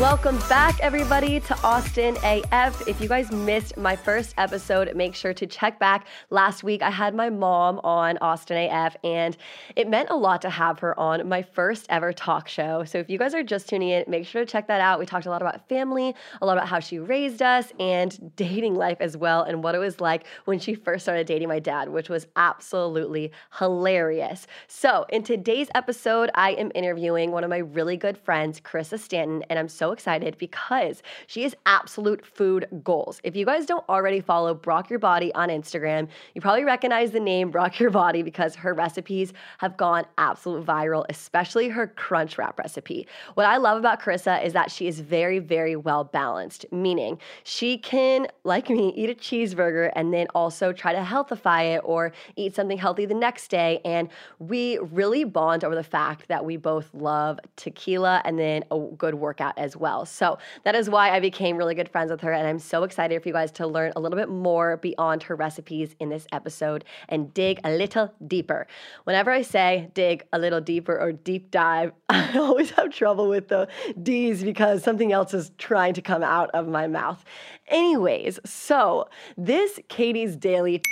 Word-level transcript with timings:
Welcome 0.00 0.38
back, 0.48 0.80
everybody, 0.80 1.40
to 1.40 1.62
Austin 1.62 2.16
AF. 2.24 2.88
If 2.88 3.02
you 3.02 3.06
guys 3.06 3.30
missed 3.30 3.76
my 3.76 3.96
first 3.96 4.32
episode, 4.38 4.96
make 4.96 5.14
sure 5.14 5.34
to 5.34 5.46
check 5.46 5.78
back. 5.78 6.06
Last 6.30 6.64
week, 6.64 6.80
I 6.80 6.88
had 6.88 7.14
my 7.14 7.28
mom 7.28 7.80
on 7.84 8.16
Austin 8.22 8.70
AF, 8.70 8.96
and 9.04 9.36
it 9.76 9.90
meant 9.90 10.08
a 10.08 10.16
lot 10.16 10.40
to 10.40 10.48
have 10.48 10.78
her 10.78 10.98
on 10.98 11.28
my 11.28 11.42
first 11.42 11.84
ever 11.90 12.14
talk 12.14 12.48
show. 12.48 12.82
So 12.84 12.96
if 12.96 13.10
you 13.10 13.18
guys 13.18 13.34
are 13.34 13.42
just 13.42 13.68
tuning 13.68 13.90
in, 13.90 14.04
make 14.08 14.26
sure 14.26 14.42
to 14.42 14.50
check 14.50 14.68
that 14.68 14.80
out. 14.80 14.98
We 14.98 15.04
talked 15.04 15.26
a 15.26 15.30
lot 15.30 15.42
about 15.42 15.68
family, 15.68 16.14
a 16.40 16.46
lot 16.46 16.56
about 16.56 16.68
how 16.68 16.80
she 16.80 16.98
raised 16.98 17.42
us, 17.42 17.70
and 17.78 18.32
dating 18.36 18.76
life 18.76 19.02
as 19.02 19.18
well, 19.18 19.42
and 19.42 19.62
what 19.62 19.74
it 19.74 19.80
was 19.80 20.00
like 20.00 20.24
when 20.46 20.58
she 20.58 20.74
first 20.74 21.04
started 21.04 21.26
dating 21.26 21.48
my 21.48 21.58
dad, 21.58 21.90
which 21.90 22.08
was 22.08 22.26
absolutely 22.36 23.32
hilarious. 23.58 24.46
So 24.66 25.04
in 25.10 25.24
today's 25.24 25.68
episode, 25.74 26.30
I 26.34 26.52
am 26.52 26.72
interviewing 26.74 27.32
one 27.32 27.44
of 27.44 27.50
my 27.50 27.58
really 27.58 27.98
good 27.98 28.16
friends, 28.16 28.62
Carissa 28.62 28.98
Stanton, 28.98 29.44
and 29.50 29.58
I'm 29.58 29.68
so 29.68 29.89
excited 29.92 30.36
because 30.38 31.02
she 31.26 31.44
is 31.44 31.54
absolute 31.66 32.24
food 32.24 32.66
goals. 32.82 33.20
If 33.24 33.36
you 33.36 33.44
guys 33.44 33.66
don't 33.66 33.88
already 33.88 34.20
follow 34.20 34.54
Brocc 34.54 34.90
Your 34.90 34.98
Body 34.98 35.32
on 35.34 35.48
Instagram, 35.48 36.08
you 36.34 36.40
probably 36.40 36.64
recognize 36.64 37.10
the 37.10 37.20
name 37.20 37.52
Brocc 37.52 37.78
Your 37.78 37.90
Body 37.90 38.22
because 38.22 38.54
her 38.56 38.74
recipes 38.74 39.32
have 39.58 39.76
gone 39.76 40.04
absolute 40.18 40.64
viral, 40.64 41.04
especially 41.08 41.68
her 41.68 41.86
crunch 41.86 42.38
wrap 42.38 42.58
recipe. 42.58 43.06
What 43.34 43.46
I 43.46 43.56
love 43.56 43.78
about 43.78 44.00
Carissa 44.00 44.44
is 44.44 44.52
that 44.52 44.70
she 44.70 44.86
is 44.86 45.00
very, 45.00 45.38
very 45.38 45.76
well 45.76 46.04
balanced, 46.04 46.66
meaning 46.72 47.18
she 47.44 47.78
can, 47.78 48.26
like 48.44 48.70
me, 48.70 48.92
eat 48.96 49.10
a 49.10 49.14
cheeseburger 49.14 49.90
and 49.94 50.12
then 50.12 50.26
also 50.34 50.72
try 50.72 50.92
to 50.92 51.00
healthify 51.00 51.76
it 51.76 51.80
or 51.84 52.12
eat 52.36 52.54
something 52.54 52.78
healthy 52.78 53.06
the 53.06 53.14
next 53.14 53.48
day. 53.48 53.80
And 53.84 54.08
we 54.38 54.78
really 54.78 55.24
bond 55.24 55.64
over 55.64 55.74
the 55.74 55.82
fact 55.82 56.28
that 56.28 56.44
we 56.44 56.56
both 56.56 56.92
love 56.94 57.40
tequila 57.56 58.22
and 58.24 58.38
then 58.38 58.64
a 58.70 58.78
good 58.96 59.14
workout 59.14 59.58
as 59.58 59.76
well. 59.80 60.04
So 60.06 60.38
that 60.64 60.74
is 60.74 60.88
why 60.88 61.10
I 61.10 61.20
became 61.20 61.56
really 61.56 61.74
good 61.74 61.88
friends 61.88 62.10
with 62.10 62.20
her. 62.20 62.32
And 62.32 62.46
I'm 62.46 62.58
so 62.58 62.84
excited 62.84 63.22
for 63.22 63.28
you 63.28 63.34
guys 63.34 63.50
to 63.52 63.66
learn 63.66 63.92
a 63.96 64.00
little 64.00 64.18
bit 64.18 64.28
more 64.28 64.76
beyond 64.76 65.22
her 65.24 65.34
recipes 65.34 65.96
in 65.98 66.08
this 66.08 66.26
episode 66.32 66.84
and 67.08 67.32
dig 67.34 67.60
a 67.64 67.70
little 67.70 68.12
deeper. 68.26 68.66
Whenever 69.04 69.30
I 69.30 69.42
say 69.42 69.90
dig 69.94 70.24
a 70.32 70.38
little 70.38 70.60
deeper 70.60 70.98
or 70.98 71.12
deep 71.12 71.50
dive, 71.50 71.92
I 72.08 72.38
always 72.38 72.70
have 72.70 72.90
trouble 72.90 73.28
with 73.28 73.48
the 73.48 73.68
D's 74.00 74.44
because 74.44 74.82
something 74.82 75.12
else 75.12 75.34
is 75.34 75.50
trying 75.58 75.94
to 75.94 76.02
come 76.02 76.22
out 76.22 76.50
of 76.50 76.68
my 76.68 76.86
mouth. 76.86 77.24
Anyways, 77.68 78.38
so 78.44 79.08
this 79.36 79.78
Katie's 79.88 80.36
Daily 80.36 80.82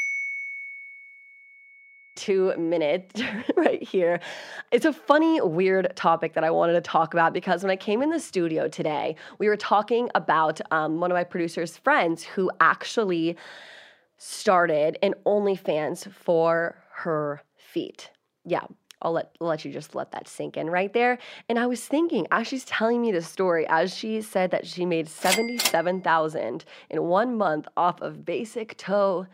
two 2.18 2.52
minutes 2.56 3.22
right 3.56 3.82
here. 3.82 4.20
It's 4.72 4.84
a 4.84 4.92
funny, 4.92 5.40
weird 5.40 5.94
topic 5.94 6.34
that 6.34 6.44
I 6.44 6.50
wanted 6.50 6.72
to 6.74 6.80
talk 6.80 7.14
about 7.14 7.32
because 7.32 7.62
when 7.62 7.70
I 7.70 7.76
came 7.76 8.02
in 8.02 8.10
the 8.10 8.18
studio 8.20 8.68
today, 8.68 9.16
we 9.38 9.48
were 9.48 9.56
talking 9.56 10.10
about 10.14 10.60
um, 10.72 11.00
one 11.00 11.10
of 11.10 11.14
my 11.14 11.24
producer's 11.24 11.76
friends 11.76 12.24
who 12.24 12.50
actually 12.60 13.36
started 14.18 14.98
an 15.02 15.14
OnlyFans 15.24 16.12
for 16.12 16.76
her 16.90 17.40
feet. 17.56 18.10
Yeah, 18.44 18.64
I'll 19.00 19.12
let 19.12 19.36
let 19.38 19.64
you 19.64 19.72
just 19.72 19.94
let 19.94 20.10
that 20.10 20.26
sink 20.26 20.56
in 20.56 20.68
right 20.68 20.92
there. 20.92 21.18
And 21.48 21.56
I 21.56 21.66
was 21.66 21.84
thinking, 21.84 22.26
as 22.32 22.48
she's 22.48 22.64
telling 22.64 23.00
me 23.00 23.12
the 23.12 23.22
story, 23.22 23.64
as 23.68 23.94
she 23.94 24.20
said 24.22 24.50
that 24.50 24.66
she 24.66 24.84
made 24.84 25.08
seventy-seven 25.08 26.00
thousand 26.02 26.64
in 26.90 27.04
one 27.04 27.36
month 27.36 27.68
off 27.76 28.00
of 28.00 28.24
basic 28.24 28.76
toe 28.76 29.28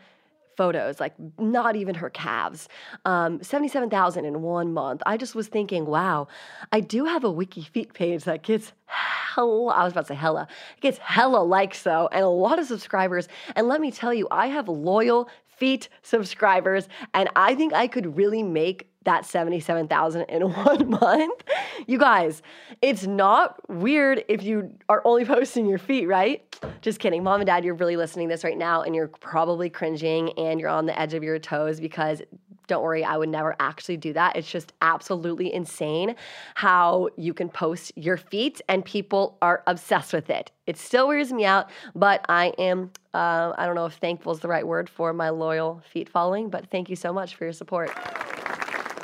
photos, 0.55 0.99
like 0.99 1.13
not 1.39 1.75
even 1.75 1.95
her 1.95 2.09
calves. 2.09 2.67
Um, 3.05 3.41
77,000 3.43 4.25
in 4.25 4.41
one 4.41 4.73
month. 4.73 5.01
I 5.05 5.17
just 5.17 5.35
was 5.35 5.47
thinking, 5.47 5.85
wow, 5.85 6.27
I 6.71 6.79
do 6.79 7.05
have 7.05 7.23
a 7.23 7.31
WikiFeet 7.31 7.93
page 7.93 8.23
that 8.23 8.43
gets 8.43 8.73
hella, 8.85 9.73
I 9.73 9.83
was 9.83 9.93
about 9.93 10.01
to 10.01 10.07
say 10.07 10.15
hella, 10.15 10.47
it 10.77 10.81
gets 10.81 10.97
hella 10.99 11.43
likes 11.43 11.83
though, 11.83 12.07
and 12.11 12.23
a 12.23 12.29
lot 12.29 12.59
of 12.59 12.67
subscribers. 12.67 13.27
And 13.55 13.67
let 13.67 13.81
me 13.81 13.91
tell 13.91 14.13
you, 14.13 14.27
I 14.31 14.47
have 14.47 14.67
loyal 14.67 15.29
feet 15.45 15.89
subscribers, 16.01 16.87
and 17.13 17.29
I 17.35 17.55
think 17.55 17.73
I 17.73 17.87
could 17.87 18.17
really 18.17 18.43
make 18.43 18.89
that 19.05 19.25
77,000 19.25 20.23
in 20.23 20.41
one 20.53 20.89
month. 20.89 21.43
You 21.87 21.97
guys, 21.97 22.41
it's 22.81 23.07
not 23.07 23.67
weird 23.69 24.23
if 24.27 24.43
you 24.43 24.75
are 24.89 25.01
only 25.05 25.25
posting 25.35 25.65
your 25.65 25.79
feet, 25.79 26.07
right? 26.07 26.43
Just 26.81 26.99
kidding. 26.99 27.23
Mom 27.23 27.41
and 27.41 27.47
dad, 27.47 27.63
you're 27.63 27.75
really 27.75 27.97
listening 27.97 28.27
to 28.27 28.33
this 28.33 28.43
right 28.43 28.57
now 28.57 28.81
and 28.81 28.93
you're 28.93 29.07
probably 29.07 29.69
cringing 29.69 30.31
and 30.37 30.59
you're 30.59 30.69
on 30.69 30.85
the 30.85 30.99
edge 30.99 31.13
of 31.13 31.23
your 31.23 31.39
toes 31.39 31.79
because 31.79 32.21
don't 32.67 32.81
worry, 32.81 33.03
I 33.03 33.17
would 33.17 33.29
never 33.29 33.55
actually 33.59 33.97
do 33.97 34.13
that. 34.13 34.35
It's 34.35 34.49
just 34.49 34.73
absolutely 34.81 35.53
insane 35.53 36.15
how 36.55 37.09
you 37.15 37.33
can 37.33 37.47
post 37.47 37.91
your 37.95 38.17
feet 38.17 38.59
and 38.67 38.83
people 38.83 39.37
are 39.41 39.63
obsessed 39.67 40.13
with 40.13 40.31
it. 40.31 40.51
It 40.65 40.77
still 40.77 41.07
wears 41.07 41.31
me 41.31 41.45
out, 41.45 41.69
but 41.93 42.25
I 42.27 42.53
am, 42.57 42.91
uh, 43.13 43.53
I 43.55 43.67
don't 43.67 43.75
know 43.75 43.85
if 43.85 43.93
thankful 43.93 44.31
is 44.31 44.39
the 44.39 44.47
right 44.47 44.65
word 44.65 44.89
for 44.89 45.13
my 45.13 45.29
loyal 45.29 45.83
feet 45.91 46.09
following, 46.09 46.49
but 46.49 46.71
thank 46.71 46.89
you 46.89 46.95
so 46.95 47.13
much 47.13 47.35
for 47.35 47.43
your 47.43 47.53
support 47.53 47.91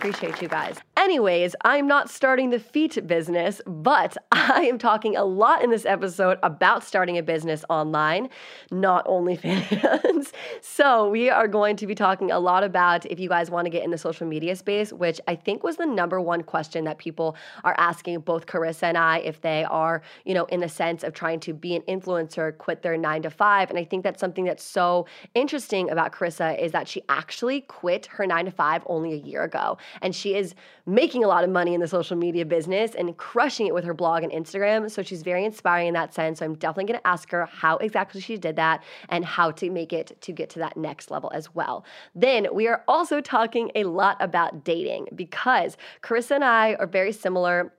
appreciate 0.02 0.42
you 0.42 0.48
guys. 0.48 0.78
Anyways, 0.98 1.56
I'm 1.64 1.86
not 1.86 2.10
starting 2.10 2.50
the 2.50 2.58
feet 2.58 3.06
business, 3.06 3.62
but 3.68 4.18
I 4.32 4.64
am 4.64 4.80
talking 4.80 5.16
a 5.16 5.24
lot 5.24 5.64
in 5.64 5.70
this 5.70 5.86
episode 5.86 6.40
about 6.42 6.84
starting 6.84 7.20
a 7.20 7.24
business 7.24 7.64
online, 7.70 8.28
not 8.72 9.04
only 9.06 9.38
OnlyFans. 9.38 10.32
so, 10.62 11.08
we 11.08 11.30
are 11.30 11.48
going 11.48 11.76
to 11.76 11.86
be 11.86 11.94
talking 11.94 12.32
a 12.32 12.40
lot 12.40 12.64
about 12.64 13.06
if 13.06 13.20
you 13.20 13.30
guys 13.30 13.52
want 13.52 13.66
to 13.66 13.70
get 13.70 13.84
in 13.84 13.92
the 13.92 13.98
social 13.98 14.26
media 14.26 14.56
space, 14.56 14.92
which 14.92 15.22
I 15.28 15.36
think 15.36 15.64
was 15.64 15.78
the 15.78 15.86
number 15.86 16.20
one 16.20 16.42
question 16.42 16.86
that 16.86 16.98
people 16.98 17.36
are 17.64 17.76
asking 17.78 18.22
both 18.22 18.48
Carissa 18.48 18.84
and 18.84 18.98
I 18.98 19.20
if 19.20 19.42
they 19.42 19.64
are, 19.66 20.02
you 20.26 20.34
know, 20.34 20.46
in 20.46 20.62
the 20.62 20.70
sense 20.70 21.04
of 21.04 21.14
trying 21.14 21.40
to 21.42 21.54
be 21.54 21.76
an 21.76 21.84
influencer, 21.84 22.58
quit 22.58 22.82
their 22.82 22.98
nine 22.98 23.22
to 23.22 23.30
five. 23.30 23.70
And 23.70 23.78
I 23.78 23.84
think 23.84 24.04
that's 24.04 24.20
something 24.20 24.46
that's 24.46 24.64
so 24.64 25.06
interesting 25.36 25.92
about 25.92 26.12
Carissa 26.12 26.60
is 26.60 26.72
that 26.72 26.88
she 26.88 27.04
actually 27.08 27.62
quit 27.62 28.08
her 28.08 28.26
nine 28.26 28.46
to 28.46 28.52
five 28.52 28.82
only 28.88 29.14
a 29.14 29.18
year 29.18 29.44
ago 29.44 29.78
and 30.02 30.16
she 30.16 30.36
is 30.36 30.56
making 30.86 31.24
a 31.24 31.28
lot 31.28 31.44
of 31.44 31.50
money 31.50 31.74
in 31.74 31.82
the 31.82 31.88
social 31.88 32.18
media 32.18 32.46
business 32.46 32.96
and 32.96 33.16
crushing 33.18 33.68
it 33.68 33.74
with 33.74 33.84
her 33.84 33.94
blog 33.94 34.24
and 34.24 34.32
Instagram. 34.32 34.90
So 34.90 35.04
she's 35.04 35.24
very 35.24 35.46
inspiring 35.46 35.88
in 35.88 35.94
that 35.94 36.14
sense. 36.14 36.40
So 36.40 36.46
I'm 36.46 36.56
definitely 36.56 36.92
going 36.94 37.00
to 37.00 37.08
ask 37.08 37.30
her 37.32 37.46
how 37.46 37.78
exactly 37.78 38.22
she 38.22 38.38
did 38.38 38.56
that 38.56 38.84
and 39.10 39.24
how 39.24 39.52
to 39.52 39.70
make 39.70 39.94
it 39.94 40.18
to 40.22 40.32
get 40.32 40.50
to 40.52 40.60
that 40.60 40.78
next 40.78 41.12
level 41.12 41.32
as 41.34 41.54
well. 41.54 41.86
Then 42.16 42.48
we 42.54 42.68
are 42.68 42.84
also 42.88 43.22
talking 43.22 43.72
a 43.76 43.84
lot 43.84 44.18
about 44.20 44.64
dating 44.64 45.08
because 45.16 45.78
Carissa 46.02 46.32
and 46.32 46.44
I 46.44 46.76
are 46.76 46.88
very 46.88 47.12
similar 47.12 47.74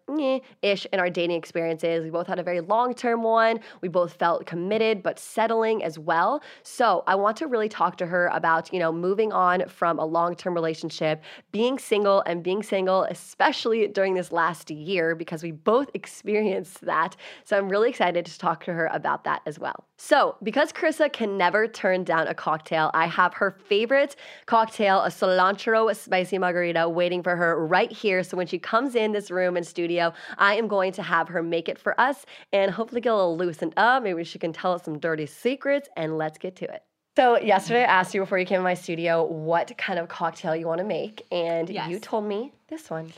ish 0.62 0.86
in 0.92 1.00
our 1.00 1.10
dating 1.10 1.36
experiences. 1.36 2.04
We 2.04 2.10
both 2.10 2.26
had 2.26 2.38
a 2.38 2.42
very 2.42 2.60
long 2.60 2.94
term 2.94 3.22
one. 3.22 3.60
We 3.80 3.88
both 3.88 4.14
felt 4.14 4.46
committed 4.46 5.02
but 5.02 5.18
settling 5.18 5.82
as 5.82 5.98
well. 5.98 6.42
So 6.62 7.02
I 7.06 7.14
want 7.14 7.36
to 7.38 7.46
really 7.46 7.68
talk 7.68 7.96
to 7.98 8.06
her 8.06 8.28
about, 8.28 8.72
you 8.72 8.78
know, 8.78 8.92
moving 8.92 9.32
on 9.32 9.68
from 9.68 9.98
a 9.98 10.04
long 10.04 10.34
term 10.34 10.54
relationship, 10.54 11.22
being 11.50 11.78
single 11.78 12.22
and 12.26 12.42
being 12.42 12.62
single, 12.62 13.01
especially 13.10 13.86
during 13.88 14.14
this 14.14 14.32
last 14.32 14.70
year, 14.70 15.14
because 15.14 15.42
we 15.42 15.50
both 15.50 15.90
experienced 15.94 16.80
that. 16.82 17.16
So 17.44 17.56
I'm 17.56 17.68
really 17.68 17.88
excited 17.88 18.26
to 18.26 18.38
talk 18.38 18.64
to 18.64 18.72
her 18.72 18.86
about 18.92 19.24
that 19.24 19.42
as 19.46 19.58
well. 19.58 19.84
So, 19.96 20.36
because 20.42 20.72
Carissa 20.72 21.12
can 21.12 21.38
never 21.38 21.68
turn 21.68 22.04
down 22.04 22.26
a 22.26 22.34
cocktail, 22.34 22.90
I 22.92 23.06
have 23.06 23.34
her 23.34 23.52
favorite 23.52 24.16
cocktail, 24.46 25.00
a 25.02 25.08
cilantro 25.08 25.94
spicy 25.94 26.38
margarita, 26.38 26.88
waiting 26.88 27.22
for 27.22 27.36
her 27.36 27.64
right 27.66 27.92
here. 27.92 28.22
So 28.22 28.36
when 28.36 28.46
she 28.46 28.58
comes 28.58 28.94
in 28.94 29.12
this 29.12 29.30
room 29.30 29.56
and 29.56 29.66
studio, 29.66 30.12
I 30.38 30.54
am 30.54 30.68
going 30.68 30.92
to 30.92 31.02
have 31.02 31.28
her 31.28 31.42
make 31.42 31.68
it 31.68 31.78
for 31.78 31.98
us 32.00 32.26
and 32.52 32.70
hopefully 32.70 33.00
get 33.00 33.12
a 33.12 33.16
little 33.16 33.36
loosened 33.36 33.74
up. 33.76 34.02
Maybe 34.02 34.24
she 34.24 34.38
can 34.38 34.52
tell 34.52 34.72
us 34.72 34.84
some 34.84 34.98
dirty 34.98 35.26
secrets 35.26 35.88
and 35.96 36.18
let's 36.18 36.38
get 36.38 36.56
to 36.56 36.64
it. 36.64 36.82
So 37.16 37.38
yesterday 37.38 37.80
I 37.82 38.00
asked 38.00 38.14
you 38.14 38.20
before 38.20 38.38
you 38.38 38.46
came 38.46 38.58
to 38.58 38.62
my 38.62 38.72
studio 38.74 39.22
what 39.24 39.76
kind 39.76 39.98
of 39.98 40.08
cocktail 40.08 40.56
you 40.56 40.66
want 40.66 40.78
to 40.78 40.84
make, 40.86 41.22
and 41.30 41.68
Yes. 41.68 41.90
you 41.90 41.98
told 41.98 42.24
me 42.24 42.52
this 42.68 42.88
one. 42.88 43.12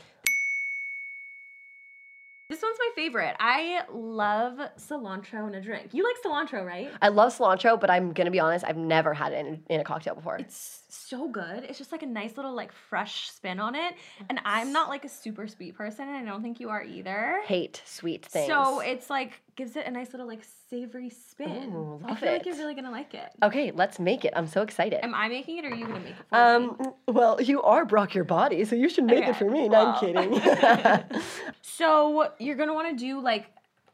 This 2.49 2.61
one's 2.61 2.77
my 2.77 2.89
favorite. 2.93 3.35
I 3.39 3.83
love 3.91 4.59
cilantro 4.77 5.47
in 5.47 5.55
a 5.55 5.61
drink. 5.61 5.89
You 5.93 6.03
like 6.03 6.15
cilantro, 6.23 6.65
right? 6.65 6.91
I 7.01 7.07
love 7.07 7.35
cilantro, 7.35 7.79
but 7.79 7.89
I'm 7.89 8.11
gonna 8.11 8.31
be 8.31 8.39
honest, 8.39 8.65
I've 8.65 8.77
never 8.77 9.13
had 9.13 9.31
it 9.31 9.45
in, 9.45 9.63
in 9.69 9.79
a 9.79 9.83
cocktail 9.83 10.13
before. 10.15 10.37
It's 10.37 10.83
so 11.15 11.27
good. 11.29 11.63
It's 11.63 11.77
just 11.77 11.91
like 11.91 12.03
a 12.03 12.07
nice 12.07 12.35
little 12.37 12.53
like 12.53 12.71
fresh 12.89 13.29
spin 13.31 13.59
on 13.59 13.75
it. 13.75 13.93
And 14.29 14.39
I'm 14.45 14.71
not 14.73 14.89
like 14.89 15.05
a 15.05 15.09
super 15.09 15.47
sweet 15.47 15.75
person, 15.75 16.07
and 16.09 16.17
I 16.27 16.31
don't 16.31 16.41
think 16.41 16.59
you 16.59 16.69
are 16.69 16.83
either. 16.83 17.41
Hate 17.45 17.81
sweet 17.85 18.25
things. 18.25 18.47
So 18.47 18.79
it's 18.81 19.09
like 19.09 19.41
gives 19.55 19.75
it 19.77 19.85
a 19.87 19.91
nice 19.91 20.11
little 20.11 20.27
like 20.27 20.43
savory 20.69 21.09
spin. 21.09 21.71
Ooh, 21.73 22.01
I 22.05 22.15
feel 22.15 22.31
like 22.33 22.45
you're 22.45 22.55
really 22.57 22.73
gonna 22.75 22.91
like 22.91 23.13
it. 23.13 23.29
okay, 23.43 23.71
let's 23.71 23.99
make 23.99 24.25
it. 24.25 24.33
I'm 24.35 24.47
so 24.47 24.61
excited. 24.61 25.03
Am 25.03 25.15
I 25.15 25.29
making 25.29 25.57
it 25.59 25.65
or 25.65 25.69
are 25.69 25.75
you 25.75 25.85
gonna 25.87 25.99
make 25.99 26.09
it 26.19 26.25
for 26.29 26.59
me? 26.59 26.65
Um, 26.87 26.93
well, 27.07 27.41
you 27.41 27.61
are 27.61 27.85
Brocc 27.85 28.13
your 28.13 28.25
body, 28.25 28.65
so 28.65 28.75
you 28.75 28.89
should 28.89 29.05
make 29.05 29.25
it 29.25 29.35
for 29.37 29.49
me. 29.49 29.69
No, 29.69 29.93
I'm 29.93 29.99
kidding. 29.99 31.21
So 31.61 32.29
you're 32.39 32.55
gonna 32.55 32.73
want 32.73 32.89
to 32.89 32.95
do 33.05 33.19
like. 33.21 33.45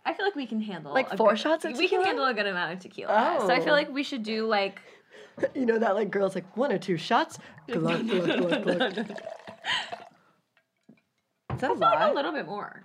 I 0.03 0.13
feel 0.15 0.25
like 0.25 0.35
we 0.35 0.47
can 0.47 0.59
handle 0.61 0.93
Like 0.93 1.15
four 1.15 1.29
good- 1.29 1.39
shots 1.39 1.63
of 1.65 1.73
tequila. 1.73 1.83
We 1.83 1.87
can 1.89 2.03
handle 2.05 2.25
a 2.25 2.33
good 2.33 2.47
amount 2.47 2.73
of 2.73 2.79
tequila. 2.79 3.37
Oh. 3.39 3.47
So 3.47 3.53
I 3.53 3.59
Oh. 3.59 3.61
feel 3.63 3.73
like 3.73 3.91
we 3.93 4.01
should 4.03 4.23
do 4.23 4.47
like 4.47 4.81
you 5.55 5.65
know 5.65 5.79
that 5.79 5.95
like 5.95 6.09
girls 6.11 6.35
like 6.35 6.55
one 6.57 6.71
or 6.71 6.77
two 6.77 6.97
shots. 6.97 7.37
Is 7.67 7.81
that 7.81 7.91
a 7.91 7.93
I 11.49 11.57
feel 11.57 11.69
like 11.75 11.81
lie? 11.81 12.09
a 12.09 12.13
little 12.13 12.31
bit 12.31 12.45
more. 12.47 12.83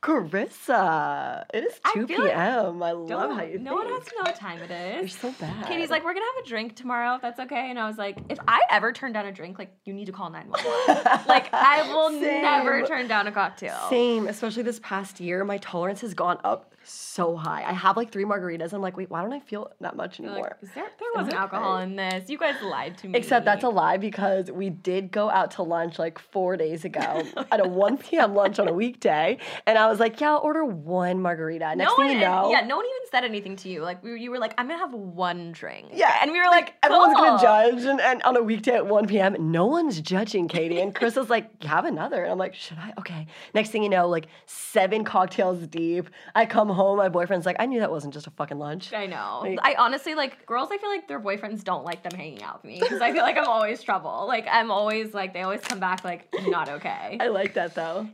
Carissa, 0.00 1.44
it 1.52 1.64
is 1.64 1.80
I 1.84 1.92
2 1.94 2.06
feel 2.06 2.20
like- 2.22 2.30
p.m. 2.32 2.80
I 2.84 2.92
love 2.92 3.32
how 3.36 3.42
you 3.42 3.58
no 3.58 3.74
one 3.74 3.88
think. 3.88 3.98
has 3.98 4.08
to 4.08 4.14
know 4.16 4.22
what 4.30 4.36
time 4.36 4.60
it 4.62 4.70
You're 4.94 5.04
is. 5.04 5.12
so 5.12 5.32
bad. 5.40 5.66
Katie's 5.66 5.90
like, 5.90 6.04
we're 6.04 6.14
gonna 6.14 6.24
have 6.36 6.44
a 6.44 6.48
drink 6.48 6.76
tomorrow, 6.76 7.16
if 7.16 7.22
that's 7.22 7.40
okay. 7.40 7.68
And 7.68 7.80
I 7.80 7.88
was 7.88 7.98
like, 7.98 8.16
if 8.28 8.38
I 8.46 8.60
ever 8.70 8.92
turn 8.92 9.12
down 9.12 9.26
a 9.26 9.32
drink, 9.32 9.58
like 9.58 9.72
you 9.84 9.92
need 9.92 10.04
to 10.06 10.12
call 10.12 10.30
911. 10.30 11.24
like 11.28 11.52
I 11.52 11.82
will 11.92 12.10
never 12.10 12.82
turn 12.86 13.08
down 13.08 13.26
a 13.26 13.32
cocktail. 13.32 13.76
Same, 13.90 14.28
especially 14.28 14.62
this 14.62 14.78
past 14.84 15.18
year, 15.18 15.44
my 15.44 15.58
tolerance 15.58 16.00
has 16.02 16.14
gone 16.14 16.38
up 16.44 16.74
so 16.88 17.36
high. 17.36 17.62
I 17.64 17.72
have 17.72 17.96
like 17.96 18.10
three 18.10 18.24
margaritas. 18.24 18.72
I'm 18.72 18.80
like, 18.80 18.96
wait, 18.96 19.10
why 19.10 19.22
don't 19.22 19.32
I 19.32 19.40
feel 19.40 19.70
that 19.80 19.96
much 19.96 20.18
You're 20.18 20.28
anymore? 20.28 20.56
like, 20.60 20.68
is 20.70 20.74
there 20.74 20.84
there 20.98 21.08
wasn't 21.14 21.34
alcohol 21.34 21.78
in 21.78 21.96
this. 21.96 22.28
You 22.28 22.38
guys 22.38 22.56
lied 22.62 22.98
to 22.98 23.08
me. 23.08 23.18
Except 23.18 23.44
that's 23.44 23.64
a 23.64 23.68
lie 23.68 23.96
because 23.96 24.50
we 24.50 24.70
did 24.70 25.10
go 25.10 25.30
out 25.30 25.52
to 25.52 25.62
lunch 25.62 25.98
like 25.98 26.18
four 26.18 26.56
days 26.56 26.84
ago 26.84 27.22
at 27.52 27.64
a 27.64 27.68
1 27.68 27.98
p.m. 27.98 28.34
lunch 28.34 28.58
on 28.58 28.68
a 28.68 28.72
weekday. 28.72 29.38
And 29.66 29.78
I 29.78 29.88
was 29.88 30.00
like, 30.00 30.20
yeah, 30.20 30.32
I'll 30.32 30.38
order 30.38 30.64
one 30.64 31.20
margarita. 31.20 31.74
Next 31.76 31.90
no 31.90 31.96
thing 31.96 32.06
one, 32.06 32.14
you 32.14 32.20
know, 32.20 32.50
yeah, 32.50 32.60
no 32.60 32.76
one 32.76 32.86
even 32.86 33.10
said 33.10 33.24
anything 33.24 33.56
to 33.56 33.68
you. 33.68 33.82
Like 33.82 34.02
we, 34.02 34.20
you 34.20 34.30
were 34.30 34.38
like, 34.38 34.54
I'm 34.58 34.68
gonna 34.68 34.78
have 34.78 34.94
one 34.94 35.52
drink. 35.52 35.88
Yeah, 35.92 36.18
and 36.22 36.32
we 36.32 36.38
were 36.38 36.46
like, 36.46 36.74
everyone's 36.82 37.14
cool. 37.14 37.24
gonna 37.24 37.42
judge. 37.42 37.84
And, 37.84 38.00
and 38.00 38.22
on 38.22 38.36
a 38.36 38.42
weekday 38.42 38.74
at 38.74 38.86
1 38.86 39.06
p.m., 39.06 39.36
no 39.38 39.66
one's 39.66 40.00
judging 40.00 40.48
Katie. 40.48 40.80
And 40.80 40.94
Chris 40.94 41.16
was 41.16 41.30
like, 41.30 41.62
have 41.62 41.84
another. 41.84 42.22
And 42.22 42.32
I'm 42.32 42.38
like, 42.38 42.54
should 42.54 42.78
I? 42.78 42.92
Okay. 42.98 43.26
Next 43.54 43.70
thing 43.70 43.82
you 43.82 43.88
know, 43.88 44.08
like 44.08 44.28
seven 44.46 45.04
cocktails 45.04 45.66
deep. 45.66 46.08
I 46.34 46.46
come 46.46 46.68
home, 46.68 46.77
my 46.96 47.08
boyfriend's 47.08 47.46
like, 47.46 47.56
I 47.58 47.66
knew 47.66 47.80
that 47.80 47.90
wasn't 47.90 48.14
just 48.14 48.26
a 48.26 48.30
fucking 48.30 48.58
lunch. 48.58 48.92
I 48.92 49.06
know. 49.06 49.40
Like- 49.42 49.58
I 49.62 49.74
honestly 49.78 50.14
like 50.14 50.44
girls. 50.46 50.68
I 50.72 50.78
feel 50.78 50.90
like 50.90 51.08
their 51.08 51.20
boyfriends 51.20 51.64
don't 51.64 51.84
like 51.84 52.02
them 52.02 52.12
hanging 52.18 52.42
out 52.42 52.62
with 52.62 52.70
me 52.72 52.78
because 52.80 53.00
I 53.00 53.12
feel 53.12 53.22
like 53.22 53.36
I'm 53.36 53.46
always 53.48 53.82
trouble. 53.82 54.24
Like 54.26 54.46
I'm 54.50 54.70
always 54.70 55.14
like 55.14 55.32
they 55.32 55.42
always 55.42 55.60
come 55.60 55.80
back 55.80 56.04
like 56.04 56.28
not 56.46 56.68
okay. 56.68 57.16
I 57.20 57.28
like 57.28 57.54
that 57.54 57.74
though. 57.74 58.06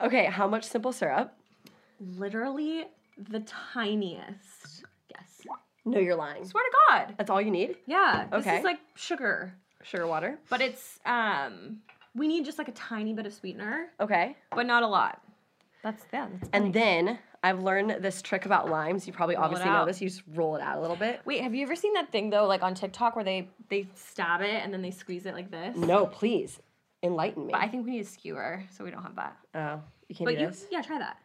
Yeah. 0.00 0.06
Okay, 0.06 0.24
how 0.26 0.48
much 0.48 0.64
simple 0.64 0.92
syrup? 0.92 1.32
Literally 2.16 2.84
the 3.16 3.40
tiniest. 3.40 4.84
Yes. 5.08 5.46
No, 5.84 5.98
you're 5.98 6.16
lying. 6.16 6.44
Swear 6.44 6.64
to 6.64 6.76
God. 6.88 7.14
That's 7.18 7.30
all 7.30 7.40
you 7.40 7.50
need? 7.50 7.76
Yeah. 7.86 8.26
This 8.30 8.40
Okay. 8.46 8.58
is 8.58 8.64
like 8.64 8.78
sugar, 8.94 9.54
Sugar 9.82 10.06
water? 10.06 10.38
but 10.48 10.60
it's 10.60 10.98
um. 11.06 11.78
We 12.14 12.28
need 12.28 12.44
just 12.44 12.58
like 12.58 12.68
a 12.68 12.72
tiny 12.72 13.14
bit 13.14 13.24
of 13.24 13.32
sweetener, 13.32 13.86
Okay. 13.98 14.36
but 14.54 14.66
not 14.66 14.82
a 14.82 14.86
lot. 14.86 15.22
That's 15.82 16.04
yeah. 16.12 16.28
That's 16.30 16.50
And 16.52 16.74
then 16.74 17.18
I've 17.44 17.62
learned 17.62 18.02
this 18.02 18.22
trick 18.22 18.46
about 18.46 18.70
limes. 18.70 19.06
You 19.06 19.12
probably 19.12 19.34
Roll 19.34 19.44
obviously 19.44 19.68
know 19.68 19.84
this. 19.84 20.00
You 20.00 20.08
just 20.08 20.22
roll 20.34 20.54
it 20.56 20.62
out 20.62 20.78
a 20.78 20.80
little 20.80 20.96
bit. 20.96 21.20
Wait, 21.24 21.40
have 21.42 21.54
you 21.54 21.64
ever 21.64 21.74
seen 21.74 21.92
that 21.94 22.12
thing 22.12 22.30
though, 22.30 22.46
like 22.46 22.62
on 22.62 22.74
TikTok, 22.74 23.16
where 23.16 23.24
they 23.24 23.48
they 23.68 23.86
stab 23.94 24.40
it 24.42 24.62
and 24.62 24.72
then 24.72 24.82
they 24.82 24.90
squeeze 24.92 25.26
it 25.26 25.34
like 25.34 25.50
this? 25.50 25.76
No, 25.76 26.06
please. 26.06 26.60
Enlighten 27.02 27.46
me. 27.46 27.52
But 27.52 27.62
I 27.62 27.68
think 27.68 27.84
we 27.84 27.92
need 27.92 28.02
a 28.02 28.04
skewer, 28.04 28.62
so 28.70 28.84
we 28.84 28.92
don't 28.92 29.02
have 29.02 29.16
that. 29.16 29.36
oh, 29.56 29.80
you 30.08 30.14
can't 30.14 30.26
But 30.26 30.36
do 30.36 30.42
you, 30.42 30.46
this. 30.46 30.66
yeah, 30.70 30.82
try 30.82 30.98
that. 30.98 31.18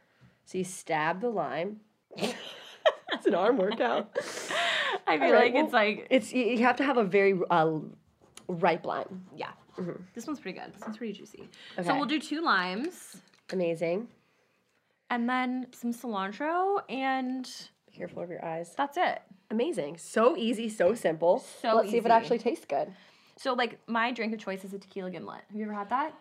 So 0.45 0.57
you 0.57 0.63
stab 0.63 1.21
the 1.21 1.29
lime. 1.29 1.81
it's 2.17 3.25
an 3.27 3.35
arm 3.35 3.57
workout. 3.57 4.17
I 5.07 5.19
feel 5.19 5.31
right, 5.33 5.53
like 5.53 5.63
it's 5.63 5.73
like 5.73 6.07
It's 6.09 6.33
you 6.33 6.57
have 6.59 6.77
to 6.77 6.83
have 6.83 6.97
a 6.97 7.03
very 7.03 7.39
uh, 7.51 7.77
ripe 8.47 8.85
lime. 8.85 9.25
yeah. 9.35 9.51
This 10.15 10.25
one's 10.25 10.39
pretty 10.39 10.57
good. 10.57 10.73
This 10.73 10.81
one's 10.81 10.97
pretty 10.97 11.13
juicy. 11.13 11.37
Mm-hmm. 11.37 11.79
Okay. 11.81 11.87
So 11.89 11.95
we'll 11.95 12.05
do 12.07 12.19
two 12.19 12.41
limes 12.41 13.17
Amazing. 13.53 14.07
And 15.09 15.29
then 15.29 15.67
some 15.71 15.93
cilantro, 15.93 16.81
and 16.89 17.49
Be 17.91 17.97
careful 17.97 18.23
of 18.23 18.29
your 18.29 18.43
eyes. 18.43 18.73
that's 18.75 18.97
it. 18.97 19.21
Amazing. 19.49 19.97
So 19.97 20.35
easy, 20.35 20.67
so 20.69 20.93
simple. 20.93 21.43
So 21.61 21.75
Let's 21.75 21.91
see 21.91 21.97
if 21.97 22.05
it 22.05 22.11
actually 22.11 22.39
tastes 22.39 22.65
good. 22.65 22.91
So 23.37 23.53
like 23.53 23.79
my 23.87 24.11
drink 24.11 24.33
of 24.33 24.39
choice 24.39 24.63
is 24.65 24.73
a 24.73 24.79
tequila 24.79 25.11
gimlet. 25.11 25.41
Have 25.47 25.55
you 25.55 25.63
ever 25.63 25.73
had 25.73 25.89
that? 25.89 26.13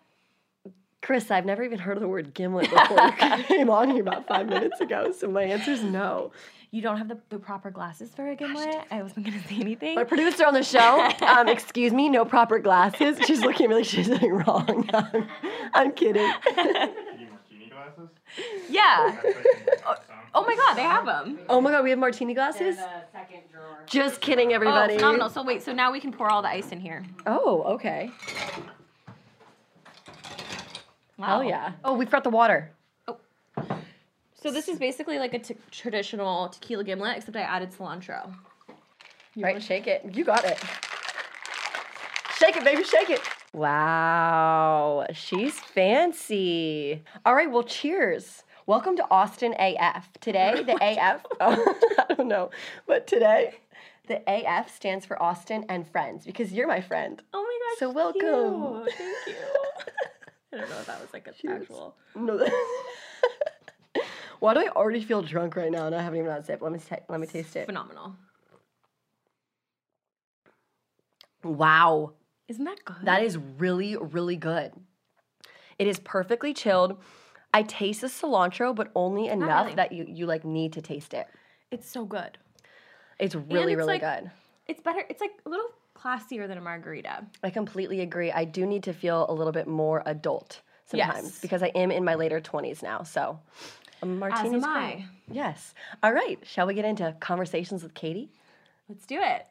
Chris, 1.02 1.30
I've 1.30 1.44
never 1.46 1.62
even 1.62 1.78
heard 1.78 1.96
of 1.96 2.00
the 2.02 2.08
word 2.08 2.34
gimlet 2.34 2.68
before 2.70 2.98
you 3.06 3.12
came 3.44 3.70
on 3.70 3.90
here 3.90 4.00
about 4.02 4.26
five 4.26 4.48
minutes 4.48 4.80
ago, 4.80 5.12
so 5.12 5.28
my 5.28 5.42
answer 5.44 5.70
is 5.70 5.82
no. 5.82 6.32
You 6.72 6.82
don't 6.82 6.98
have 6.98 7.06
the, 7.08 7.18
the 7.28 7.38
proper 7.38 7.70
glasses 7.70 8.10
for 8.10 8.28
a 8.28 8.34
gimlet. 8.34 8.76
I 8.90 9.02
wasn't 9.02 9.26
gonna 9.26 9.42
say 9.48 9.56
anything. 9.60 9.94
My 9.94 10.02
producer 10.04 10.44
on 10.44 10.52
the 10.54 10.64
show, 10.64 11.08
um, 11.26 11.48
excuse 11.48 11.92
me, 11.92 12.08
no 12.08 12.24
proper 12.24 12.58
glasses. 12.58 13.18
She's 13.24 13.40
looking 13.40 13.66
at 13.66 13.70
me 13.70 13.76
like 13.76 13.84
she's 13.84 14.08
doing 14.08 14.32
wrong. 14.32 14.88
I'm, 14.92 15.28
I'm 15.74 15.92
kidding. 15.92 16.28
You 17.96 18.02
need 18.02 18.10
martini 18.36 18.64
glasses? 18.64 18.70
yeah. 18.70 19.10
That's 19.22 19.24
what 19.24 19.34
you 19.34 19.64
need 19.66 19.78
some. 19.84 19.96
Oh 20.34 20.44
my 20.44 20.54
god, 20.56 20.74
they 20.74 20.82
have 20.82 21.06
them. 21.06 21.38
Oh 21.48 21.60
my 21.60 21.70
god, 21.70 21.84
we 21.84 21.90
have 21.90 21.98
martini 21.98 22.34
glasses? 22.34 22.76
second 23.12 23.40
drawer. 23.50 23.78
Just 23.86 24.20
kidding, 24.20 24.50
Oh, 24.52 24.54
everybody. 24.56 24.94
phenomenal. 24.96 25.30
So 25.30 25.42
wait, 25.42 25.62
so 25.62 25.72
now 25.72 25.92
we 25.92 26.00
can 26.00 26.12
pour 26.12 26.30
all 26.30 26.42
the 26.42 26.48
ice 26.48 26.72
in 26.72 26.80
here. 26.80 27.02
Oh, 27.26 27.62
okay. 27.74 28.10
Wow. 31.18 31.26
Hell 31.26 31.44
yeah. 31.44 31.72
Oh, 31.84 31.94
we 31.94 32.04
forgot 32.04 32.24
the 32.24 32.30
water. 32.30 32.70
Oh. 33.08 33.16
So 34.34 34.52
this 34.52 34.68
is 34.68 34.78
basically 34.78 35.18
like 35.18 35.32
a 35.32 35.38
t- 35.38 35.56
traditional 35.70 36.48
tequila 36.50 36.84
gimlet, 36.84 37.16
except 37.16 37.36
I 37.36 37.40
added 37.40 37.70
cilantro. 37.72 38.34
You 39.34 39.44
right, 39.44 39.62
shake 39.62 39.86
it. 39.86 40.04
You 40.12 40.24
got 40.24 40.44
it. 40.44 40.58
Shake 42.38 42.56
it, 42.56 42.64
baby, 42.64 42.84
shake 42.84 43.08
it. 43.10 43.20
Wow, 43.52 45.06
she's 45.12 45.58
fancy. 45.58 47.02
All 47.24 47.34
right, 47.34 47.50
well, 47.50 47.62
cheers. 47.62 48.44
Welcome 48.66 48.96
to 48.96 49.06
Austin 49.10 49.54
AF. 49.58 50.08
Today, 50.20 50.62
the 50.64 50.74
AF, 50.82 51.24
oh, 51.40 51.74
I 52.10 52.14
don't 52.14 52.28
know, 52.28 52.50
but 52.86 53.06
today, 53.06 53.54
the 54.08 54.20
AF 54.26 54.74
stands 54.74 55.06
for 55.06 55.20
Austin 55.22 55.64
and 55.68 55.86
Friends 55.88 56.26
because 56.26 56.52
you're 56.52 56.66
my 56.66 56.80
friend. 56.80 57.22
Oh 57.32 57.42
my 57.42 57.58
gosh. 57.70 57.78
So 57.78 57.90
welcome. 57.90 58.84
cute. 58.84 58.94
Thank 58.98 59.16
you. 59.28 59.34
I 60.52 60.56
don't 60.58 60.70
know 60.70 60.78
if 60.78 60.86
that 60.86 61.00
was 61.00 61.12
like 61.12 61.26
an 61.28 61.34
Cheers. 61.40 61.62
actual. 61.62 61.96
No. 62.14 62.46
Why 64.40 64.54
do 64.54 64.60
I 64.60 64.68
already 64.68 65.02
feel 65.02 65.22
drunk 65.22 65.56
right 65.56 65.70
now 65.70 65.86
and 65.86 65.94
I 65.94 66.02
haven't 66.02 66.18
even 66.18 66.30
had 66.30 66.42
a 66.42 66.44
sip? 66.44 66.60
Let 66.60 66.72
me 66.72 66.78
ta- 66.78 66.96
let 67.08 67.20
me 67.20 67.26
taste 67.26 67.56
it. 67.56 67.66
Phenomenal. 67.66 68.14
Wow. 71.42 72.12
Isn't 72.48 72.64
that 72.64 72.84
good? 72.84 72.96
That 73.04 73.22
is 73.22 73.36
really, 73.58 73.96
really 73.96 74.36
good. 74.36 74.72
It 75.78 75.86
is 75.86 75.98
perfectly 75.98 76.54
chilled. 76.54 76.98
I 77.52 77.62
taste 77.62 78.00
the 78.02 78.06
cilantro, 78.06 78.74
but 78.74 78.90
only 78.94 79.28
enough 79.28 79.64
really. 79.66 79.76
that 79.76 79.92
you 79.92 80.04
you 80.08 80.26
like 80.26 80.44
need 80.44 80.72
to 80.74 80.82
taste 80.82 81.14
it. 81.14 81.26
it's 81.70 81.88
so 81.90 82.04
good. 82.04 82.38
It's 83.18 83.34
really, 83.34 83.72
it's 83.72 83.78
really 83.78 83.94
like- 83.98 84.02
good. 84.02 84.30
It's 84.68 84.80
better. 84.82 85.02
It's 85.08 85.20
like 85.20 85.32
a 85.46 85.48
little 85.48 85.70
classier 85.96 86.46
than 86.48 86.58
a 86.58 86.60
margarita. 86.60 87.24
I 87.42 87.50
completely 87.50 88.00
agree. 88.00 88.30
I 88.32 88.44
do 88.44 88.66
need 88.66 88.82
to 88.84 88.92
feel 88.92 89.26
a 89.28 89.32
little 89.32 89.52
bit 89.52 89.66
more 89.68 90.02
adult 90.06 90.60
sometimes 90.86 91.24
Yes. 91.24 91.40
because 91.40 91.62
I 91.62 91.68
am 91.68 91.90
in 91.90 92.04
my 92.04 92.14
later 92.16 92.40
twenties 92.40 92.82
now. 92.82 93.02
So 93.02 93.38
a 94.02 94.06
martini's 94.06 94.52
am 94.54 94.60
great. 94.60 94.66
I. 94.74 95.06
Yes. 95.30 95.72
All 96.02 96.12
right. 96.12 96.38
Shall 96.44 96.66
we 96.66 96.74
get 96.74 96.84
into 96.84 97.14
conversations 97.20 97.82
with 97.82 97.94
Katie? 97.94 98.30
Let's 98.88 99.06
do 99.06 99.18
it. 99.20 99.46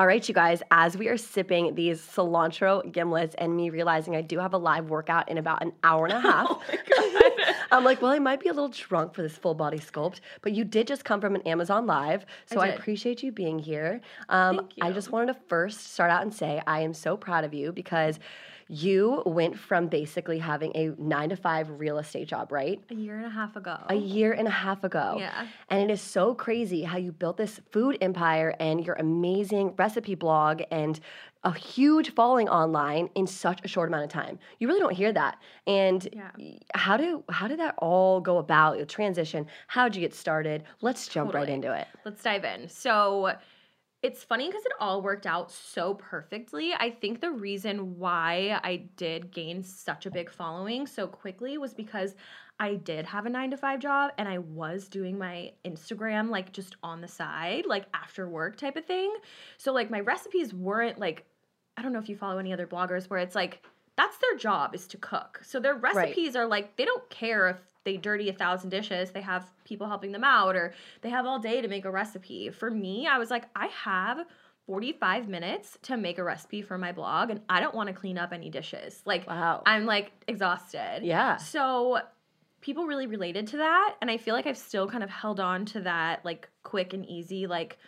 All 0.00 0.06
right, 0.06 0.26
you 0.26 0.34
guys, 0.34 0.62
as 0.70 0.96
we 0.96 1.08
are 1.08 1.18
sipping 1.18 1.74
these 1.74 2.00
cilantro 2.00 2.90
gimlets 2.90 3.34
and 3.36 3.54
me 3.54 3.68
realizing 3.68 4.16
I 4.16 4.22
do 4.22 4.38
have 4.38 4.54
a 4.54 4.56
live 4.56 4.88
workout 4.88 5.28
in 5.28 5.36
about 5.36 5.62
an 5.62 5.74
hour 5.84 6.06
and 6.06 6.14
a 6.14 6.20
half, 6.22 6.48
Oh 6.50 7.52
I'm 7.70 7.84
like, 7.84 8.00
well, 8.00 8.10
I 8.10 8.18
might 8.18 8.40
be 8.40 8.48
a 8.48 8.54
little 8.54 8.70
drunk 8.70 9.12
for 9.12 9.20
this 9.20 9.36
full 9.36 9.52
body 9.52 9.78
sculpt, 9.78 10.20
but 10.40 10.52
you 10.52 10.64
did 10.64 10.86
just 10.86 11.04
come 11.04 11.20
from 11.20 11.34
an 11.34 11.42
Amazon 11.42 11.84
Live, 11.84 12.24
so 12.46 12.60
I, 12.60 12.68
did. 12.68 12.78
appreciate 12.78 13.22
you 13.22 13.30
being 13.30 13.58
here. 13.58 14.00
Um, 14.30 14.56
Thank 14.56 14.72
I 14.80 14.90
just 14.92 15.10
wanted 15.12 15.34
to 15.34 15.38
first 15.48 15.92
start 15.92 16.10
out 16.10 16.22
and 16.22 16.32
say 16.32 16.62
I 16.66 16.80
am 16.80 16.94
so 16.94 17.18
proud 17.18 17.44
of 17.44 17.52
you 17.52 17.70
because 17.70 18.18
you 18.72 19.20
went 19.26 19.58
from 19.58 19.88
basically 19.88 20.38
having 20.38 20.70
a 20.76 20.90
nine 20.96 21.30
to 21.30 21.36
five 21.36 21.68
real 21.80 21.98
estate 21.98 22.28
job, 22.28 22.52
right? 22.52 22.80
A 22.88 22.94
year 22.94 23.16
and 23.16 23.26
a 23.26 23.30
half 23.30 23.56
ago. 23.56 23.76
a 23.88 23.96
year 23.96 24.32
and 24.32 24.46
a 24.46 24.50
half 24.50 24.84
ago. 24.84 25.16
Yeah. 25.18 25.48
And 25.68 25.82
it 25.82 25.92
is 25.92 26.00
so 26.00 26.34
crazy 26.34 26.82
how 26.84 26.96
you 26.96 27.10
built 27.10 27.36
this 27.36 27.60
food 27.72 27.98
empire 28.00 28.54
and 28.60 28.86
your 28.86 28.94
amazing 28.94 29.74
recipe 29.76 30.14
blog 30.14 30.62
and 30.70 31.00
a 31.42 31.52
huge 31.52 32.14
following 32.14 32.48
online 32.48 33.10
in 33.16 33.26
such 33.26 33.60
a 33.64 33.68
short 33.68 33.88
amount 33.88 34.04
of 34.04 34.10
time. 34.10 34.38
You 34.60 34.68
really 34.68 34.78
don't 34.78 34.94
hear 34.94 35.12
that. 35.14 35.38
And 35.66 36.08
Yeah. 36.12 36.30
how 36.74 36.96
do 36.96 37.24
how 37.28 37.48
did 37.48 37.58
that 37.58 37.74
all 37.78 38.20
go 38.20 38.38
about? 38.38 38.78
The 38.78 38.86
transition? 38.86 39.46
How'd 39.66 39.96
you 39.96 40.00
get 40.00 40.14
started? 40.14 40.62
Let's 40.80 41.08
jump 41.08 41.34
right 41.34 41.48
into 41.48 41.72
it. 41.72 41.88
Let's 42.04 42.22
dive 42.22 42.44
in. 42.44 42.68
So 42.68 43.32
it's 44.02 44.24
funny 44.24 44.46
because 44.46 44.64
it 44.64 44.72
all 44.80 45.02
worked 45.02 45.26
out 45.26 45.52
so 45.52 45.94
perfectly. 45.94 46.72
I 46.72 46.90
think 46.90 47.20
the 47.20 47.30
reason 47.30 47.98
why 47.98 48.58
I 48.62 48.88
did 48.96 49.30
gain 49.30 49.62
such 49.62 50.06
a 50.06 50.10
big 50.10 50.30
following 50.30 50.86
so 50.86 51.06
quickly 51.06 51.58
was 51.58 51.74
because 51.74 52.14
I 52.58 52.74
did 52.74 53.06
have 53.06 53.26
a 53.26 53.30
nine 53.30 53.50
to 53.50 53.56
five 53.56 53.80
job 53.80 54.12
and 54.18 54.28
I 54.28 54.38
was 54.38 54.88
doing 54.88 55.18
my 55.18 55.52
Instagram 55.64 56.30
like 56.30 56.52
just 56.52 56.76
on 56.82 57.00
the 57.00 57.08
side, 57.08 57.66
like 57.66 57.86
after 57.94 58.28
work 58.28 58.56
type 58.56 58.76
of 58.76 58.84
thing. 58.84 59.14
So, 59.58 59.72
like, 59.72 59.90
my 59.90 60.00
recipes 60.00 60.52
weren't 60.54 60.98
like, 60.98 61.24
I 61.76 61.82
don't 61.82 61.92
know 61.92 61.98
if 61.98 62.08
you 62.08 62.16
follow 62.16 62.38
any 62.38 62.52
other 62.52 62.66
bloggers 62.66 63.08
where 63.08 63.18
it's 63.18 63.34
like, 63.34 63.62
that's 63.96 64.16
their 64.18 64.36
job 64.36 64.74
is 64.74 64.86
to 64.88 64.96
cook. 64.96 65.40
So 65.44 65.60
their 65.60 65.74
recipes 65.74 66.34
are 66.36 66.46
like 66.46 66.76
they 66.76 66.86
don't 66.86 67.08
care 67.10 67.48
if 67.48 67.56
they 67.84 67.96
dirty 67.96 68.28
a 68.28 68.32
thousand 68.32 68.70
dishes. 68.70 69.10
They 69.10 69.22
have 69.22 69.50
people 69.64 69.86
helping 69.88 70.12
them 70.12 70.24
out 70.24 70.56
or 70.56 70.74
they 71.00 71.10
have 71.10 71.26
all 71.26 71.38
day 71.38 71.60
to 71.60 71.68
make 71.68 71.84
a 71.84 71.90
recipe. 71.90 72.50
For 72.50 72.70
me, 72.70 73.06
I 73.06 73.18
was 73.18 73.30
like, 73.30 73.44
I 73.56 73.66
have 73.68 74.26
45 74.66 75.28
minutes 75.28 75.78
to 75.82 75.96
make 75.96 76.18
a 76.18 76.24
recipe 76.24 76.62
for 76.62 76.78
my 76.78 76.92
blog 76.92 77.30
and 77.30 77.40
I 77.48 77.60
don't 77.60 77.74
want 77.74 77.88
to 77.88 77.92
clean 77.92 78.18
up 78.18 78.32
any 78.32 78.50
dishes. 78.50 79.02
Like 79.04 79.26
Wow. 79.26 79.62
I'm 79.66 79.86
like 79.86 80.12
exhausted. 80.28 81.00
Yeah. 81.02 81.36
So 81.38 81.98
people 82.60 82.86
really 82.86 83.06
related 83.06 83.46
to 83.48 83.56
that 83.56 83.96
and 84.00 84.10
I 84.10 84.18
feel 84.18 84.34
like 84.34 84.46
I've 84.46 84.58
still 84.58 84.86
kind 84.88 85.02
of 85.02 85.10
held 85.10 85.40
on 85.40 85.64
to 85.66 85.80
that 85.80 86.24
like 86.24 86.48
quick 86.62 86.92
and 86.92 87.06
easy 87.06 87.46
like 87.46 87.78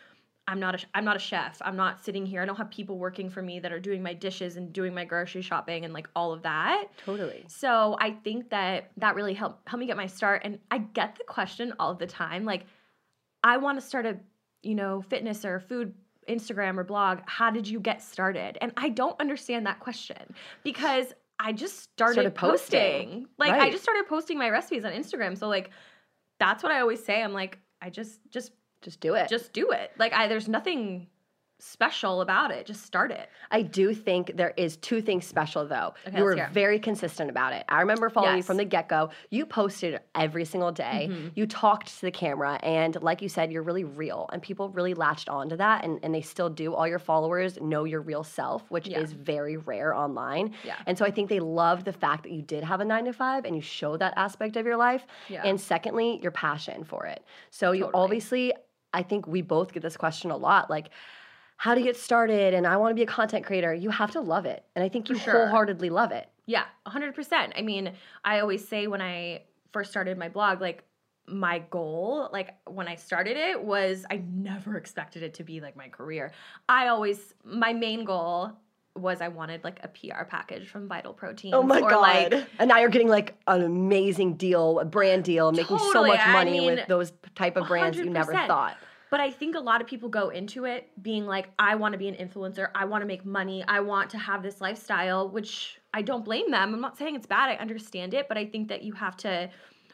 I'm 0.48 0.58
not 0.58 0.74
a 0.74 0.86
I'm 0.94 1.04
not 1.04 1.16
a 1.16 1.20
chef. 1.20 1.58
I'm 1.64 1.76
not 1.76 2.04
sitting 2.04 2.26
here. 2.26 2.42
I 2.42 2.46
don't 2.46 2.56
have 2.56 2.70
people 2.70 2.98
working 2.98 3.30
for 3.30 3.42
me 3.42 3.60
that 3.60 3.72
are 3.72 3.78
doing 3.78 4.02
my 4.02 4.12
dishes 4.12 4.56
and 4.56 4.72
doing 4.72 4.92
my 4.92 5.04
grocery 5.04 5.42
shopping 5.42 5.84
and 5.84 5.94
like 5.94 6.08
all 6.16 6.32
of 6.32 6.42
that. 6.42 6.86
Totally. 7.04 7.44
So 7.46 7.96
I 8.00 8.10
think 8.10 8.50
that 8.50 8.90
that 8.96 9.14
really 9.14 9.34
helped 9.34 9.68
helped 9.68 9.80
me 9.80 9.86
get 9.86 9.96
my 9.96 10.06
start. 10.06 10.42
And 10.44 10.58
I 10.70 10.78
get 10.78 11.14
the 11.16 11.24
question 11.24 11.72
all 11.78 11.94
the 11.94 12.06
time, 12.08 12.44
like, 12.44 12.66
I 13.44 13.56
want 13.58 13.80
to 13.80 13.86
start 13.86 14.04
a, 14.04 14.16
you 14.62 14.74
know, 14.74 15.00
fitness 15.02 15.44
or 15.44 15.60
food 15.60 15.94
Instagram 16.28 16.76
or 16.76 16.84
blog. 16.84 17.20
How 17.26 17.50
did 17.50 17.68
you 17.68 17.78
get 17.78 18.02
started? 18.02 18.58
And 18.60 18.72
I 18.76 18.88
don't 18.88 19.18
understand 19.20 19.66
that 19.66 19.78
question 19.78 20.34
because 20.64 21.12
I 21.38 21.52
just 21.52 21.80
started, 21.82 22.14
Started 22.14 22.34
posting. 22.34 22.80
posting. 22.80 23.28
Like 23.38 23.52
I 23.52 23.70
just 23.70 23.82
started 23.82 24.06
posting 24.08 24.38
my 24.38 24.50
recipes 24.50 24.84
on 24.84 24.92
Instagram. 24.92 25.38
So 25.38 25.48
like 25.48 25.70
that's 26.38 26.62
what 26.64 26.72
I 26.72 26.80
always 26.80 27.04
say. 27.04 27.22
I'm 27.22 27.32
like, 27.32 27.58
I 27.80 27.90
just 27.90 28.20
just 28.30 28.52
Just 28.82 29.00
do 29.00 29.14
it. 29.14 29.28
just 29.28 29.52
do 29.52 29.70
it. 29.70 29.92
Like 29.98 30.12
I 30.12 30.28
there's 30.28 30.48
nothing 30.48 31.06
special 31.64 32.22
about 32.22 32.50
it. 32.50 32.66
Just 32.66 32.84
start 32.84 33.12
it. 33.12 33.28
I 33.52 33.62
do 33.62 33.94
think 33.94 34.36
there 34.36 34.52
is 34.56 34.78
two 34.78 35.00
things 35.00 35.24
special 35.24 35.64
though. 35.64 35.94
Okay, 36.08 36.18
you 36.18 36.24
were 36.24 36.48
very 36.52 36.80
consistent 36.80 37.30
about 37.30 37.52
it. 37.52 37.64
I 37.68 37.78
remember 37.82 38.10
following 38.10 38.38
you 38.38 38.42
from 38.42 38.56
the 38.56 38.64
get 38.64 38.88
go. 38.88 39.10
You 39.30 39.46
posted 39.46 40.00
every 40.16 40.44
single 40.44 40.72
day. 40.72 41.06
Mm-hmm. 41.08 41.28
You 41.36 41.46
talked 41.46 41.86
to 41.86 42.00
the 42.00 42.10
camera, 42.10 42.58
and 42.64 43.00
like 43.00 43.22
you 43.22 43.28
said, 43.28 43.52
you're 43.52 43.62
really 43.62 43.84
real, 43.84 44.28
and 44.32 44.42
people 44.42 44.70
really 44.70 44.92
latched 44.94 45.28
onto 45.28 45.54
that, 45.56 45.84
and, 45.84 46.00
and 46.02 46.12
they 46.12 46.20
still 46.20 46.50
do. 46.50 46.74
All 46.74 46.88
your 46.88 46.98
followers 46.98 47.60
know 47.60 47.84
your 47.84 48.00
real 48.00 48.24
self, 48.24 48.68
which 48.68 48.88
Yeah. 48.88 48.98
is 48.98 49.12
very 49.12 49.56
rare 49.56 49.94
online. 49.94 50.54
Yeah. 50.64 50.74
And 50.86 50.98
so 50.98 51.04
I 51.04 51.12
think 51.12 51.28
they 51.28 51.38
love 51.38 51.84
the 51.84 51.92
fact 51.92 52.24
that 52.24 52.32
you 52.32 52.42
did 52.42 52.64
have 52.64 52.80
a 52.80 52.84
nine 52.84 53.04
to 53.04 53.12
five, 53.12 53.44
and 53.44 53.54
you 53.54 53.62
showed 53.62 54.00
that 54.00 54.14
aspect 54.16 54.56
of 54.56 54.66
your 54.66 54.76
life. 54.76 55.06
Yeah. 55.28 55.42
And 55.44 55.60
secondly, 55.60 56.18
your 56.24 56.32
passion 56.32 56.82
for 56.82 57.06
it. 57.06 57.24
So 57.50 57.70
you 57.70 57.88
obviously, 57.94 58.52
I 58.92 59.02
think 59.02 59.26
we 59.26 59.42
both 59.42 59.72
get 59.72 59.82
this 59.82 59.96
question 59.96 60.30
a 60.30 60.36
lot, 60.36 60.70
like 60.70 60.90
how 61.56 61.74
to 61.74 61.82
get 61.82 61.96
started 61.96 62.54
and 62.54 62.66
I 62.66 62.76
want 62.76 62.90
to 62.90 62.94
be 62.94 63.02
a 63.02 63.06
content 63.06 63.44
creator, 63.46 63.72
you 63.72 63.90
have 63.90 64.10
to 64.12 64.20
love 64.20 64.46
it. 64.46 64.64
And 64.74 64.84
I 64.84 64.88
think 64.88 65.08
you 65.08 65.16
sure. 65.16 65.32
wholeheartedly 65.32 65.90
love 65.90 66.12
it. 66.12 66.28
Yeah, 66.46 66.64
100%. 66.86 67.52
I 67.56 67.62
mean, 67.62 67.92
I 68.24 68.40
always 68.40 68.66
say 68.66 68.86
when 68.86 69.00
I 69.00 69.42
first 69.72 69.90
started 69.90 70.18
my 70.18 70.28
blog, 70.28 70.60
like, 70.60 70.84
my 71.28 71.60
goal, 71.70 72.28
like 72.32 72.56
when 72.66 72.88
I 72.88 72.96
started 72.96 73.36
it, 73.36 73.62
was 73.62 74.04
I 74.10 74.22
never 74.32 74.76
expected 74.76 75.22
it 75.22 75.34
to 75.34 75.44
be 75.44 75.60
like 75.60 75.76
my 75.76 75.88
career. 75.88 76.32
I 76.68 76.88
always, 76.88 77.32
my 77.44 77.72
main 77.72 78.04
goal 78.04 78.52
was 78.94 79.20
I 79.20 79.28
wanted 79.28 79.64
like 79.64 79.80
a 79.82 79.88
PR 79.88 80.24
package 80.24 80.68
from 80.68 80.86
Vital 80.88 81.12
Protein. 81.12 81.54
Oh 81.54 81.62
my 81.62 81.80
or 81.80 81.90
god. 81.90 82.32
Like, 82.32 82.46
and 82.58 82.68
now 82.68 82.78
you're 82.78 82.90
getting 82.90 83.08
like 83.08 83.34
an 83.46 83.62
amazing 83.62 84.34
deal, 84.34 84.78
a 84.80 84.84
brand 84.84 85.24
deal, 85.24 85.50
making 85.52 85.78
so 85.78 85.92
Totally. 85.92 86.10
much 86.10 86.20
I 86.20 86.32
money 86.32 86.52
mean, 86.52 86.74
with 86.74 86.88
those 86.88 87.12
type 87.34 87.56
of 87.56 87.68
brands 87.68 87.96
you 87.96 88.10
never 88.10 88.32
thought. 88.32 88.76
But 89.10 89.20
I 89.20 89.30
think 89.30 89.56
a 89.56 89.60
lot 89.60 89.82
of 89.82 89.86
people 89.86 90.08
go 90.08 90.30
into 90.30 90.64
it 90.64 90.90
being 91.02 91.26
like, 91.26 91.50
I 91.58 91.74
want 91.74 91.92
to 91.92 91.98
be 91.98 92.08
an 92.08 92.14
influencer. 92.14 92.68
I 92.74 92.86
want 92.86 93.02
to 93.02 93.06
make 93.06 93.26
money. 93.26 93.62
I 93.68 93.80
want 93.80 94.08
to 94.10 94.18
have 94.18 94.42
this 94.42 94.62
lifestyle, 94.62 95.28
which 95.28 95.78
I 95.92 96.00
don't 96.00 96.24
blame 96.24 96.50
them. 96.50 96.72
I'm 96.72 96.80
not 96.80 96.96
saying 96.96 97.16
it's 97.16 97.26
bad. 97.26 97.50
I 97.50 97.56
understand 97.56 98.14
it. 98.14 98.26
But 98.26 98.38
I 98.38 98.46
think 98.46 98.68
that 98.68 98.82
you 98.82 98.94
have 98.94 99.18
to 99.18 99.50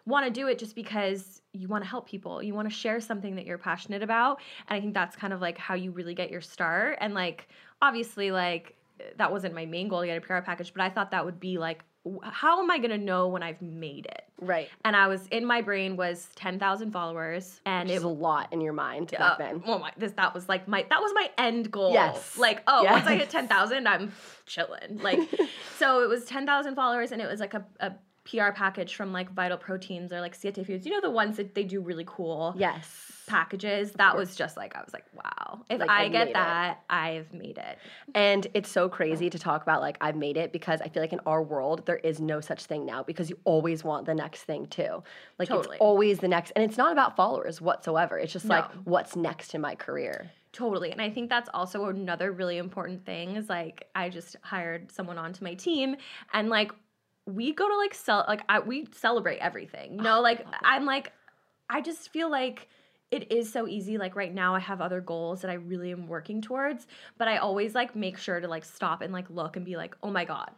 want 0.07 0.25
to 0.25 0.31
do 0.31 0.47
it 0.47 0.57
just 0.57 0.76
because 0.76 1.43
you 1.52 1.67
want 1.67 1.83
to 1.83 1.90
help 1.90 2.09
people. 2.09 2.40
You 2.40 2.55
want 2.55 2.71
to 2.71 2.75
share 2.75 3.00
something 3.00 3.35
that 3.35 3.45
you're 3.45 3.59
passionate 3.59 4.05
about. 4.05 4.40
And 4.69 4.78
I 4.78 4.81
think 4.81 4.95
that's 4.95 5.17
kind 5.17 5.33
of 5.33 5.40
like 5.40 5.59
how 5.59 5.75
you 5.75 5.90
really 5.90 6.14
get 6.14 6.31
your 6.31 6.40
start. 6.40 6.99
And 7.00 7.12
like, 7.12 7.49
obviously, 7.83 8.31
like, 8.31 8.76
that 9.17 9.31
wasn't 9.33 9.55
my 9.55 9.67
main 9.67 9.88
goal 9.88 10.00
to 10.00 10.07
get 10.07 10.17
a 10.19 10.21
PR 10.21 10.38
package, 10.40 10.73
but 10.73 10.83
I 10.83 10.90
thought 10.90 11.11
that 11.12 11.25
would 11.25 11.40
be 11.40 11.59
like, 11.59 11.85
how 12.23 12.62
am 12.62 12.71
I 12.71 12.78
going 12.78 12.90
to 12.90 12.99
know 12.99 13.28
when 13.28 13.43
I've 13.43 13.61
made 13.61 14.07
it? 14.07 14.23
Right. 14.40 14.69
And 14.85 14.97
I 14.97 15.09
was 15.09 15.26
in 15.28 15.45
my 15.45 15.61
brain 15.61 15.97
was 15.97 16.28
10,000 16.37 16.90
followers. 16.90 17.61
And 17.67 17.88
Which 17.88 17.97
was 17.97 18.05
a 18.05 18.09
lot 18.09 18.52
in 18.52 18.61
your 18.61 18.73
mind 18.73 19.14
uh, 19.14 19.19
back 19.19 19.38
then. 19.38 19.62
Oh 19.67 19.78
my! 19.78 19.93
This 19.99 20.12
that 20.12 20.33
was 20.33 20.49
like 20.49 20.69
my 20.69 20.87
that 20.88 21.00
was 21.00 21.12
my 21.14 21.28
end 21.37 21.71
goal. 21.71 21.93
Yes. 21.93 22.38
Like 22.38 22.62
oh, 22.67 22.85
once 22.85 23.07
I 23.07 23.12
hit 23.12 23.23
Yes. 23.23 23.33
ten 23.33 23.49
thousand, 23.49 23.87
I'm 23.88 24.12
chilling. 24.47 24.99
Like 25.02 25.19
so, 25.78 26.02
it 26.02 26.09
was 26.09 26.25
ten 26.25 26.47
thousand 26.47 26.76
followers, 26.76 27.12
and 27.12 27.21
it 27.21 27.28
was 27.28 27.40
like 27.40 27.55
a, 27.55 27.64
a 27.81 27.93
PR 28.30 28.52
package 28.52 28.94
from 28.94 29.12
like 29.12 29.30
Vital 29.32 29.56
Proteins 29.56 30.12
or 30.12 30.20
like 30.20 30.35
Siete 30.35 30.64
Foods. 30.66 30.85
You 30.87 30.92
know 30.92 31.00
the 31.00 31.11
ones 31.11 31.37
that 31.38 31.54
they 31.54 31.64
do 31.64 31.80
really 31.80 32.04
cool 32.06 32.54
Yes. 32.56 33.23
packages. 33.26 33.92
That 33.92 34.16
was 34.16 34.35
just 34.37 34.56
like 34.56 34.76
I 34.76 34.80
was 34.82 34.92
like, 34.92 35.04
wow! 35.14 35.62
If 35.70 35.80
Like, 35.80 35.88
I 35.90 36.04
I've 36.04 36.12
get 36.12 36.25
made 36.26 36.30
it. 36.30 36.35
that, 36.35 36.82
I've 36.90 37.32
made 37.32 37.58
it. 37.58 37.78
And 38.14 38.47
it's 38.54 38.68
so 38.70 38.88
crazy 38.88 39.30
to 39.30 39.38
talk 39.38 39.62
about 39.62 39.80
like 39.80 39.97
I've 40.00 40.16
made 40.16 40.37
it 40.37 40.52
because 40.52 40.80
I 40.80 40.88
feel 40.88 41.02
like 41.02 41.12
in 41.12 41.20
our 41.26 41.42
world 41.42 41.87
there 41.87 41.97
is 41.97 42.20
no 42.20 42.40
such 42.40 42.64
thing 42.64 42.85
now 42.85 43.02
because 43.02 43.30
you 43.30 43.38
always 43.44 43.85
want 43.85 44.06
the 44.06 44.14
next 44.14 44.42
thing 44.42 44.66
too. 44.66 45.02
Like 45.38 45.49
Totally. 45.49 45.76
it's 45.76 45.80
always 45.80 46.18
the 46.18 46.28
next 46.28 46.52
and 46.56 46.64
it's 46.64 46.76
not 46.76 46.92
about 46.92 47.16
followers 47.16 47.61
whatsoever. 47.61 48.18
It's 48.18 48.32
just 48.32 48.47
like 48.47 48.66
what's 48.85 49.16
next 49.16 49.54
in 49.54 49.61
my 49.61 49.75
career. 49.75 50.30
Totally. 50.52 50.90
And 50.90 51.00
I 51.00 51.11
think 51.11 51.28
that's 51.28 51.50
also 51.54 51.87
another 51.87 52.32
really 52.32 52.56
important 52.58 53.04
thing 53.04 53.37
is 53.37 53.49
like 53.49 53.87
I 53.94 54.08
just 54.08 54.37
hired 54.42 54.90
someone 54.90 55.18
onto 55.18 55.44
my 55.44 55.54
team 55.54 55.97
and 56.32 56.49
like 56.49 56.73
we 57.28 57.52
go 57.52 57.68
to 57.68 57.76
like 57.76 57.94
sell 57.94 58.25
like 58.26 58.42
I 58.49 58.58
we 58.61 58.87
celebrate 58.92 59.38
everything. 59.38 59.94
You 59.94 60.00
oh 60.00 60.04
know, 60.04 60.20
like 60.20 60.47
I'm 60.62 60.85
like 60.85 61.12
I 61.68 61.80
just 61.80 62.11
feel 62.11 62.30
like 62.30 62.68
it 63.11 63.30
is 63.32 63.50
so 63.50 63.66
easy 63.66 63.97
like 63.99 64.16
right 64.16 64.35
now 64.35 64.54
I 64.54 64.61
have 64.61 64.80
other 64.80 65.00
goals 65.00 65.42
that 65.42 65.50
I 65.50 65.54
really 65.54 65.92
am 65.92 66.08
working 66.08 66.40
towards, 66.40 66.87
but 67.18 67.28
I 67.28 67.37
always 67.38 67.75
like 67.75 67.94
make 67.94 68.18
sure 68.18 68.40
to 68.40 68.49
like 68.49 68.64
stop 68.64 69.02
and 69.02 69.12
like 69.12 69.28
look 69.30 69.56
and 69.56 69.64
be 69.64 69.76
like, 69.76 69.94
"Oh 70.02 70.11
my 70.11 70.25
god. 70.25 70.50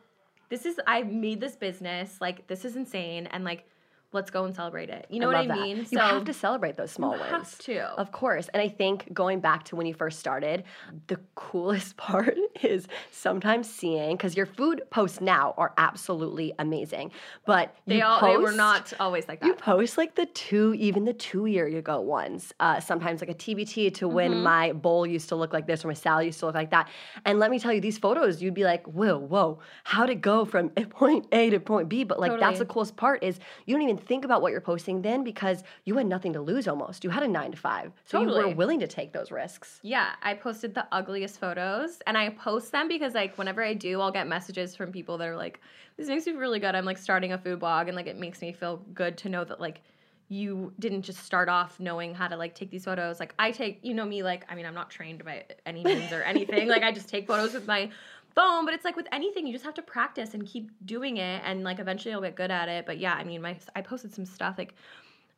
This 0.48 0.66
is 0.66 0.80
I 0.86 1.02
made 1.02 1.40
this 1.40 1.56
business. 1.56 2.20
Like 2.20 2.46
this 2.46 2.64
is 2.64 2.76
insane 2.76 3.26
and 3.28 3.44
like 3.44 3.66
let's 4.12 4.30
go 4.30 4.44
and 4.44 4.54
celebrate 4.54 4.90
it." 4.90 5.06
You 5.10 5.20
know 5.20 5.26
what 5.28 5.36
I 5.36 5.46
that. 5.46 5.58
mean? 5.58 5.86
You 5.90 5.98
have 5.98 6.24
to 6.24 6.32
celebrate 6.32 6.76
those 6.76 6.90
small 6.90 7.14
you 7.14 7.20
wins. 7.20 7.30
have 7.32 7.58
to. 7.58 7.80
Of 7.98 8.12
course. 8.12 8.48
And 8.48 8.60
I 8.62 8.68
think 8.68 9.12
going 9.12 9.40
back 9.40 9.64
to 9.64 9.76
when 9.76 9.86
you 9.86 9.94
first 9.94 10.18
started, 10.18 10.64
the 11.08 11.18
coolest 11.34 11.96
part 11.96 12.36
is 12.62 12.86
sometimes 13.10 13.68
seeing 13.68 14.16
because 14.16 14.36
your 14.36 14.46
food 14.46 14.82
posts 14.90 15.20
now 15.20 15.54
are 15.56 15.72
absolutely 15.78 16.52
amazing. 16.58 17.10
But 17.46 17.74
they 17.86 18.00
all 18.00 18.20
they 18.20 18.36
were 18.36 18.52
not 18.52 18.92
always 19.00 19.28
like 19.28 19.40
that. 19.40 19.46
You 19.46 19.54
post 19.54 19.98
like 19.98 20.14
the 20.14 20.26
two, 20.26 20.74
even 20.78 21.04
the 21.04 21.12
two 21.12 21.46
year 21.46 21.66
ago 21.66 22.00
ones. 22.00 22.52
Uh, 22.60 22.80
sometimes 22.80 23.20
like 23.20 23.30
a 23.30 23.34
TBT 23.34 23.92
to 23.94 24.08
when 24.08 24.30
Mm-hmm. 24.30 24.42
my 24.42 24.72
bowl 24.72 25.06
used 25.06 25.28
to 25.30 25.34
look 25.36 25.52
like 25.52 25.66
this 25.66 25.84
or 25.84 25.88
my 25.88 25.94
salad 25.94 26.26
used 26.26 26.38
to 26.40 26.46
look 26.46 26.54
like 26.54 26.70
that. 26.70 26.88
And 27.24 27.38
let 27.38 27.50
me 27.50 27.58
tell 27.58 27.72
you, 27.72 27.80
these 27.80 27.98
photos, 27.98 28.40
you'd 28.42 28.54
be 28.54 28.64
like, 28.64 28.86
whoa, 28.86 29.18
whoa, 29.18 29.58
how'd 29.84 30.10
it 30.10 30.20
go 30.20 30.44
from 30.44 30.68
point 31.00 31.26
A 31.32 31.50
to 31.50 31.58
point 31.58 31.88
B? 31.88 32.04
But 32.04 32.20
like 32.20 32.38
that's 32.38 32.58
the 32.58 32.64
coolest 32.66 32.96
part 32.96 33.22
is 33.24 33.40
you 33.66 33.74
don't 33.74 33.82
even 33.82 33.99
think 34.02 34.24
about 34.24 34.42
what 34.42 34.52
you're 34.52 34.60
posting 34.60 35.02
then 35.02 35.24
because 35.24 35.62
you 35.84 35.96
had 35.96 36.06
nothing 36.06 36.32
to 36.34 36.40
lose 36.40 36.68
almost. 36.68 37.04
You 37.04 37.10
had 37.10 37.22
a 37.22 37.28
nine 37.28 37.52
to 37.52 37.56
five. 37.56 37.92
So 38.04 38.20
you 38.20 38.28
were 38.28 38.54
willing 38.54 38.80
to 38.80 38.86
take 38.86 39.12
those 39.12 39.30
risks. 39.30 39.80
Yeah, 39.82 40.10
I 40.22 40.34
posted 40.34 40.74
the 40.74 40.86
ugliest 40.92 41.38
photos 41.38 42.00
and 42.06 42.16
I 42.16 42.30
post 42.30 42.72
them 42.72 42.88
because 42.88 43.14
like 43.14 43.36
whenever 43.38 43.62
I 43.62 43.74
do, 43.74 44.00
I'll 44.00 44.12
get 44.12 44.26
messages 44.26 44.76
from 44.76 44.92
people 44.92 45.18
that 45.18 45.28
are 45.28 45.36
like, 45.36 45.60
This 45.96 46.08
makes 46.08 46.26
me 46.26 46.32
feel 46.32 46.40
really 46.40 46.60
good. 46.60 46.74
I'm 46.74 46.84
like 46.84 46.98
starting 46.98 47.32
a 47.32 47.38
food 47.38 47.60
blog 47.60 47.88
and 47.88 47.96
like 47.96 48.06
it 48.06 48.18
makes 48.18 48.40
me 48.40 48.52
feel 48.52 48.78
good 48.94 49.16
to 49.18 49.28
know 49.28 49.44
that 49.44 49.60
like 49.60 49.82
you 50.30 50.72
didn't 50.78 51.02
just 51.02 51.24
start 51.24 51.48
off 51.48 51.80
knowing 51.80 52.14
how 52.14 52.28
to 52.28 52.36
like 52.36 52.54
take 52.54 52.70
these 52.70 52.84
photos. 52.84 53.18
Like 53.18 53.34
I 53.36 53.50
take, 53.50 53.80
you 53.82 53.94
know 53.94 54.04
me, 54.04 54.22
like 54.22 54.46
I 54.48 54.54
mean 54.54 54.64
I'm 54.64 54.74
not 54.74 54.88
trained 54.88 55.24
by 55.24 55.44
any 55.66 55.82
means 55.82 56.12
or 56.12 56.22
anything. 56.22 56.68
like 56.74 56.84
I 56.84 56.92
just 56.92 57.08
take 57.08 57.26
photos 57.26 57.52
with 57.52 57.66
my 57.66 57.90
phone, 58.34 58.64
but 58.64 58.74
it's 58.74 58.84
like 58.84 58.96
with 58.96 59.06
anything, 59.12 59.46
you 59.46 59.52
just 59.52 59.64
have 59.64 59.74
to 59.74 59.82
practice 59.82 60.34
and 60.34 60.46
keep 60.46 60.70
doing 60.84 61.16
it 61.18 61.42
and 61.44 61.64
like 61.64 61.78
eventually 61.78 62.12
you'll 62.12 62.22
get 62.22 62.34
good 62.36 62.50
at 62.50 62.68
it. 62.68 62.86
But 62.86 62.98
yeah, 62.98 63.14
I 63.14 63.24
mean 63.24 63.42
my 63.42 63.56
I 63.74 63.82
posted 63.82 64.14
some 64.14 64.26
stuff 64.26 64.56
like 64.58 64.74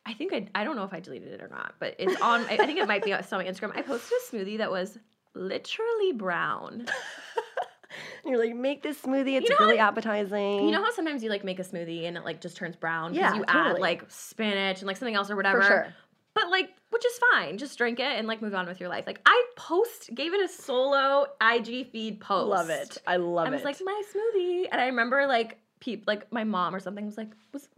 I 0.04 0.14
think 0.14 0.32
I, 0.32 0.48
I 0.54 0.64
don't 0.64 0.76
know 0.76 0.84
if 0.84 0.92
I 0.92 1.00
deleted 1.00 1.28
it 1.28 1.42
or 1.42 1.48
not, 1.48 1.74
but 1.78 1.94
it's 1.98 2.20
on. 2.20 2.40
I 2.46 2.54
I 2.54 2.56
think 2.56 2.78
it 2.78 2.88
might 2.88 3.04
be 3.04 3.12
on 3.12 3.22
my 3.30 3.44
Instagram. 3.44 3.76
I 3.76 3.82
posted 3.82 4.12
a 4.18 4.36
smoothie 4.36 4.58
that 4.58 4.70
was 4.70 4.98
literally 5.34 6.12
brown. 6.12 6.86
You're 8.24 8.38
like, 8.38 8.54
make 8.54 8.82
this 8.82 8.98
smoothie. 9.00 9.36
It's 9.36 9.50
know 9.50 9.56
really 9.60 9.76
how- 9.76 9.88
appetizing. 9.88 10.64
You 10.64 10.70
know 10.70 10.82
how 10.82 10.90
sometimes 10.92 11.22
you 11.22 11.30
like 11.30 11.44
make 11.44 11.58
a 11.58 11.64
smoothie 11.64 12.06
and 12.06 12.16
it 12.16 12.24
like 12.24 12.40
just 12.40 12.56
turns 12.56 12.76
brown 12.76 13.14
Yeah, 13.14 13.34
you 13.34 13.44
add 13.46 13.78
like 13.78 14.04
spinach 14.08 14.78
and 14.80 14.86
like 14.86 14.96
something 14.96 15.14
else 15.14 15.30
or 15.30 15.36
whatever. 15.36 15.62
Sure. 15.62 15.94
But 16.34 16.48
like, 16.50 16.70
which 16.92 17.04
is 17.06 17.18
fine. 17.32 17.58
Just 17.58 17.76
drink 17.78 17.98
it 17.98 18.04
and 18.18 18.28
like 18.28 18.42
move 18.42 18.54
on 18.54 18.66
with 18.66 18.78
your 18.78 18.88
life. 18.88 19.04
Like 19.06 19.20
I 19.26 19.44
post 19.56 20.10
gave 20.14 20.34
it 20.34 20.40
a 20.44 20.48
solo 20.48 21.26
IG 21.40 21.90
feed 21.90 22.20
post. 22.20 22.48
Love 22.48 22.70
it. 22.70 22.98
I 23.06 23.16
love 23.16 23.46
it. 23.46 23.48
I 23.48 23.50
was 23.52 23.62
it. 23.62 23.64
like 23.64 23.78
my 23.84 24.02
smoothie, 24.14 24.68
and 24.70 24.80
I 24.80 24.86
remember 24.86 25.26
like 25.26 25.58
peep 25.80 26.04
like 26.06 26.30
my 26.32 26.44
mom 26.44 26.74
or 26.74 26.80
something 26.80 27.04
was 27.06 27.16
like 27.16 27.30
was 27.52 27.68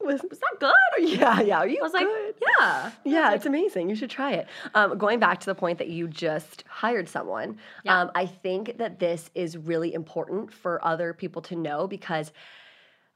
was, 0.00 0.20
was 0.28 0.40
that 0.40 0.56
good? 0.58 1.08
yeah, 1.08 1.40
yeah. 1.40 1.58
Are 1.58 1.66
you 1.68 1.78
I 1.80 1.82
was 1.84 1.92
like 1.92 2.06
good? 2.06 2.34
yeah 2.58 2.90
Yeah, 3.04 3.34
it's 3.34 3.46
amazing. 3.46 3.88
You 3.88 3.94
should 3.94 4.10
try 4.10 4.32
it. 4.32 4.48
Um, 4.74 4.98
going 4.98 5.20
back 5.20 5.38
to 5.40 5.46
the 5.46 5.54
point 5.54 5.78
that 5.78 5.88
you 5.88 6.08
just 6.08 6.64
hired 6.68 7.08
someone, 7.08 7.58
Yeah. 7.84 8.00
um, 8.00 8.10
I 8.14 8.26
think 8.26 8.78
that 8.78 8.98
this 8.98 9.30
is 9.36 9.56
really 9.56 9.94
important 9.94 10.52
for 10.52 10.84
other 10.84 11.12
people 11.12 11.40
to 11.42 11.54
know 11.56 11.86
because 11.86 12.32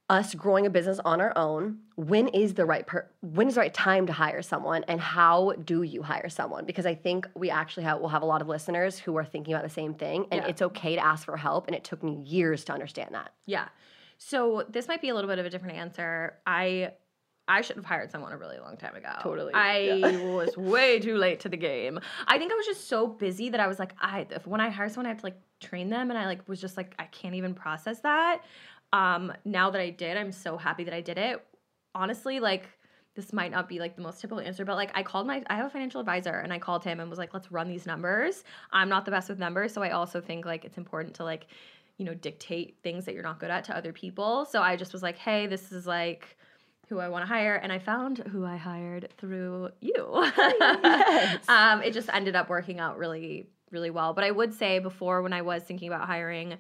us 0.08 0.34
growing 0.36 0.66
a 0.66 0.70
business 0.70 1.00
on 1.04 1.20
our 1.20 1.32
own, 1.36 1.78
when 1.96 2.28
is 2.28 2.54
the 2.54 2.64
right 2.64 2.86
per- 2.86 3.08
when 3.22 3.48
is 3.48 3.54
the 3.54 3.60
right 3.60 3.75
time 3.75 4.06
to 4.06 4.12
hire 4.12 4.40
someone 4.40 4.84
and 4.86 5.00
how 5.00 5.52
do 5.64 5.82
you 5.82 6.02
hire 6.02 6.28
someone? 6.28 6.64
Because 6.64 6.86
I 6.86 6.94
think 6.94 7.26
we 7.34 7.50
actually 7.50 7.82
have 7.82 8.00
will 8.00 8.08
have 8.08 8.22
a 8.22 8.26
lot 8.26 8.40
of 8.40 8.46
listeners 8.46 8.98
who 9.00 9.16
are 9.16 9.25
thinking 9.25 9.52
about 9.52 9.64
the 9.64 9.70
same 9.75 9.94
thing 9.94 10.26
and 10.30 10.42
Yeah. 10.42 10.48
it's 10.48 10.62
okay 10.62 10.94
to 10.94 11.04
ask 11.04 11.25
for 11.25 11.36
help 11.36 11.66
and 11.66 11.75
it 11.75 11.82
took 11.82 12.04
me 12.04 12.22
years 12.25 12.64
to 12.66 12.72
understand 12.72 13.14
that. 13.14 13.32
Yeah. 13.46 13.66
So 14.18 14.64
this 14.68 14.86
might 14.86 15.02
be 15.02 15.08
a 15.08 15.14
little 15.14 15.28
bit 15.28 15.40
of 15.40 15.46
a 15.46 15.50
different 15.50 15.76
answer. 15.76 16.38
I 16.46 16.92
I 17.48 17.60
should 17.60 17.76
have 17.76 17.84
hired 17.84 18.10
someone 18.10 18.32
a 18.32 18.36
really 18.36 18.58
long 18.58 18.76
time 18.76 18.96
ago. 18.96 19.10
Totally, 19.22 19.54
I 19.54 19.78
yeah. 19.78 20.18
was 20.34 20.56
way 20.56 20.98
too 21.00 21.16
late 21.16 21.40
to 21.40 21.48
the 21.48 21.56
game. 21.56 21.98
I 22.26 22.38
think 22.38 22.52
I 22.52 22.56
was 22.56 22.66
just 22.66 22.88
so 22.88 23.06
busy 23.06 23.50
that 23.50 23.60
I 23.60 23.66
was 23.68 23.78
like, 23.78 23.94
I 24.00 24.26
if 24.30 24.46
when 24.46 24.60
I 24.60 24.68
hire 24.68 24.88
someone, 24.88 25.06
I 25.06 25.10
have 25.10 25.18
to 25.20 25.26
like 25.26 25.38
train 25.60 25.88
them, 25.90 26.10
and 26.10 26.18
I 26.18 26.26
like 26.26 26.48
was 26.48 26.60
just 26.60 26.76
like, 26.76 26.94
I 26.98 27.04
can't 27.04 27.34
even 27.36 27.54
process 27.54 28.00
that. 28.00 28.42
Um, 28.96 29.30
now 29.44 29.68
that 29.68 29.80
I 29.80 29.90
did, 29.90 30.16
I'm 30.16 30.32
so 30.32 30.56
happy 30.56 30.84
that 30.84 30.94
I 30.94 31.02
did 31.02 31.18
it. 31.18 31.44
Honestly, 31.94 32.40
like 32.40 32.66
this 33.14 33.30
might 33.30 33.50
not 33.50 33.68
be 33.68 33.78
like 33.78 33.94
the 33.94 34.00
most 34.00 34.22
typical 34.22 34.40
answer, 34.40 34.64
but 34.64 34.74
like 34.76 34.90
I 34.94 35.02
called 35.02 35.26
my 35.26 35.42
I 35.48 35.56
have 35.56 35.66
a 35.66 35.70
financial 35.70 36.00
advisor 36.00 36.32
and 36.32 36.50
I 36.50 36.58
called 36.58 36.82
him 36.82 36.98
and 36.98 37.10
was 37.10 37.18
like, 37.18 37.34
let's 37.34 37.52
run 37.52 37.68
these 37.68 37.84
numbers. 37.84 38.42
I'm 38.72 38.88
not 38.88 39.04
the 39.04 39.10
best 39.10 39.28
with 39.28 39.38
numbers, 39.38 39.74
so 39.74 39.82
I 39.82 39.90
also 39.90 40.22
think 40.22 40.46
like 40.46 40.64
it's 40.64 40.78
important 40.78 41.14
to 41.16 41.24
like, 41.24 41.46
you 41.98 42.06
know, 42.06 42.14
dictate 42.14 42.78
things 42.82 43.04
that 43.04 43.12
you're 43.12 43.22
not 43.22 43.38
good 43.38 43.50
at 43.50 43.64
to 43.64 43.76
other 43.76 43.92
people. 43.92 44.46
So 44.46 44.62
I 44.62 44.76
just 44.76 44.94
was 44.94 45.02
like, 45.02 45.18
hey, 45.18 45.46
this 45.46 45.72
is 45.72 45.86
like 45.86 46.38
who 46.88 46.98
I 46.98 47.08
want 47.08 47.22
to 47.22 47.26
hire, 47.26 47.56
and 47.56 47.72
I 47.72 47.78
found 47.78 48.18
who 48.18 48.46
I 48.46 48.56
hired 48.56 49.10
through 49.18 49.70
you. 49.80 50.06
Yes. 50.38 51.44
um, 51.48 51.82
it 51.82 51.92
just 51.92 52.08
ended 52.14 52.34
up 52.34 52.48
working 52.48 52.80
out 52.80 52.96
really, 52.96 53.50
really 53.70 53.90
well. 53.90 54.14
But 54.14 54.24
I 54.24 54.30
would 54.30 54.54
say 54.54 54.78
before, 54.78 55.20
when 55.20 55.34
I 55.34 55.42
was 55.42 55.64
thinking 55.64 55.88
about 55.88 56.06
hiring, 56.06 56.56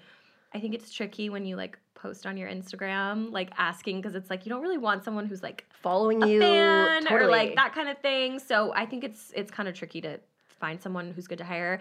I 0.54 0.60
think 0.60 0.74
it's 0.74 0.92
tricky 0.92 1.28
when 1.28 1.44
you 1.44 1.56
like 1.56 1.78
post 1.94 2.26
on 2.26 2.36
your 2.36 2.48
Instagram, 2.48 3.32
like 3.32 3.50
asking 3.58 4.00
because 4.00 4.14
it's 4.14 4.30
like 4.30 4.46
you 4.46 4.50
don't 4.50 4.62
really 4.62 4.78
want 4.78 5.04
someone 5.04 5.26
who's 5.26 5.42
like 5.42 5.64
Following 5.82 6.22
a 6.22 6.26
you 6.26 6.40
fan 6.40 7.02
totally. 7.02 7.20
or 7.22 7.30
like 7.30 7.54
that 7.56 7.74
kind 7.74 7.88
of 7.88 7.98
thing. 7.98 8.38
So 8.38 8.72
I 8.74 8.86
think 8.86 9.04
it's 9.04 9.32
it's 9.34 9.50
kind 9.50 9.68
of 9.68 9.74
tricky 9.74 10.00
to 10.02 10.20
find 10.60 10.80
someone 10.80 11.12
who's 11.12 11.26
good 11.26 11.38
to 11.38 11.44
hire. 11.44 11.80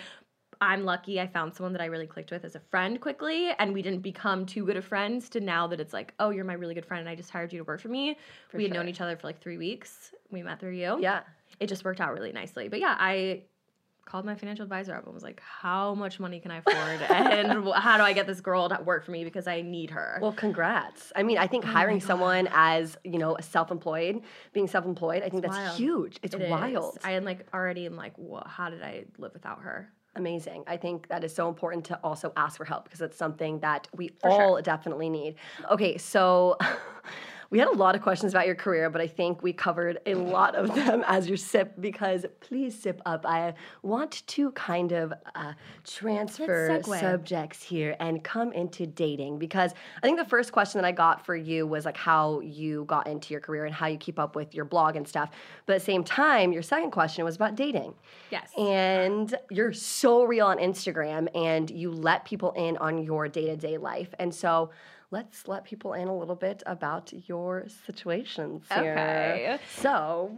I'm 0.61 0.85
lucky 0.85 1.19
I 1.19 1.27
found 1.27 1.53
someone 1.53 1.73
that 1.73 1.81
I 1.81 1.85
really 1.85 2.07
clicked 2.07 2.31
with 2.31 2.45
as 2.45 2.55
a 2.55 2.59
friend 2.59 2.99
quickly, 2.99 3.49
and 3.59 3.73
we 3.73 3.81
didn't 3.81 3.99
become 4.01 4.45
too 4.45 4.65
good 4.65 4.77
of 4.77 4.85
friends 4.85 5.27
to 5.29 5.41
now 5.41 5.67
that 5.67 5.79
it's 5.81 5.93
like, 5.93 6.13
oh, 6.19 6.29
you're 6.29 6.45
my 6.45 6.53
really 6.53 6.73
good 6.73 6.85
friend, 6.85 7.01
and 7.01 7.09
I 7.09 7.15
just 7.15 7.29
hired 7.29 7.51
you 7.51 7.59
to 7.59 7.65
work 7.65 7.81
for 7.81 7.89
me. 7.89 8.17
For 8.49 8.57
we 8.57 8.63
had 8.63 8.73
known 8.73 8.87
each 8.87 9.01
other 9.01 9.17
for 9.17 9.27
like 9.27 9.41
three 9.41 9.57
weeks. 9.57 10.13
We 10.31 10.43
met 10.43 10.59
through 10.59 10.75
you. 10.75 10.97
Yeah. 10.99 11.21
It 11.59 11.67
just 11.67 11.83
worked 11.83 11.99
out 11.99 12.13
really 12.13 12.31
nicely. 12.31 12.69
But 12.69 12.79
yeah, 12.79 12.95
I 12.97 13.43
called 14.05 14.23
my 14.23 14.35
financial 14.35 14.63
advisor 14.63 14.93
up 14.95 15.03
and 15.05 15.13
was 15.13 15.23
like, 15.23 15.41
how 15.41 15.95
much 15.95 16.19
money 16.19 16.39
can 16.39 16.51
I 16.51 16.57
afford? 16.57 17.01
and 17.01 17.67
how 17.75 17.97
do 17.97 18.03
I 18.03 18.13
get 18.13 18.27
this 18.27 18.39
girl 18.39 18.69
to 18.69 18.79
work 18.83 19.03
for 19.03 19.11
me 19.11 19.23
because 19.23 19.47
I 19.47 19.61
need 19.61 19.89
her? 19.89 20.19
Well, 20.21 20.31
congrats. 20.31 21.11
I 21.15 21.23
mean, 21.23 21.37
I 21.39 21.47
think 21.47 21.65
Oh 21.65 21.69
hiring 21.69 21.99
someone 21.99 22.47
as, 22.51 22.97
you 23.03 23.17
know, 23.17 23.35
self-employed, 23.41 24.21
being 24.53 24.67
self-employed, 24.67 25.23
I 25.23 25.29
think 25.29 25.43
It's 25.43 25.55
that's 25.55 25.67
wild. 25.67 25.77
huge. 25.79 26.19
It's 26.21 26.35
It 26.35 26.41
is. 26.41 26.51
wild. 26.51 26.99
I 27.03 27.11
am 27.13 27.25
like 27.25 27.47
already 27.53 27.87
am 27.87 27.95
like, 27.95 28.15
what, 28.17 28.45
how 28.47 28.69
did 28.69 28.83
I 28.83 29.05
live 29.17 29.33
without 29.33 29.61
her? 29.61 29.89
Amazing. 30.17 30.63
I 30.67 30.77
think 30.77 31.07
that 31.09 31.23
is 31.23 31.33
so 31.35 31.49
important 31.49 31.83
to 31.85 31.99
also 32.03 32.31
ask 32.37 32.55
for 32.57 32.63
help 32.63 32.85
because 32.85 33.01
it's 33.01 33.17
something 33.17 33.59
that 33.59 33.89
we 33.93 34.09
For 34.21 34.29
sure. 34.31 34.41
all 34.43 34.61
definitely 34.61 35.09
need. 35.09 35.35
Okay, 35.69 35.97
so 35.97 36.57
we 37.49 37.59
had 37.59 37.67
a 37.67 37.73
lot 37.73 37.95
of 37.95 38.01
questions 38.01 38.33
about 38.33 38.45
your 38.45 38.55
career, 38.55 38.89
but 38.89 39.01
I 39.01 39.07
think 39.07 39.43
we 39.43 39.53
covered 39.53 39.99
a 40.05 40.15
lot 40.15 40.55
of 40.55 40.73
them 40.73 41.03
as 41.07 41.27
your 41.27 41.37
sip 41.37 41.73
because 41.79 42.25
please 42.39 42.77
sip 42.77 43.01
up. 43.05 43.25
I 43.25 43.53
want 43.81 44.25
to 44.27 44.51
kind 44.51 44.91
of 44.91 45.13
uh, 45.35 45.53
transfer 45.83 46.81
subjects 46.83 47.63
here 47.63 47.95
and 47.99 48.23
come 48.23 48.51
into 48.53 48.85
dating 48.85 49.39
because 49.39 49.73
I 50.01 50.05
think 50.05 50.17
the 50.17 50.25
first 50.25 50.51
question 50.51 50.81
that 50.81 50.87
I 50.87 50.91
got 50.91 51.25
for 51.25 51.35
you 51.35 51.67
was 51.67 51.85
like 51.85 51.97
how 51.97 52.39
you 52.41 52.85
got 52.85 53.07
into 53.07 53.33
your 53.33 53.41
career 53.41 53.65
and 53.65 53.73
how 53.73 53.87
you 53.87 53.97
keep 53.97 54.19
up 54.19 54.35
with 54.35 54.53
your 54.53 54.65
blog 54.65 54.95
and 54.95 55.07
stuff. 55.07 55.29
But 55.65 55.73
at 55.73 55.79
the 55.79 55.85
same 55.85 56.03
time, 56.03 56.51
your 56.51 56.63
second 56.63 56.91
question 56.91 57.25
was 57.25 57.35
about 57.35 57.55
dating. 57.55 57.93
Yes. 58.31 58.49
And 58.57 59.35
you're 59.49 59.73
so 59.73 60.23
real 60.23 60.47
on 60.47 60.57
Instagram 60.57 61.27
and 61.35 61.69
you 61.69 61.91
let 61.91 62.25
people 62.25 62.51
in 62.51 62.77
on 62.77 63.03
your 63.03 63.27
day 63.27 63.45
to 63.47 63.57
day 63.57 63.77
life. 63.77 64.13
And 64.19 64.33
so 64.33 64.71
let's 65.15 65.47
let 65.47 65.63
people 65.63 65.93
in 65.93 66.09
a 66.09 66.17
little 66.17 66.35
bit 66.35 66.61
about 66.65 67.13
your 67.29 67.67
situations 67.87 68.65
here. 68.69 68.91
Okay. 68.91 69.59
So, 69.77 70.35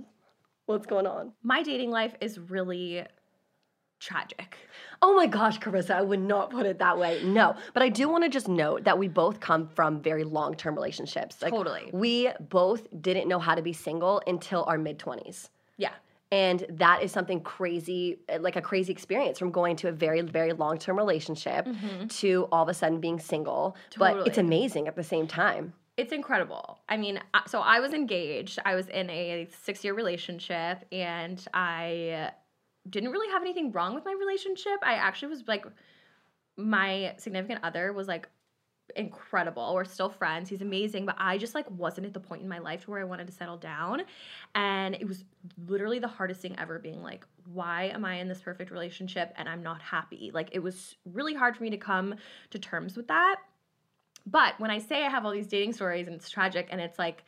what's 0.67 0.85
going 0.85 1.07
on? 1.07 1.33
My 1.41 1.63
dating 1.63 1.89
life 1.89 2.13
is 2.21 2.37
really 2.37 3.03
tragic. 3.99 4.55
Oh 5.01 5.15
my 5.15 5.25
gosh, 5.25 5.57
Carissa, 5.57 5.95
I 5.95 6.03
would 6.03 6.19
not 6.19 6.51
put 6.51 6.67
it 6.67 6.77
that 6.77 6.99
way. 6.99 7.23
No, 7.23 7.55
but 7.73 7.81
I 7.81 7.89
do 7.89 8.07
want 8.07 8.23
to 8.25 8.29
just 8.29 8.47
note 8.47 8.83
that 8.83 8.99
we 8.99 9.07
both 9.07 9.39
come 9.39 9.67
from 9.67 9.99
very 9.99 10.23
long 10.23 10.53
term 10.53 10.75
relationships. 10.75 11.41
Like, 11.41 11.53
Totally. 11.53 11.89
We 11.91 12.29
both 12.39 12.85
didn't 13.01 13.27
know 13.27 13.39
how 13.39 13.55
to 13.55 13.63
be 13.63 13.73
single 13.73 14.21
until 14.27 14.63
our 14.65 14.77
mid 14.77 14.99
20s. 14.99 15.49
And 16.31 16.65
that 16.69 17.03
is 17.03 17.11
something 17.11 17.39
crazy, 17.41 18.19
uh, 18.27 18.39
like 18.41 18.57
a 18.57 18.61
crazy 18.61 18.91
experience 18.91 19.39
from 19.39 19.51
going 19.51 19.77
to 19.77 19.87
a 19.87 19.91
very, 19.91 20.21
very 20.21 20.51
long 20.53 20.77
term 20.77 20.97
relationship 20.97 21.65
to 22.09 22.47
all 22.51 22.63
of 22.63 22.69
a 22.69 22.73
sudden 22.73 22.99
being 22.99 23.19
single. 23.19 23.77
But 23.97 24.27
it's 24.27 24.37
amazing 24.37 24.87
at 24.87 24.95
the 24.95 25.03
same 25.03 25.27
time. 25.27 25.73
It's 25.95 26.11
incredible. 26.11 26.79
I 26.87 26.97
mean, 26.97 27.19
so 27.47 27.59
I 27.61 27.79
was 27.79 27.93
engaged. 27.93 28.59
I 28.65 28.75
was 28.75 28.87
in 28.87 29.09
a 29.09 29.47
six 29.63 29.83
year 29.83 29.93
relationship 29.93 30.85
and 30.91 31.43
I 31.53 32.31
didn't 32.89 33.11
really 33.11 33.31
have 33.31 33.41
anything 33.41 33.71
wrong 33.71 33.95
with 33.95 34.05
my 34.05 34.13
relationship. 34.13 34.79
I 34.83 34.93
actually 34.93 35.29
was 35.29 35.43
like, 35.47 35.65
my 36.57 37.15
significant 37.17 37.61
other 37.63 37.93
was 37.93 38.07
like 38.07 38.27
incredible. 38.97 39.73
We're 39.73 39.85
still 39.85 40.09
friends. 40.09 40.49
He's 40.49 40.61
amazing, 40.61 41.05
but 41.05 41.15
I 41.17 41.37
just 41.37 41.55
like 41.55 41.69
wasn't 41.71 42.07
at 42.07 42.13
the 42.13 42.19
point 42.19 42.41
in 42.41 42.49
my 42.49 42.59
life 42.59 42.87
where 42.87 42.99
I 42.99 43.03
wanted 43.03 43.27
to 43.27 43.33
settle 43.33 43.57
down. 43.57 44.01
And 44.55 44.95
it 44.95 45.07
was 45.07 45.23
literally 45.67 45.99
the 45.99 46.07
hardest 46.07 46.41
thing 46.41 46.55
ever 46.57 46.79
being 46.79 47.01
like, 47.01 47.25
why 47.53 47.85
am 47.85 48.03
I 48.03 48.15
in 48.15 48.27
this 48.27 48.41
perfect 48.41 48.71
relationship 48.71 49.33
and 49.37 49.47
I'm 49.47 49.63
not 49.63 49.81
happy? 49.81 50.31
Like 50.33 50.49
it 50.51 50.59
was 50.59 50.95
really 51.05 51.33
hard 51.33 51.55
for 51.55 51.63
me 51.63 51.69
to 51.69 51.77
come 51.77 52.15
to 52.51 52.59
terms 52.59 52.97
with 52.97 53.07
that. 53.07 53.37
But 54.25 54.59
when 54.59 54.71
I 54.71 54.79
say 54.79 55.05
I 55.05 55.09
have 55.09 55.25
all 55.25 55.31
these 55.31 55.47
dating 55.47 55.73
stories 55.73 56.07
and 56.07 56.15
it's 56.15 56.29
tragic 56.29 56.67
and 56.69 56.81
it's 56.81 56.99
like 56.99 57.23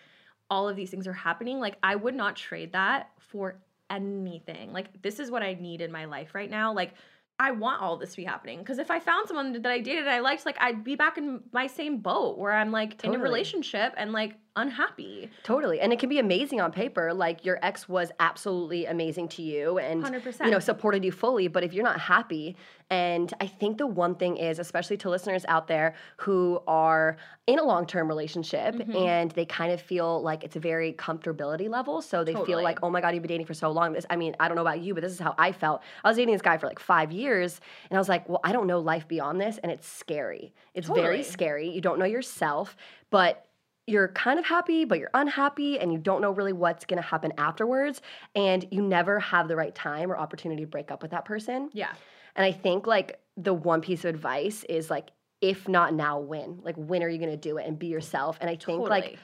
all 0.49 0.67
of 0.67 0.75
these 0.75 0.89
things 0.89 1.07
are 1.07 1.13
happening, 1.13 1.59
like 1.59 1.77
I 1.81 1.95
would 1.95 2.15
not 2.15 2.35
trade 2.35 2.73
that 2.73 3.11
for 3.19 3.55
anything. 3.89 4.73
Like 4.73 5.01
this 5.01 5.19
is 5.19 5.31
what 5.31 5.43
I 5.43 5.53
need 5.53 5.81
in 5.81 5.91
my 5.91 6.05
life 6.05 6.35
right 6.35 6.49
now. 6.49 6.73
Like 6.73 6.93
I 7.39 7.51
want 7.51 7.81
all 7.81 7.97
this 7.97 8.11
to 8.11 8.17
be 8.17 8.25
happening. 8.25 8.59
Because 8.59 8.79
if 8.79 8.91
I 8.91 8.99
found 8.99 9.27
someone 9.27 9.53
that 9.53 9.65
I 9.65 9.79
dated 9.79 10.01
and 10.01 10.09
I 10.09 10.19
liked, 10.19 10.45
like 10.45 10.57
I'd 10.59 10.83
be 10.83 10.95
back 10.95 11.17
in 11.17 11.41
my 11.53 11.67
same 11.67 11.99
boat 11.99 12.37
where 12.37 12.51
I'm 12.51 12.71
like 12.71 13.03
in 13.03 13.15
a 13.15 13.17
relationship 13.17 13.93
and 13.95 14.11
like 14.11 14.35
unhappy. 14.55 15.29
Totally. 15.43 15.79
And 15.79 15.93
it 15.93 15.99
can 15.99 16.09
be 16.09 16.19
amazing 16.19 16.59
on 16.61 16.71
paper. 16.71 17.13
Like 17.13 17.45
your 17.45 17.59
ex 17.61 17.87
was 17.87 18.11
absolutely 18.19 18.85
amazing 18.85 19.27
to 19.29 19.41
you 19.41 19.77
and 19.77 20.03
100%. 20.03 20.45
you 20.45 20.51
know 20.51 20.59
supported 20.59 21.05
you 21.05 21.11
fully, 21.11 21.47
but 21.47 21.63
if 21.63 21.73
you're 21.73 21.83
not 21.83 21.99
happy, 21.99 22.55
and 22.89 23.31
I 23.39 23.47
think 23.47 23.77
the 23.77 23.87
one 23.87 24.15
thing 24.15 24.37
is 24.37 24.59
especially 24.59 24.97
to 24.97 25.09
listeners 25.09 25.45
out 25.47 25.67
there 25.67 25.93
who 26.17 26.61
are 26.67 27.17
in 27.47 27.59
a 27.59 27.63
long-term 27.63 28.07
relationship 28.07 28.75
Mm-hmm. 28.75 28.95
and 28.95 29.31
they 29.31 29.45
kind 29.45 29.71
of 29.71 29.81
feel 29.81 30.21
like 30.21 30.43
it's 30.43 30.55
a 30.55 30.59
very 30.59 30.93
comfortability 30.93 31.69
level, 31.69 32.01
so 32.01 32.23
they 32.23 32.33
feel 32.45 32.61
like, 32.61 32.79
"Oh 32.83 32.89
my 32.89 33.01
god, 33.01 33.13
you've 33.13 33.23
been 33.23 33.29
dating 33.29 33.45
for 33.45 33.53
so 33.53 33.71
long." 33.71 33.93
This 33.93 34.05
I 34.09 34.15
mean, 34.15 34.35
I 34.39 34.47
don't 34.47 34.55
know 34.55 34.61
about 34.61 34.81
you, 34.81 34.93
but 34.93 35.01
this 35.01 35.11
is 35.11 35.19
how 35.19 35.35
I 35.37 35.51
felt. 35.51 35.81
I 36.03 36.09
was 36.09 36.17
dating 36.17 36.33
this 36.33 36.41
guy 36.41 36.57
for 36.57 36.67
like 36.67 36.79
5 36.79 37.11
years 37.11 37.59
and 37.89 37.97
I 37.97 37.99
was 37.99 38.09
like, 38.09 38.27
"Well, 38.29 38.39
I 38.43 38.51
don't 38.51 38.67
know 38.67 38.79
life 38.79 39.07
beyond 39.07 39.39
this," 39.41 39.57
and 39.59 39.71
it's 39.71 39.87
scary. 39.87 40.53
It's 40.73 40.87
very 40.87 41.23
scary. 41.23 41.69
You 41.69 41.81
don't 41.81 41.99
know 41.99 42.05
yourself, 42.05 42.75
but 43.09 43.45
you're 43.89 44.09
kind 44.09 44.39
of 44.39 44.45
happy, 44.45 44.85
but 44.85 44.99
you're 44.99 45.09
unhappy, 45.13 45.79
and 45.79 45.91
you 45.91 45.97
don't 45.97 46.21
know 46.21 46.31
really 46.31 46.53
what's 46.53 46.85
gonna 46.85 47.01
happen 47.01 47.33
afterwards. 47.37 48.01
And 48.35 48.67
you 48.71 48.81
never 48.81 49.19
have 49.19 49.47
the 49.47 49.55
right 49.55 49.73
time 49.73 50.11
or 50.11 50.17
opportunity 50.17 50.63
to 50.63 50.67
break 50.67 50.91
up 50.91 51.01
with 51.01 51.11
that 51.11 51.25
person. 51.25 51.69
Yeah. 51.73 51.91
And 52.35 52.45
I 52.45 52.51
think 52.51 52.87
like 52.87 53.19
the 53.35 53.53
one 53.53 53.81
piece 53.81 54.05
of 54.05 54.09
advice 54.09 54.63
is 54.69 54.89
like, 54.89 55.09
if 55.41 55.67
not 55.67 55.93
now, 55.93 56.19
when? 56.19 56.59
Like, 56.63 56.75
when 56.75 57.01
are 57.01 57.09
you 57.09 57.17
gonna 57.17 57.37
do 57.37 57.57
it 57.57 57.65
and 57.65 57.79
be 57.79 57.87
yourself? 57.87 58.37
And 58.39 58.49
I 58.49 58.53
think 58.53 58.81
Totally. 58.81 58.89
like, 58.89 59.19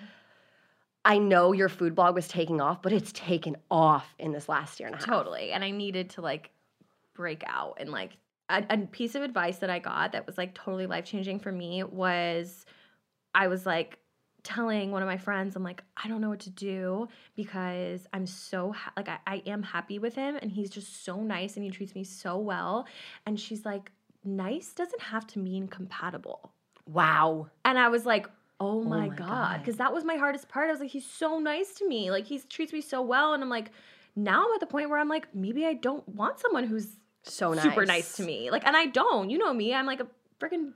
I 1.03 1.19
know 1.19 1.51
your 1.51 1.69
food 1.69 1.93
blog 1.93 2.15
was 2.15 2.27
taking 2.27 2.59
off, 2.59 2.81
but 2.81 2.91
it's 2.91 3.11
taken 3.11 3.57
off 3.69 4.15
in 4.17 4.31
this 4.31 4.49
last 4.49 4.79
year 4.79 4.87
and 4.87 4.95
a 4.95 4.97
half. 4.97 5.05
Totally. 5.05 5.51
And 5.51 5.63
I 5.63 5.69
needed 5.69 6.09
to 6.11 6.21
like 6.21 6.49
break 7.13 7.43
out 7.45 7.77
and 7.79 7.91
like 7.91 8.17
a, 8.49 8.63
a 8.69 8.77
piece 8.77 9.15
of 9.15 9.21
advice 9.21 9.57
that 9.59 9.69
I 9.69 9.79
got 9.79 10.11
that 10.13 10.25
was 10.25 10.37
like 10.37 10.53
totally 10.55 10.87
life 10.87 11.05
changing 11.05 11.39
for 11.39 11.51
me 11.51 11.83
was 11.83 12.65
I 13.33 13.47
was 13.47 13.65
like 13.65 13.99
telling 14.45 14.91
one 14.91 15.01
of 15.01 15.07
my 15.07 15.17
friends, 15.17 15.55
I'm 15.57 15.63
like, 15.63 15.83
I 16.01 16.07
don't 16.07 16.21
know 16.21 16.29
what 16.29 16.39
to 16.41 16.49
do 16.49 17.09
because 17.35 18.07
I'm 18.13 18.25
so 18.25 18.71
ha- 18.71 18.93
like 18.95 19.09
I, 19.09 19.17
I 19.27 19.41
am 19.45 19.63
happy 19.63 19.99
with 19.99 20.15
him 20.15 20.37
and 20.41 20.49
he's 20.51 20.69
just 20.69 21.03
so 21.03 21.21
nice 21.21 21.55
and 21.57 21.65
he 21.65 21.71
treats 21.71 21.93
me 21.95 22.05
so 22.05 22.37
well. 22.37 22.85
And 23.25 23.37
she's 23.37 23.65
like, 23.65 23.91
nice 24.23 24.71
doesn't 24.73 25.01
have 25.01 25.27
to 25.27 25.39
mean 25.39 25.67
compatible. 25.67 26.51
Wow. 26.87 27.47
And 27.65 27.77
I 27.77 27.89
was 27.89 28.05
like, 28.05 28.27
oh, 28.59 28.79
oh 28.79 28.83
my, 28.83 29.07
my 29.09 29.15
God. 29.15 29.27
God. 29.27 29.59
Because 29.59 29.77
that 29.77 29.93
was 29.93 30.03
my 30.05 30.15
hardest 30.15 30.47
part. 30.47 30.69
I 30.69 30.71
was 30.71 30.79
like, 30.79 30.91
he's 30.91 31.05
so 31.05 31.39
nice 31.39 31.73
to 31.75 31.87
me. 31.87 32.11
Like, 32.11 32.25
he 32.25 32.39
treats 32.39 32.71
me 32.71 32.81
so 32.81 33.01
well. 33.01 33.33
And 33.33 33.43
I'm 33.43 33.49
like, 33.49 33.71
now 34.15 34.45
I'm 34.45 34.53
at 34.53 34.59
the 34.61 34.67
point 34.67 34.89
where 34.89 34.99
I'm 34.99 35.09
like, 35.09 35.33
maybe 35.35 35.65
I 35.65 35.73
don't 35.73 36.07
want 36.07 36.39
someone 36.39 36.63
who's 36.65 36.95
So 37.23 37.53
nice. 37.53 37.63
super 37.63 37.85
nice 37.85 38.15
to 38.17 38.23
me. 38.23 38.51
Like, 38.51 38.65
and 38.65 38.77
I 38.77 38.85
don't. 38.85 39.29
You 39.29 39.37
know 39.39 39.53
me. 39.53 39.73
I'm 39.73 39.85
like 39.87 39.99
a 39.99 40.07
freaking 40.39 40.73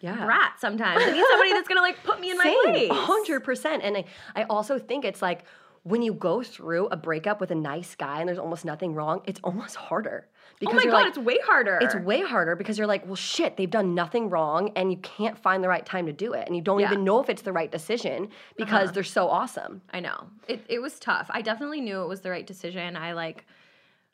Yeah. 0.00 0.24
brat 0.24 0.54
sometimes. 0.58 1.02
I 1.02 1.10
need 1.10 1.24
somebody 1.28 1.52
that's 1.52 1.68
gonna 1.68 1.80
like 1.80 2.02
put 2.04 2.20
me 2.20 2.30
in 2.30 2.38
my 2.38 2.44
Same, 2.44 2.62
place. 2.88 2.90
hundred 2.92 3.40
percent. 3.40 3.82
And 3.82 3.96
I, 3.98 4.04
I 4.34 4.42
also 4.44 4.78
think 4.78 5.04
it's 5.04 5.22
like 5.22 5.44
when 5.82 6.02
you 6.02 6.12
go 6.14 6.42
through 6.42 6.86
a 6.88 6.96
breakup 6.96 7.40
with 7.40 7.50
a 7.52 7.54
nice 7.54 7.94
guy 7.94 8.18
and 8.20 8.28
there's 8.28 8.38
almost 8.40 8.64
nothing 8.64 8.92
wrong, 8.94 9.22
it's 9.24 9.38
almost 9.44 9.76
harder 9.76 10.26
Oh 10.28 10.56
because 10.58 10.74
my 10.76 10.90
god, 10.90 10.92
like, 10.92 11.06
it's 11.08 11.18
way 11.18 11.38
harder. 11.44 11.78
it's 11.82 11.94
way 11.94 12.22
harder 12.22 12.56
because 12.56 12.78
you're 12.78 12.86
like, 12.86 13.04
well, 13.06 13.14
shit, 13.14 13.56
they've 13.58 13.70
done 13.70 13.94
nothing 13.94 14.30
wrong, 14.30 14.70
and 14.74 14.90
you 14.90 14.96
can't 14.98 15.36
find 15.38 15.62
the 15.62 15.68
right 15.68 15.84
time 15.84 16.06
to 16.06 16.12
do 16.14 16.32
it, 16.32 16.46
and 16.46 16.56
you 16.56 16.62
don't 16.62 16.80
Yeah. 16.80 16.86
even 16.90 17.04
know 17.04 17.20
if 17.20 17.28
it's 17.28 17.42
the 17.42 17.52
right 17.52 17.70
decision 17.70 18.30
because 18.56 18.84
Uh-huh. 18.84 18.92
they're 18.94 19.04
so 19.04 19.28
awesome. 19.28 19.82
I 19.92 20.00
know. 20.00 20.28
It 20.48 20.64
it 20.68 20.78
was 20.80 20.98
tough. 20.98 21.26
I 21.30 21.42
definitely 21.42 21.80
knew 21.82 22.02
it 22.02 22.08
was 22.08 22.22
the 22.22 22.30
right 22.30 22.46
decision. 22.46 22.96
I 22.96 23.12
like 23.12 23.44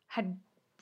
had 0.09 0.37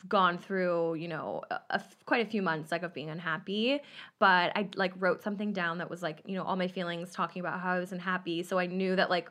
gone 0.09 0.39
through, 0.39 0.95
you 0.95 1.09
know, 1.09 1.43
a, 1.51 1.61
a 1.71 1.83
quite 2.07 2.27
a 2.27 2.31
few 2.31 2.43
months 2.43 2.73
like 2.73 2.83
of 2.83 2.95
being 2.95 3.11
unhappy, 3.11 3.81
but 4.19 4.53
I 4.57 4.69
like 4.75 4.93
wrote 4.99 5.23
something 5.23 5.53
down 5.53 5.79
that 5.79 5.91
was 5.91 6.03
like, 6.03 6.23
you 6.27 6.35
know, 6.35 6.43
all 6.43 6.57
my 6.57 6.69
feelings 6.69 7.13
talking 7.13 7.41
about 7.41 7.61
how 7.61 7.73
I 7.73 7.79
was 7.79 7.93
unhappy. 7.93 8.43
So 8.43 8.59
I 8.59 8.67
knew 8.67 8.97
that 8.97 9.11
like 9.11 9.31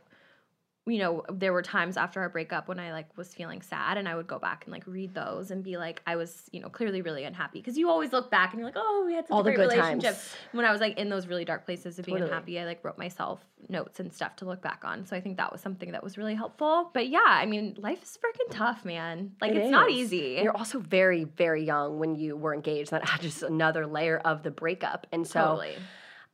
you 0.89 0.99
know, 0.99 1.23
there 1.31 1.53
were 1.53 1.61
times 1.61 1.97
after 1.97 2.21
our 2.21 2.29
breakup 2.29 2.67
when 2.67 2.79
I 2.79 2.91
like 2.91 3.15
was 3.17 3.33
feeling 3.33 3.61
sad 3.61 3.97
and 3.97 4.07
I 4.07 4.15
would 4.15 4.27
go 4.27 4.39
back 4.39 4.65
and 4.65 4.71
like 4.71 4.85
read 4.85 5.13
those 5.13 5.51
and 5.51 5.63
be 5.63 5.77
like 5.77 6.01
I 6.07 6.15
was, 6.15 6.49
you 6.51 6.59
know, 6.59 6.69
clearly 6.69 7.01
really 7.01 7.23
unhappy 7.23 7.59
because 7.59 7.77
you 7.77 7.89
always 7.89 8.11
look 8.11 8.31
back 8.31 8.51
and 8.51 8.59
you're 8.59 8.67
like, 8.67 8.77
"Oh, 8.77 9.03
we 9.05 9.13
had 9.13 9.25
such 9.25 9.33
All 9.33 9.41
a 9.41 9.43
great 9.43 9.59
relationship." 9.59 10.15
times. 10.15 10.35
When 10.51 10.65
I 10.65 10.71
was 10.71 10.81
like 10.81 10.97
in 10.97 11.09
those 11.09 11.27
really 11.27 11.45
dark 11.45 11.65
places 11.65 11.99
of 11.99 12.05
being 12.05 12.21
unhappy, 12.21 12.59
I 12.59 12.65
like 12.65 12.83
wrote 12.83 12.97
myself 12.97 13.39
notes 13.67 13.99
and 13.99 14.13
stuff 14.13 14.35
to 14.37 14.45
look 14.45 14.61
back 14.61 14.83
on. 14.83 15.05
So 15.05 15.15
I 15.15 15.21
think 15.21 15.37
that 15.37 15.51
was 15.51 15.61
something 15.61 15.91
that 15.91 16.03
was 16.03 16.17
really 16.17 16.35
helpful. 16.35 16.89
But 16.93 17.09
yeah, 17.09 17.19
I 17.25 17.45
mean, 17.45 17.75
life 17.77 18.01
is 18.01 18.17
freaking 18.17 18.51
tough, 18.51 18.85
man. 18.85 19.31
Like 19.41 19.51
It 19.51 19.57
it's 19.57 19.71
not 19.71 19.89
easy. 19.89 20.39
You're 20.41 20.55
also 20.55 20.79
very, 20.79 21.25
very 21.25 21.65
young 21.65 21.99
when 21.99 22.15
you 22.15 22.37
were 22.37 22.53
engaged. 22.53 22.91
That 22.91 23.05
had 23.09 23.21
just 23.21 23.43
another 23.43 23.85
layer 23.85 24.17
of 24.17 24.43
the 24.43 24.51
breakup. 24.51 25.07
And 25.11 25.27
so 25.27 25.41
totally. 25.41 25.75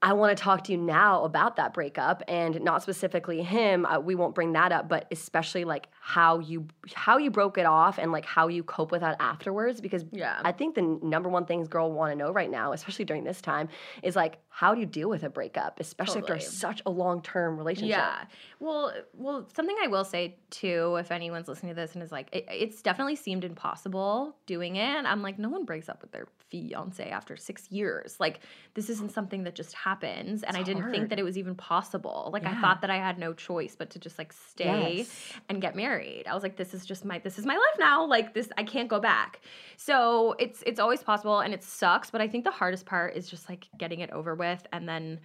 I 0.02 0.14
want 0.14 0.38
to 0.38 0.44
talk 0.44 0.66
to 0.66 0.72
you 0.72 0.78
now 0.78 1.24
about 1.24 1.56
that 1.56 1.74
breakup 1.74 2.22
and 2.28 2.62
not 2.62 2.84
specifically 2.84 3.42
him. 3.42 3.86
Uh, 3.86 4.00
we 4.00 4.14
won't 4.14 4.36
bring 4.36 4.54
that 4.54 4.72
up, 4.72 4.88
but 4.88 5.08
especially 5.10 5.64
like 5.64 5.88
how 6.00 6.40
you 6.40 6.68
how 6.94 7.18
you 7.18 7.32
broke 7.32 7.58
it 7.58 7.66
off 7.66 7.98
and 7.98 8.12
like 8.12 8.26
how 8.26 8.48
you 8.48 8.64
cope 8.64 8.92
with 8.92 9.02
that 9.02 9.16
afterwards. 9.20 9.82
Because 9.82 10.06
Yeah. 10.12 10.40
I 10.44 10.52
think 10.52 10.76
the 10.76 10.82
number 11.02 11.30
one 11.30 11.46
things 11.46 11.68
girl 11.68 11.92
want 11.92 12.12
to 12.12 12.16
know 12.16 12.32
right 12.32 12.52
now, 12.52 12.74
especially 12.74 13.06
during 13.06 13.24
this 13.24 13.42
time, 13.42 13.70
is 14.04 14.16
like 14.16 14.38
how 14.58 14.74
do 14.74 14.80
you 14.80 14.86
deal 14.86 15.10
with 15.10 15.24
a 15.24 15.30
breakup, 15.30 15.82
especially 15.82 16.22
Totally. 16.22 16.40
after 16.40 16.50
such 16.50 16.82
a 16.86 16.90
long 16.90 17.22
term 17.22 17.58
relationship. 17.58 17.98
Yeah. 17.98 18.24
Well, 18.62 18.94
well, 19.14 19.50
something 19.54 19.76
I 19.84 19.88
will 19.88 20.06
say 20.06 20.38
too, 20.50 20.96
if 20.96 21.12
anyone's 21.12 21.50
listening 21.50 21.76
to 21.76 21.82
this 21.82 21.94
and 21.94 22.02
is 22.02 22.10
like, 22.10 22.30
it, 22.32 22.46
it's 22.50 22.82
definitely 22.82 23.18
seemed 23.18 23.44
impossible 23.44 24.38
doing 24.46 24.78
it. 24.78 25.06
I'm 25.06 25.22
like, 25.22 25.38
no 25.38 25.50
one 25.50 25.66
breaks 25.66 25.90
up 25.90 26.02
with 26.02 26.14
their 26.14 26.28
fiance 26.50 27.04
after 27.10 27.36
six 27.36 27.70
years. 27.70 28.16
Like, 28.18 28.40
this 28.76 28.90
isn't 28.90 29.12
something 29.12 29.44
that 29.44 29.56
just 29.56 29.74
happens. 29.74 30.42
And 30.44 30.56
It's 30.56 30.62
I 30.62 30.64
didn't 30.64 30.84
hard. 30.84 30.94
think 30.94 31.10
that 31.10 31.20
it 31.20 31.24
was 31.24 31.38
even 31.38 31.56
possible. 31.56 32.30
Like, 32.32 32.46
I 32.46 32.56
thought 32.62 32.80
that 32.80 32.90
I 32.90 32.96
had 32.96 33.20
no 33.20 33.34
choice 33.34 33.76
but 33.76 33.90
to 33.90 34.00
just 34.00 34.18
like 34.18 34.32
stay 34.32 35.00
Yes. 35.00 35.34
and 35.50 35.62
get 35.62 35.76
married. 35.76 36.28
I 36.30 36.34
was 36.34 36.44
like, 36.44 36.56
this 36.56 36.74
is 36.74 36.86
just 36.86 37.04
my 37.04 37.20
this 37.20 37.38
is 37.38 37.46
my 37.46 37.56
life 37.56 37.78
now. 37.78 38.06
Like 38.06 38.34
this, 38.34 38.48
I 38.58 38.64
can't 38.64 38.88
go 38.88 39.02
back. 39.02 39.42
So 39.76 40.34
it's 40.40 40.64
it's 40.66 40.80
always 40.80 41.04
possible 41.04 41.40
and 41.42 41.54
it 41.54 41.62
sucks. 41.62 42.10
But 42.10 42.22
I 42.22 42.30
think 42.30 42.46
the 42.46 42.52
hardest 42.52 42.86
part 42.86 43.18
is 43.18 43.30
just 43.30 43.50
like 43.50 43.68
getting 43.78 44.00
it 44.00 44.12
over 44.12 44.34
with 44.34 44.45
and 44.72 44.88
then 44.88 45.20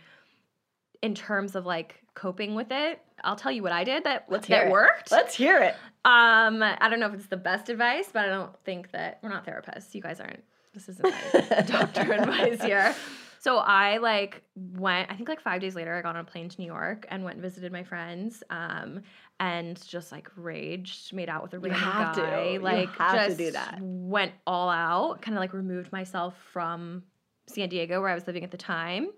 in 1.03 1.15
terms 1.15 1.55
of 1.57 1.65
like 1.67 2.03
coping 2.15 2.55
with 2.55 2.71
it, 2.71 3.01
I'll 3.25 3.37
tell 3.37 3.53
you 3.53 3.63
what 3.63 3.73
I 3.73 3.85
did 3.85 4.05
that 4.05 4.27
Let's 4.29 4.47
hear 4.47 4.59
that 4.59 4.67
it. 4.69 4.71
worked. 4.71 5.11
Let's 5.11 5.35
hear 5.35 5.59
it. 5.59 5.75
Um, 6.05 6.63
I 6.63 6.89
don't 6.91 7.01
know 7.01 7.07
if 7.07 7.15
it's 7.15 7.27
the 7.27 7.37
best 7.37 7.69
advice, 7.69 8.09
but 8.13 8.25
I 8.25 8.29
don't 8.29 8.53
think 8.65 8.91
that 8.93 9.19
we're 9.23 9.29
not 9.31 9.47
therapists. 9.47 9.95
You 9.95 10.03
guys 10.03 10.21
aren't. 10.21 10.43
This 10.75 10.89
isn't 10.89 11.03
my 11.05 11.61
doctor 11.67 12.13
advice 12.13 12.63
here. 12.63 12.95
So 13.41 13.57
I 13.57 13.97
like 13.97 14.43
went. 14.55 15.11
I 15.11 15.15
think 15.17 15.29
like 15.29 15.41
five 15.41 15.61
days 15.63 15.75
later, 15.75 15.95
I 15.95 16.03
got 16.03 16.15
on 16.17 16.21
a 16.21 16.25
plane 16.25 16.49
to 16.51 16.61
New 16.61 16.67
York 16.67 17.07
and 17.11 17.25
went 17.25 17.37
and 17.37 17.43
visited 17.43 17.73
my 17.73 17.83
friends. 17.83 18.43
Um, 18.51 19.01
and 19.41 19.83
just 19.89 20.13
like 20.13 20.29
raged, 20.37 21.15
made 21.15 21.31
out 21.31 21.43
with 21.43 21.55
a 21.55 21.59
random 21.59 22.15
to. 22.15 22.21
guy. 22.21 22.49
You 22.51 22.59
Like 22.61 22.91
have 22.99 23.13
to 23.23 23.27
just 23.29 23.39
do 23.39 23.51
that. 23.53 23.79
went 23.81 24.33
all 24.47 24.69
out. 24.69 25.23
Kind 25.23 25.37
of 25.37 25.41
like 25.41 25.55
removed 25.55 25.91
myself 25.93 26.35
from 26.53 27.03
San 27.51 27.69
Diego 27.69 28.01
where 28.01 28.11
I 28.11 28.15
was 28.15 28.27
living 28.27 28.45
at 28.45 28.51
the 28.51 28.57
time, 28.57 29.11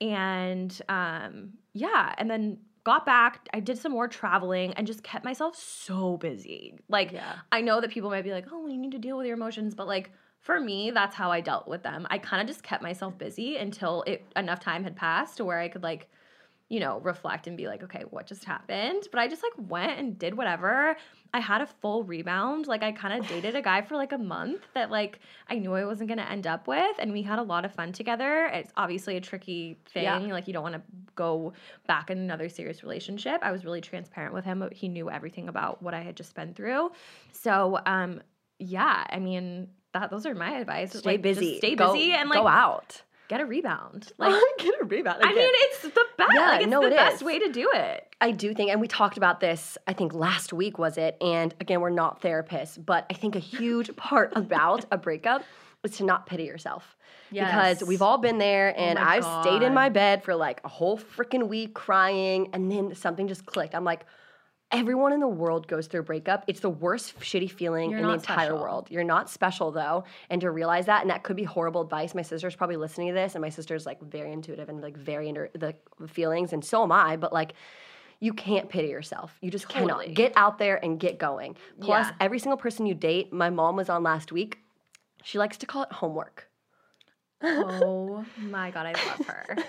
and 0.00 0.80
um, 0.88 1.52
yeah, 1.72 2.14
and 2.18 2.30
then 2.30 2.58
got 2.84 3.04
back. 3.04 3.48
I 3.52 3.60
did 3.60 3.78
some 3.78 3.92
more 3.92 4.08
traveling 4.08 4.72
and 4.74 4.86
just 4.86 5.02
kept 5.02 5.24
myself 5.24 5.56
so 5.56 6.16
busy. 6.16 6.78
Like 6.88 7.12
Yeah. 7.12 7.34
I 7.52 7.60
know 7.60 7.80
that 7.80 7.90
people 7.90 8.10
might 8.10 8.24
be 8.24 8.32
like, 8.32 8.46
"Oh, 8.50 8.66
you 8.66 8.78
need 8.78 8.92
to 8.92 8.98
deal 8.98 9.16
with 9.16 9.26
your 9.26 9.36
emotions," 9.36 9.74
but 9.74 9.86
like 9.86 10.10
for 10.40 10.58
me, 10.58 10.90
that's 10.90 11.14
how 11.14 11.30
I 11.30 11.40
dealt 11.42 11.68
with 11.68 11.82
them. 11.82 12.06
I 12.10 12.18
kind 12.18 12.40
of 12.40 12.48
just 12.48 12.62
kept 12.62 12.82
myself 12.82 13.18
busy 13.18 13.56
until 13.58 14.02
it 14.06 14.24
enough 14.36 14.60
time 14.60 14.84
had 14.84 14.96
passed 14.96 15.36
to 15.36 15.44
where 15.44 15.58
I 15.58 15.68
could 15.68 15.82
like 15.82 16.08
you 16.70 16.78
know, 16.78 17.00
reflect 17.00 17.48
and 17.48 17.56
be 17.56 17.66
like, 17.66 17.82
okay, 17.82 18.04
what 18.10 18.26
just 18.26 18.44
happened? 18.44 19.02
But 19.10 19.18
I 19.20 19.26
just 19.26 19.42
like 19.42 19.68
went 19.68 19.98
and 19.98 20.16
did 20.16 20.36
whatever. 20.36 20.96
I 21.34 21.40
had 21.40 21.60
a 21.60 21.66
full 21.66 22.04
rebound. 22.04 22.68
Like 22.68 22.84
I 22.84 22.92
kind 22.92 23.20
of 23.20 23.28
dated 23.28 23.56
a 23.56 23.60
guy 23.60 23.82
for 23.82 23.96
like 23.96 24.12
a 24.12 24.18
month 24.18 24.62
that 24.74 24.88
like 24.88 25.18
I 25.48 25.58
knew 25.58 25.74
I 25.74 25.84
wasn't 25.84 26.08
going 26.08 26.18
to 26.18 26.30
end 26.30 26.46
up 26.46 26.68
with 26.68 26.96
and 27.00 27.12
we 27.12 27.22
had 27.22 27.40
a 27.40 27.42
lot 27.42 27.64
of 27.64 27.74
fun 27.74 27.92
together. 27.92 28.46
It's 28.46 28.72
obviously 28.76 29.16
a 29.16 29.20
tricky 29.20 29.78
thing. 29.92 30.04
Yeah. 30.04 30.18
Like 30.18 30.46
you 30.46 30.52
don't 30.52 30.62
want 30.62 30.76
to 30.76 30.82
go 31.16 31.54
back 31.88 32.08
in 32.08 32.18
another 32.18 32.48
serious 32.48 32.84
relationship. 32.84 33.40
I 33.42 33.50
was 33.50 33.64
really 33.64 33.80
transparent 33.80 34.32
with 34.32 34.44
him. 34.44 34.66
He 34.70 34.88
knew 34.88 35.10
everything 35.10 35.48
about 35.48 35.82
what 35.82 35.92
I 35.92 36.02
had 36.02 36.16
just 36.16 36.36
been 36.36 36.54
through. 36.54 36.92
So, 37.32 37.80
um 37.84 38.22
yeah, 38.60 39.06
I 39.10 39.18
mean, 39.18 39.68
that 39.92 40.10
those 40.10 40.24
are 40.24 40.34
my 40.36 40.58
advice. 40.58 40.90
Stay 40.90 41.10
Like, 41.10 41.22
just 41.22 41.40
busy. 41.40 41.58
Stay 41.58 41.74
Go- 41.74 41.94
busy 41.94 42.12
and 42.12 42.28
like 42.28 42.38
go 42.38 42.46
out. 42.46 43.02
Get 43.30 43.40
a 43.40 43.46
rebound. 43.46 44.12
Like 44.18 44.34
Get 44.58 44.74
a 44.80 44.84
rebound. 44.84 45.18
I 45.22 45.32
mean, 45.32 45.50
it's 45.54 45.82
the 45.82 46.04
best. 46.18 46.30
Yeah, 46.34 46.40
like, 46.40 46.62
it's 46.62 46.70
no, 46.70 46.80
the 46.80 46.88
it 46.88 46.96
best 46.96 47.16
is. 47.16 47.22
way 47.22 47.38
to 47.38 47.50
do 47.50 47.70
it. 47.72 48.14
I 48.20 48.32
do 48.32 48.52
think, 48.52 48.70
and 48.70 48.80
we 48.80 48.88
talked 48.88 49.16
about 49.16 49.40
this, 49.40 49.78
I 49.86 49.92
think 49.92 50.12
last 50.12 50.52
week 50.52 50.78
was 50.78 50.98
it. 50.98 51.16
And 51.20 51.54
again, 51.60 51.80
we're 51.80 51.90
not 51.90 52.20
therapists, 52.20 52.84
but 52.84 53.06
I 53.08 53.14
think 53.14 53.36
a 53.36 53.38
huge 53.38 53.94
part 53.96 54.32
about 54.36 54.84
a 54.90 54.98
breakup 54.98 55.44
is 55.84 55.96
to 55.98 56.04
not 56.04 56.26
pity 56.26 56.44
yourself. 56.44 56.96
Because 57.30 57.84
we've 57.84 58.02
all 58.02 58.18
been 58.18 58.38
there, 58.38 58.74
oh 58.76 58.80
and 58.80 58.98
my 58.98 59.14
I've 59.14 59.44
stayed 59.44 59.62
in 59.62 59.72
my 59.72 59.88
bed 59.88 60.24
for 60.24 60.34
like 60.34 60.60
a 60.64 60.68
whole 60.68 60.98
freaking 60.98 61.46
week 61.46 61.74
crying, 61.74 62.48
and 62.52 62.70
then 62.70 62.94
something 62.96 63.28
just 63.28 63.46
clicked. 63.46 63.74
I'm 63.76 63.84
like, 63.84 64.04
everyone 64.72 65.12
in 65.12 65.20
the 65.20 65.28
world 65.28 65.66
goes 65.66 65.86
through 65.86 66.00
a 66.00 66.04
breakup. 66.04 66.44
It's 66.46 66.60
the 66.60 66.70
worst 66.70 67.18
shitty 67.20 67.50
feeling 67.50 67.90
You're 67.90 68.00
in 68.00 68.06
the 68.06 68.12
entire 68.12 68.46
special. 68.46 68.58
world. 68.60 68.88
You're 68.90 69.04
not 69.04 69.28
special 69.30 69.70
though, 69.72 70.04
and 70.28 70.40
to 70.40 70.50
realize 70.50 70.86
that, 70.86 71.02
and 71.02 71.10
that 71.10 71.22
could 71.22 71.36
be 71.36 71.44
horrible 71.44 71.80
advice. 71.82 72.14
My 72.14 72.22
sister's 72.22 72.54
probably 72.56 72.76
listening 72.76 73.08
to 73.08 73.14
this, 73.14 73.34
and 73.34 73.42
my 73.42 73.48
sister's 73.48 73.86
like 73.86 74.00
very 74.02 74.32
intuitive 74.32 74.68
and 74.68 74.80
like 74.80 74.96
very 74.96 75.28
into 75.28 75.48
the 75.54 75.74
feelings, 76.08 76.52
and 76.52 76.64
so 76.64 76.82
am 76.82 76.92
I. 76.92 77.16
But 77.16 77.32
like, 77.32 77.54
you 78.20 78.32
can't 78.34 78.68
pity 78.68 78.88
yourself. 78.88 79.36
You 79.40 79.50
just 79.50 79.68
Totally. 79.68 80.04
cannot. 80.04 80.14
Get 80.14 80.32
out 80.36 80.58
there 80.58 80.82
and 80.84 81.00
get 81.00 81.18
going. 81.18 81.56
Plus, 81.80 82.06
Yeah. 82.06 82.14
every 82.20 82.38
single 82.38 82.58
person 82.58 82.84
you 82.86 82.94
date, 82.94 83.32
my 83.32 83.48
mom 83.48 83.76
was 83.76 83.88
on 83.88 84.02
last 84.02 84.30
week. 84.30 84.58
She 85.22 85.38
likes 85.38 85.56
to 85.58 85.66
call 85.66 85.84
it 85.84 85.92
homework. 85.92 86.46
Oh 87.42 88.24
my 88.38 88.70
god, 88.70 88.86
I 88.86 88.92
love 88.92 89.26
her. 89.26 89.56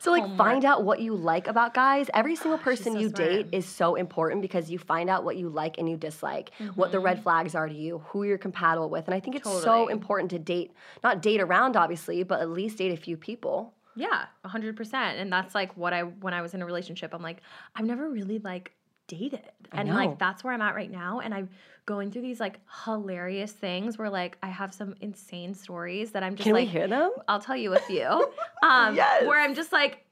So 0.00 0.10
like 0.10 0.22
Homework. 0.22 0.38
find 0.38 0.64
out 0.66 0.84
what 0.84 1.00
you 1.00 1.16
like 1.16 1.46
about 1.48 1.72
guys. 1.72 2.10
Every 2.12 2.36
single 2.36 2.58
person 2.58 2.92
so 2.92 2.98
you 2.98 3.08
date 3.08 3.46
is 3.52 3.64
so 3.64 3.94
important 3.94 4.42
because 4.42 4.70
you 4.70 4.78
find 4.78 5.08
out 5.08 5.24
what 5.24 5.38
you 5.38 5.48
like 5.48 5.78
and 5.78 5.88
you 5.88 5.96
dislike, 5.96 6.50
what 6.74 6.92
the 6.92 7.00
red 7.00 7.22
flags 7.22 7.54
are 7.54 7.66
to 7.66 7.74
you, 7.74 8.00
who 8.08 8.24
you're 8.24 8.36
compatible 8.36 8.90
with. 8.90 9.06
And 9.06 9.14
I 9.14 9.20
think 9.20 9.34
it's 9.36 9.48
so 9.48 9.86
Mm-hmm. 9.86 9.92
Important 9.92 10.30
to 10.32 10.38
date, 10.38 10.72
not 11.02 11.22
date 11.22 11.40
around 11.40 11.74
obviously, 11.76 12.22
but 12.22 12.40
at 12.42 12.50
least 12.50 12.76
date 12.76 12.92
a 12.92 12.98
few 12.98 13.16
people. 13.16 13.72
Yeah, 13.96 14.26
hundred 14.44 14.76
percent. 14.76 15.18
And 15.18 15.32
that's 15.32 15.54
like 15.54 15.74
what 15.74 15.94
I 15.94 16.02
when 16.02 16.34
I 16.34 16.42
was 16.42 16.52
in 16.52 16.60
a 16.60 16.66
relationship, 16.66 17.14
I'm 17.14 17.22
like, 17.22 17.40
I've 17.74 17.86
never 17.86 18.10
really 18.10 18.40
like 18.40 18.72
dated, 19.06 19.42
and 19.72 19.88
like 19.94 20.18
that's 20.18 20.42
where 20.44 20.52
I'm 20.52 20.62
at 20.62 20.74
right 20.74 20.90
now. 20.90 21.20
And 21.20 21.34
I'm 21.34 21.48
going 21.86 22.10
through 22.10 22.22
these 22.22 22.40
like 22.40 22.60
hilarious 22.84 23.52
things 23.52 23.98
where 23.98 24.10
like 24.10 24.38
I 24.42 24.48
have 24.48 24.72
some 24.72 24.94
insane 25.00 25.54
stories 25.54 26.12
that 26.12 26.22
I'm 26.22 26.34
just 26.34 26.44
Can 26.44 26.54
like, 26.54 26.66
we 26.66 26.70
hear 26.70 26.88
them? 26.88 27.10
I'll 27.28 27.40
tell 27.40 27.56
you 27.56 27.74
a 27.74 27.78
few. 27.80 28.32
Um, 28.62 28.96
Yes. 28.96 29.26
Where 29.26 29.38
I'm 29.38 29.54
just 29.54 29.72
like, 29.72 30.06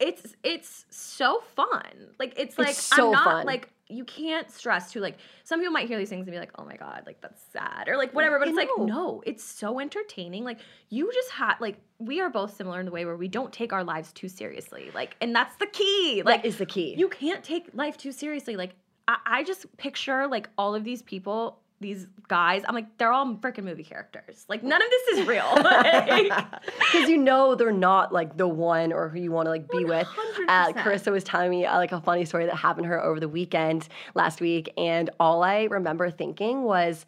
it's 0.00 0.34
it's 0.42 0.86
so 0.90 1.40
fun. 1.54 1.84
Like 2.18 2.34
it's 2.36 2.58
like 2.58 2.74
so 2.74 3.06
I'm 3.06 3.12
not 3.12 3.24
fun. 3.24 3.46
like 3.46 3.68
you 3.90 4.04
can't 4.04 4.50
stress 4.50 4.92
too. 4.92 5.00
Like 5.00 5.18
some 5.44 5.60
people 5.60 5.72
might 5.72 5.88
hear 5.88 5.98
these 5.98 6.08
things 6.08 6.26
and 6.26 6.32
be 6.32 6.38
like, 6.38 6.52
oh 6.58 6.64
my 6.64 6.76
god, 6.76 7.02
like 7.06 7.20
that's 7.20 7.42
sad 7.52 7.88
or 7.88 7.96
like 7.96 8.12
whatever. 8.12 8.38
But 8.38 8.48
I 8.48 8.50
it's 8.50 8.56
like 8.56 8.68
no, 8.78 9.22
it's 9.26 9.44
so 9.44 9.80
entertaining. 9.80 10.44
Like 10.44 10.58
you 10.88 11.10
just 11.12 11.30
had 11.30 11.54
like 11.60 11.76
we 11.98 12.20
are 12.20 12.30
both 12.30 12.54
similar 12.56 12.80
in 12.80 12.86
the 12.86 12.92
way 12.92 13.04
where 13.04 13.16
we 13.16 13.28
don't 13.28 13.52
take 13.52 13.72
our 13.72 13.84
lives 13.84 14.12
too 14.12 14.28
seriously. 14.28 14.90
Like 14.94 15.16
and 15.20 15.34
that's 15.34 15.56
the 15.56 15.66
key. 15.66 16.22
Like 16.24 16.42
that 16.42 16.48
is 16.48 16.58
the 16.58 16.66
key. 16.66 16.94
you 16.96 17.08
can't 17.08 17.42
take 17.42 17.68
life 17.74 17.96
too 17.96 18.12
seriously. 18.12 18.56
Like 18.56 18.74
I, 19.08 19.16
I 19.26 19.42
just 19.44 19.74
picture 19.76 20.26
like 20.26 20.48
all 20.56 20.74
of 20.74 20.84
these 20.84 21.02
people, 21.02 21.58
these 21.80 22.06
guys. 22.28 22.62
I'm 22.68 22.74
like, 22.74 22.98
they're 22.98 23.12
all 23.12 23.34
freaking 23.36 23.64
movie 23.64 23.84
characters. 23.84 24.44
Like 24.48 24.62
none 24.62 24.80
of 24.80 24.88
this 24.90 25.18
is 25.18 25.26
real. 25.26 25.44
Because 26.92 27.08
you 27.08 27.16
know 27.16 27.54
they're 27.54 27.72
not 27.72 28.12
like 28.12 28.36
the 28.36 28.48
one 28.48 28.92
or 28.92 29.08
who 29.08 29.18
you 29.20 29.30
want 29.30 29.46
to 29.46 29.50
like 29.50 29.70
be 29.70 29.84
with. 29.84 30.08
Uh, 30.48 30.72
Carissa 30.72 31.12
was 31.12 31.24
telling 31.24 31.50
me 31.50 31.64
uh, 31.64 31.76
like 31.76 31.92
a 31.92 32.00
funny 32.00 32.24
story 32.24 32.46
that 32.46 32.56
happened 32.56 32.84
to 32.84 32.88
her 32.88 33.02
over 33.02 33.20
the 33.20 33.28
weekend 33.28 33.88
last 34.14 34.40
week, 34.40 34.72
and 34.76 35.08
all 35.20 35.42
I 35.42 35.64
remember 35.64 36.10
thinking 36.10 36.62
was, 36.62 37.06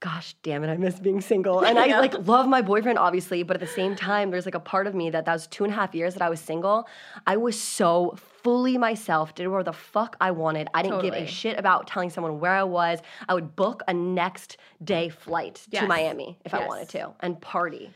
gosh 0.00 0.34
damn 0.42 0.64
it, 0.64 0.68
I 0.68 0.76
miss 0.76 0.98
being 0.98 1.20
single. 1.20 1.60
And 1.64 1.78
I 1.78 1.86
Yeah. 1.86 2.00
like 2.00 2.26
love 2.26 2.48
my 2.48 2.62
boyfriend, 2.62 2.98
obviously, 2.98 3.42
but 3.42 3.54
at 3.56 3.60
the 3.60 3.66
same 3.66 3.94
time, 3.94 4.30
there's 4.30 4.46
like 4.46 4.54
a 4.54 4.60
part 4.60 4.86
of 4.86 4.94
me 4.94 5.10
that 5.10 5.26
that 5.26 5.32
was 5.32 5.46
two 5.46 5.64
and 5.64 5.72
a 5.72 5.76
half 5.76 5.94
years 5.94 6.14
that 6.14 6.22
I 6.22 6.28
was 6.30 6.40
single. 6.40 6.88
I 7.26 7.36
was 7.36 7.60
so 7.60 8.16
fully 8.42 8.78
myself, 8.78 9.34
did 9.34 9.46
whatever 9.46 9.64
the 9.64 9.72
fuck 9.74 10.16
I 10.20 10.30
wanted. 10.30 10.68
I 10.74 10.82
didn't 10.82 11.02
give 11.02 11.14
a 11.14 11.26
shit 11.26 11.58
about 11.58 11.86
telling 11.86 12.10
someone 12.10 12.40
where 12.40 12.52
I 12.52 12.64
was. 12.64 13.00
I 13.28 13.34
would 13.34 13.54
book 13.54 13.82
a 13.86 13.92
next 13.94 14.56
day 14.82 15.10
flight 15.10 15.66
to 15.72 15.86
Miami 15.86 16.38
if 16.44 16.54
I 16.54 16.66
wanted 16.66 16.88
to 16.90 17.12
and 17.20 17.40
party. 17.40 17.90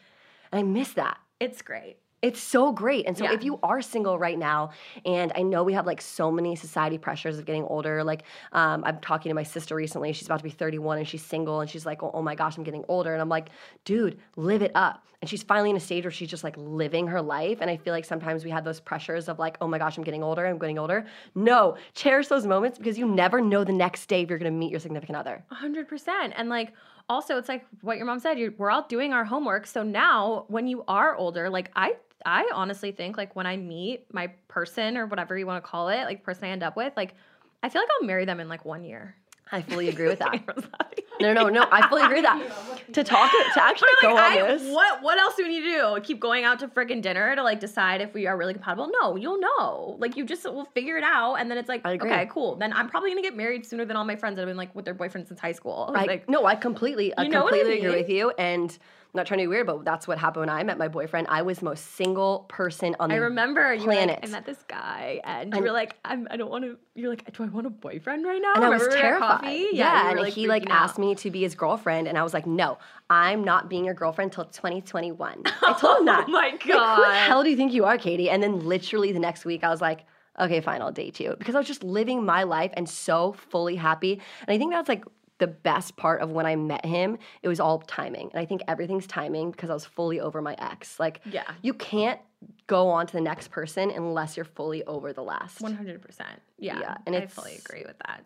And 0.53 0.61
I 0.61 0.63
miss 0.63 0.93
that. 0.93 1.19
It's 1.41 1.63
great. 1.63 1.97
It's 2.25 2.41
so 2.41 2.73
great. 2.73 3.05
And 3.07 3.19
so 3.19 3.25
Yeah. 3.25 3.35
if 3.35 3.45
you 3.45 3.59
are 3.63 3.83
single 3.83 4.19
right 4.19 4.39
now, 4.39 4.71
and 5.05 5.31
I 5.37 5.43
know 5.43 5.63
we 5.63 5.75
have 5.75 5.85
like 5.87 6.01
so 6.01 6.31
many 6.31 6.57
society 6.57 6.97
pressures 6.97 7.39
of 7.39 7.45
getting 7.45 7.65
older, 7.65 8.03
like 8.03 8.23
um, 8.53 8.83
I'm 8.87 8.99
talking 9.01 9.29
to 9.29 9.35
my 9.35 9.43
sister 9.43 9.75
recently, 9.77 10.11
she's 10.15 10.27
about 10.27 10.39
to 10.39 10.45
be 10.45 10.49
31 10.49 10.97
and 10.97 11.07
she's 11.07 11.23
single 11.23 11.61
and 11.61 11.69
she's 11.69 11.85
like, 11.85 12.03
oh, 12.03 12.11
oh 12.15 12.23
my 12.23 12.35
gosh, 12.35 12.57
I'm 12.57 12.65
getting 12.65 12.83
older. 12.89 13.13
And 13.13 13.21
I'm 13.21 13.29
like, 13.29 13.51
dude, 13.85 14.19
live 14.37 14.63
it 14.63 14.73
up. 14.75 15.05
And 15.21 15.29
she's 15.29 15.43
finally 15.43 15.69
in 15.69 15.77
a 15.77 15.81
stage 15.81 16.05
where 16.05 16.11
she's 16.11 16.31
just 16.31 16.45
like 16.45 16.55
living 16.57 17.07
her 17.09 17.21
life. 17.21 17.59
And 17.61 17.69
I 17.71 17.77
feel 17.77 17.93
like 17.93 18.07
sometimes 18.07 18.43
we 18.43 18.51
have 18.51 18.65
those 18.65 18.81
pressures 18.81 19.29
of 19.29 19.39
like, 19.39 19.59
oh 19.61 19.69
my 19.69 19.77
gosh, 19.79 19.99
I'm 19.99 20.05
getting 20.05 20.23
older, 20.23 20.47
I'm 20.47 20.59
getting 20.59 20.79
older. 20.79 21.05
No, 21.35 21.77
cherish 21.95 22.29
those 22.29 22.47
moments 22.47 22.79
because 22.79 22.97
you 22.99 23.07
never 23.07 23.43
know 23.43 23.65
the 23.65 23.73
next 23.73 24.07
day 24.07 24.23
if 24.23 24.31
you're 24.31 24.39
gonna 24.39 24.51
meet 24.51 24.71
your 24.71 24.81
significant 24.81 25.17
other. 25.17 25.45
Hundred 25.51 25.89
percent. 25.89 26.33
And 26.37 26.49
like 26.49 26.73
also 27.09 27.37
it's 27.37 27.49
like 27.49 27.67
what 27.83 27.97
your 27.97 28.07
mom 28.07 28.19
said, 28.19 28.39
we're 28.59 28.71
all 28.71 28.87
doing 28.89 29.13
our 29.13 29.25
homework. 29.25 29.67
So 29.67 29.83
now 29.83 30.45
when 30.49 30.67
you 30.67 30.85
are 30.89 31.15
older, 31.17 31.51
like 31.51 31.71
I 31.77 31.97
I 32.27 32.51
honestly 32.55 32.93
think 32.93 33.17
like 33.17 33.37
when 33.37 33.47
I 33.47 33.57
meet 33.57 34.13
my 34.13 34.29
person 34.49 34.97
or 34.97 35.07
whatever 35.07 35.37
you 35.37 35.47
want 35.47 35.63
to 35.63 35.69
call 35.69 35.89
it, 35.89 36.05
like 36.05 36.23
person 36.23 36.45
I 36.45 36.49
end 36.49 36.63
up 36.63 36.77
with, 36.77 36.93
like 36.97 37.15
I 37.63 37.69
feel 37.69 37.83
like 37.83 37.89
I'll 38.01 38.07
marry 38.07 38.25
them 38.25 38.41
in 38.41 38.49
like 38.49 38.65
one 38.65 38.85
year. 38.85 39.17
I 39.53 39.63
fully 39.63 39.89
agree 39.89 40.09
with 40.09 40.19
that. 40.21 40.43
No, 41.21 41.33
no, 41.33 41.49
no, 41.49 41.65
I 41.71 41.89
fully 41.89 42.03
agree 42.03 42.17
with 42.17 42.25
that. 42.25 42.93
To 42.93 43.05
talk, 43.05 43.31
to 43.31 43.63
actually 43.63 43.89
But 44.03 44.09
go 44.09 44.17
on 44.17 44.33
I, 44.33 44.43
this. 44.43 44.63
what 44.73 45.01
what 45.01 45.17
else 45.17 45.37
do 45.37 45.45
we 45.45 45.49
need 45.49 45.61
to 45.61 45.71
do? 45.71 46.01
Keep 46.03 46.19
going 46.19 46.45
out 46.45 46.59
to 46.59 46.69
freaking 46.69 47.01
dinner 47.01 47.37
to 47.37 47.43
like 47.43 47.61
decide 47.61 48.01
if 48.01 48.13
we 48.13 48.27
are 48.27 48.37
really 48.37 48.53
compatible? 48.53 48.91
No, 49.01 49.15
you'll 49.15 49.39
know. 49.39 49.97
Like 50.01 50.17
you 50.17 50.25
just 50.25 50.45
will 50.45 50.65
figure 50.75 50.97
it 50.97 51.05
out, 51.05 51.37
and 51.37 51.49
then 51.49 51.57
it's 51.57 51.69
like, 51.69 51.87
okay, 51.87 52.27
cool. 52.31 52.57
Then 52.57 52.73
I'm 52.73 52.89
probably 52.89 53.11
gonna 53.11 53.23
get 53.23 53.37
married 53.37 53.65
sooner 53.65 53.85
than 53.85 53.97
all 53.97 54.05
my 54.05 54.17
friends 54.17 54.37
that 54.37 54.43
have 54.43 54.49
been 54.49 54.57
like 54.57 54.75
with 54.75 54.85
their 54.85 54.95
boyfriends 54.95 55.29
since 55.29 55.39
high 55.39 55.53
school. 55.53 55.93
I, 55.97 56.05
like, 56.05 56.29
no, 56.29 56.47
I 56.47 56.57
completely, 56.57 57.17
I 57.17 57.23
what 57.23 57.37
I 57.37 57.41
completely 57.41 57.79
agree 57.79 58.01
with 58.01 58.09
you. 58.11 58.31
And 58.31 58.77
not 59.15 59.27
trying 59.27 59.39
to 59.39 59.45
be 59.45 59.49
weird, 59.49 59.67
but 59.67 59.85
that's 59.85 60.09
what 60.09 60.19
happened 60.19 60.41
when 60.41 60.49
I 60.51 60.63
met 60.65 60.77
my 60.77 60.89
boyfriend. 60.89 61.27
I 61.31 61.43
was 61.43 61.59
the 61.61 61.67
most 61.67 61.95
single 61.95 62.41
person 62.49 62.97
on 62.99 63.09
the 63.11 63.15
I 63.15 63.19
remember 63.19 63.73
you 63.73 63.87
were 63.87 63.95
like. 63.95 64.21
I 64.25 64.27
met 64.29 64.45
this 64.45 64.63
guy, 64.69 65.21
and 65.25 65.51
you 65.53 65.57
And- 65.59 65.65
were 65.65 65.73
like, 65.73 65.97
I'm, 66.05 66.27
I 66.31 66.37
don't 66.37 66.51
want 66.51 66.65
to. 66.65 66.77
You're 66.97 67.11
like, 67.11 67.33
do 67.33 67.43
I 67.45 67.47
want 67.47 67.67
a 67.67 67.71
boyfriend 67.71 68.25
right 68.25 68.41
now? 68.43 68.53
and 68.55 68.65
I 68.65 68.69
was 68.69 68.83
Remember 68.83 68.97
we 68.97 69.03
were 69.03 69.15
at 69.17 69.19
terrified. 69.21 69.67
Yeah, 69.73 70.03
you 70.05 70.09
and 70.11 70.21
were, 70.21 70.27
he 70.27 70.47
like 70.49 70.65
out. 70.71 70.83
asked 70.83 70.99
me 70.99 71.15
to 71.17 71.31
be 71.31 71.43
his 71.43 71.55
girlfriend, 71.55 72.09
and 72.09 72.19
I 72.19 72.23
was 72.23 72.35
like, 72.35 72.47
no, 72.47 72.79
I'm 73.11 73.45
not 73.45 73.69
being 73.69 73.85
your 73.85 73.95
girlfriend 73.95 74.33
till 74.33 74.45
2021. 74.47 75.43
I 75.47 75.73
told 75.79 75.99
him 76.01 76.07
that. 76.07 76.25
Oh 76.29 76.31
my 76.31 76.39
Like, 76.51 76.63
who 76.63 76.69
the 76.73 76.75
God. 76.75 77.15
hell 77.15 77.43
do 77.43 77.51
you 77.51 77.57
think 77.57 77.73
you 77.73 77.85
are, 77.85 77.99
Katie? 77.99 78.31
And 78.31 78.43
then 78.43 78.61
literally 78.67 79.13
the 79.13 79.19
next 79.21 79.45
week, 79.45 79.65
I 79.65 79.69
was 79.71 79.81
like, 79.81 80.01
okay, 80.41 80.61
fine, 80.61 80.83
I'll 80.83 80.91
date 80.93 81.21
you 81.21 81.37
because 81.39 81.55
I 81.55 81.59
was 81.59 81.69
just 81.69 81.85
living 81.85 82.25
my 82.25 82.43
life 82.43 82.73
and 82.75 82.89
so 82.89 83.35
fully 83.51 83.77
happy. 83.77 84.15
And 84.47 84.55
I 84.55 84.59
think 84.59 84.73
that's 84.73 84.89
like 84.89 85.05
the 85.45 85.53
best 85.53 85.95
part 85.97 86.23
of 86.23 86.31
when 86.31 86.47
I 86.47 86.57
met 86.57 86.87
him. 86.87 87.19
It 87.43 87.49
was 87.49 87.61
all 87.61 87.81
timing, 87.81 88.31
and 88.33 88.41
I 88.41 88.47
think 88.47 88.63
everything's 88.67 89.07
timing 89.07 89.51
because 89.51 89.69
I 89.69 89.75
was 89.75 89.85
fully 89.85 90.21
over 90.21 90.41
my 90.41 90.55
ex. 90.59 90.99
Like, 90.99 91.21
Yeah. 91.31 91.45
you 91.61 91.75
can't 91.75 92.19
go 92.67 92.89
on 92.89 93.07
to 93.07 93.13
the 93.13 93.21
next 93.21 93.51
person 93.51 93.91
unless 93.91 94.37
you're 94.37 94.45
fully 94.45 94.83
over 94.85 95.13
the 95.13 95.23
last. 95.23 95.61
One 95.61 95.75
hundred 95.75 96.01
percent. 96.03 96.41
Yeah, 96.59 96.79
Yeah, 96.81 96.97
and 97.07 97.17
I 97.17 97.27
fully 97.27 97.57
agree 97.57 97.85
with 97.85 97.97
that. 98.07 98.25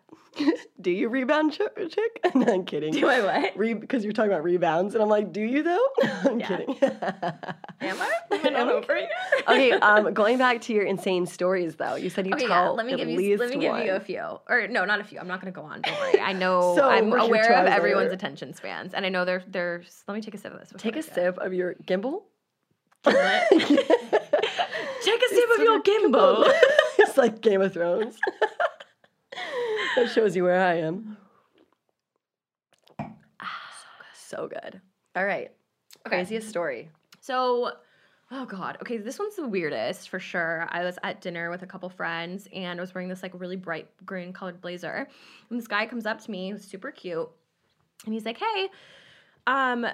do 0.81 0.91
you 0.91 1.09
rebound, 1.09 1.51
ch- 1.53 1.61
chick? 1.89 2.19
no, 2.35 2.45
I'm 2.53 2.63
kidding. 2.63 2.93
Do 2.93 3.07
I 3.07 3.21
what? 3.21 3.57
Re- 3.57 3.73
because 3.73 4.03
you're 4.03 4.13
talking 4.13 4.31
about 4.31 4.43
rebounds, 4.43 4.93
and 4.93 5.01
I'm 5.01 5.09
like, 5.09 5.33
do 5.33 5.41
you 5.41 5.63
though? 5.63 5.85
I'm 6.03 6.39
Yeah. 6.39 6.47
kidding. 6.47 6.77
Am 6.83 8.01
I? 8.01 8.11
Am 8.31 8.55
I 8.55 8.71
over 8.71 8.95
it? 8.95 9.09
okay, 9.47 9.71
um, 9.73 10.13
going 10.13 10.37
back 10.37 10.61
to 10.61 10.73
your 10.73 10.83
insane 10.83 11.25
stories 11.25 11.75
though, 11.75 11.95
you 11.95 12.09
said 12.09 12.27
you 12.27 12.33
Okay, 12.33 12.47
tell 12.47 12.65
yeah. 12.65 12.69
Let 12.69 12.85
me 12.85 12.95
give 12.95 13.09
you. 13.09 13.37
Let 13.37 13.49
me 13.49 13.57
give 13.57 13.71
one. 13.71 13.85
you 13.85 13.93
a 13.93 13.99
few, 13.99 14.21
or 14.47 14.67
no, 14.67 14.85
not 14.85 14.99
a 14.99 15.03
few. 15.03 15.19
I'm 15.19 15.27
not 15.27 15.41
going 15.41 15.51
to 15.51 15.59
go 15.59 15.65
on. 15.65 15.81
Don't 15.81 15.99
worry. 15.99 16.19
I 16.21 16.33
know. 16.33 16.75
So, 16.75 16.87
I'm 16.87 17.11
aware 17.11 17.53
of 17.53 17.67
everyone's 17.67 18.13
attention 18.13 18.53
spans, 18.53 18.93
and 18.93 19.05
I 19.05 19.09
know 19.09 19.25
they're 19.25 19.43
they're. 19.47 19.81
Let 20.07 20.13
me 20.15 20.21
take 20.21 20.35
a 20.35 20.37
sip 20.37 20.53
of 20.53 20.59
this. 20.59 20.71
Take 20.77 20.95
a 20.95 21.03
sip 21.03 21.37
of 21.39 21.53
your 21.53 21.73
gimbal. 21.85 22.21
Take 23.05 23.15
a 25.23 25.29
sip 25.29 25.49
of 25.55 25.63
your 25.63 25.81
gimbal. 25.81 26.51
it's 26.99 27.17
like 27.17 27.41
Game 27.41 27.61
of 27.61 27.73
Thrones. 27.73 28.17
that 29.95 30.09
shows 30.13 30.35
you 30.35 30.43
where 30.43 30.61
I 30.61 30.75
am. 30.75 31.17
so 34.13 34.47
good. 34.47 34.79
All 35.15 35.25
right. 35.25 35.51
Okay. 36.05 36.17
Craziest 36.17 36.47
story. 36.47 36.89
So, 37.19 37.71
oh 38.31 38.45
god. 38.45 38.77
Okay, 38.81 38.97
this 38.97 39.17
one's 39.17 39.35
the 39.35 39.47
weirdest 39.47 40.09
for 40.09 40.19
sure. 40.19 40.67
I 40.69 40.83
was 40.83 40.99
at 41.03 41.21
dinner 41.21 41.49
with 41.49 41.63
a 41.63 41.65
couple 41.67 41.89
friends 41.89 42.47
and 42.53 42.79
I 42.79 42.81
was 42.81 42.93
wearing 42.93 43.09
this 43.09 43.23
like 43.23 43.33
really 43.33 43.55
bright 43.55 43.89
green 44.05 44.31
colored 44.31 44.61
blazer. 44.61 45.07
And 45.49 45.59
this 45.59 45.67
guy 45.67 45.85
comes 45.87 46.05
up 46.05 46.21
to 46.21 46.31
me, 46.31 46.51
who's 46.51 46.63
super 46.63 46.91
cute, 46.91 47.29
and 48.05 48.13
he's 48.13 48.25
like, 48.25 48.37
"Hey, 48.37 48.69
um, 49.47 49.85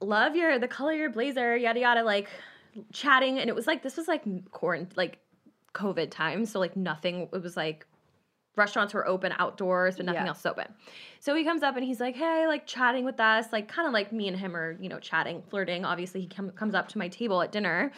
love 0.00 0.36
your 0.36 0.58
the 0.58 0.68
color 0.68 0.92
of 0.92 0.98
your 0.98 1.10
blazer, 1.10 1.56
yada 1.56 1.80
yada." 1.80 2.02
Like 2.02 2.28
chatting, 2.92 3.38
and 3.38 3.48
it 3.48 3.54
was 3.54 3.66
like 3.66 3.82
this 3.82 3.96
was 3.96 4.08
like 4.08 4.22
quarant 4.50 4.96
like 4.96 5.18
COVID 5.74 6.10
time, 6.10 6.44
so 6.46 6.58
like 6.58 6.76
nothing. 6.76 7.28
It 7.32 7.42
was 7.42 7.56
like 7.56 7.86
restaurants 8.56 8.92
were 8.92 9.06
open 9.06 9.32
outdoors, 9.38 9.96
but 9.96 10.04
nothing 10.06 10.22
Yeah. 10.22 10.28
else 10.28 10.44
open. 10.44 10.66
So 11.20 11.34
he 11.34 11.44
comes 11.44 11.62
up 11.62 11.76
and 11.76 11.84
he's 11.84 12.00
like, 12.00 12.16
"Hey, 12.16 12.46
like 12.46 12.66
chatting 12.66 13.04
with 13.04 13.20
us, 13.20 13.46
like 13.52 13.68
kind 13.68 13.86
of 13.86 13.92
like 13.94 14.12
me 14.12 14.26
and 14.28 14.36
him 14.36 14.56
are, 14.56 14.76
you 14.80 14.88
know, 14.88 14.98
chatting, 14.98 15.42
flirting. 15.48 15.84
Obviously, 15.84 16.20
he 16.22 16.26
com- 16.26 16.50
comes 16.50 16.74
up 16.74 16.88
to 16.88 16.98
my 16.98 17.08
table 17.08 17.40
at 17.42 17.52
dinner, 17.52 17.92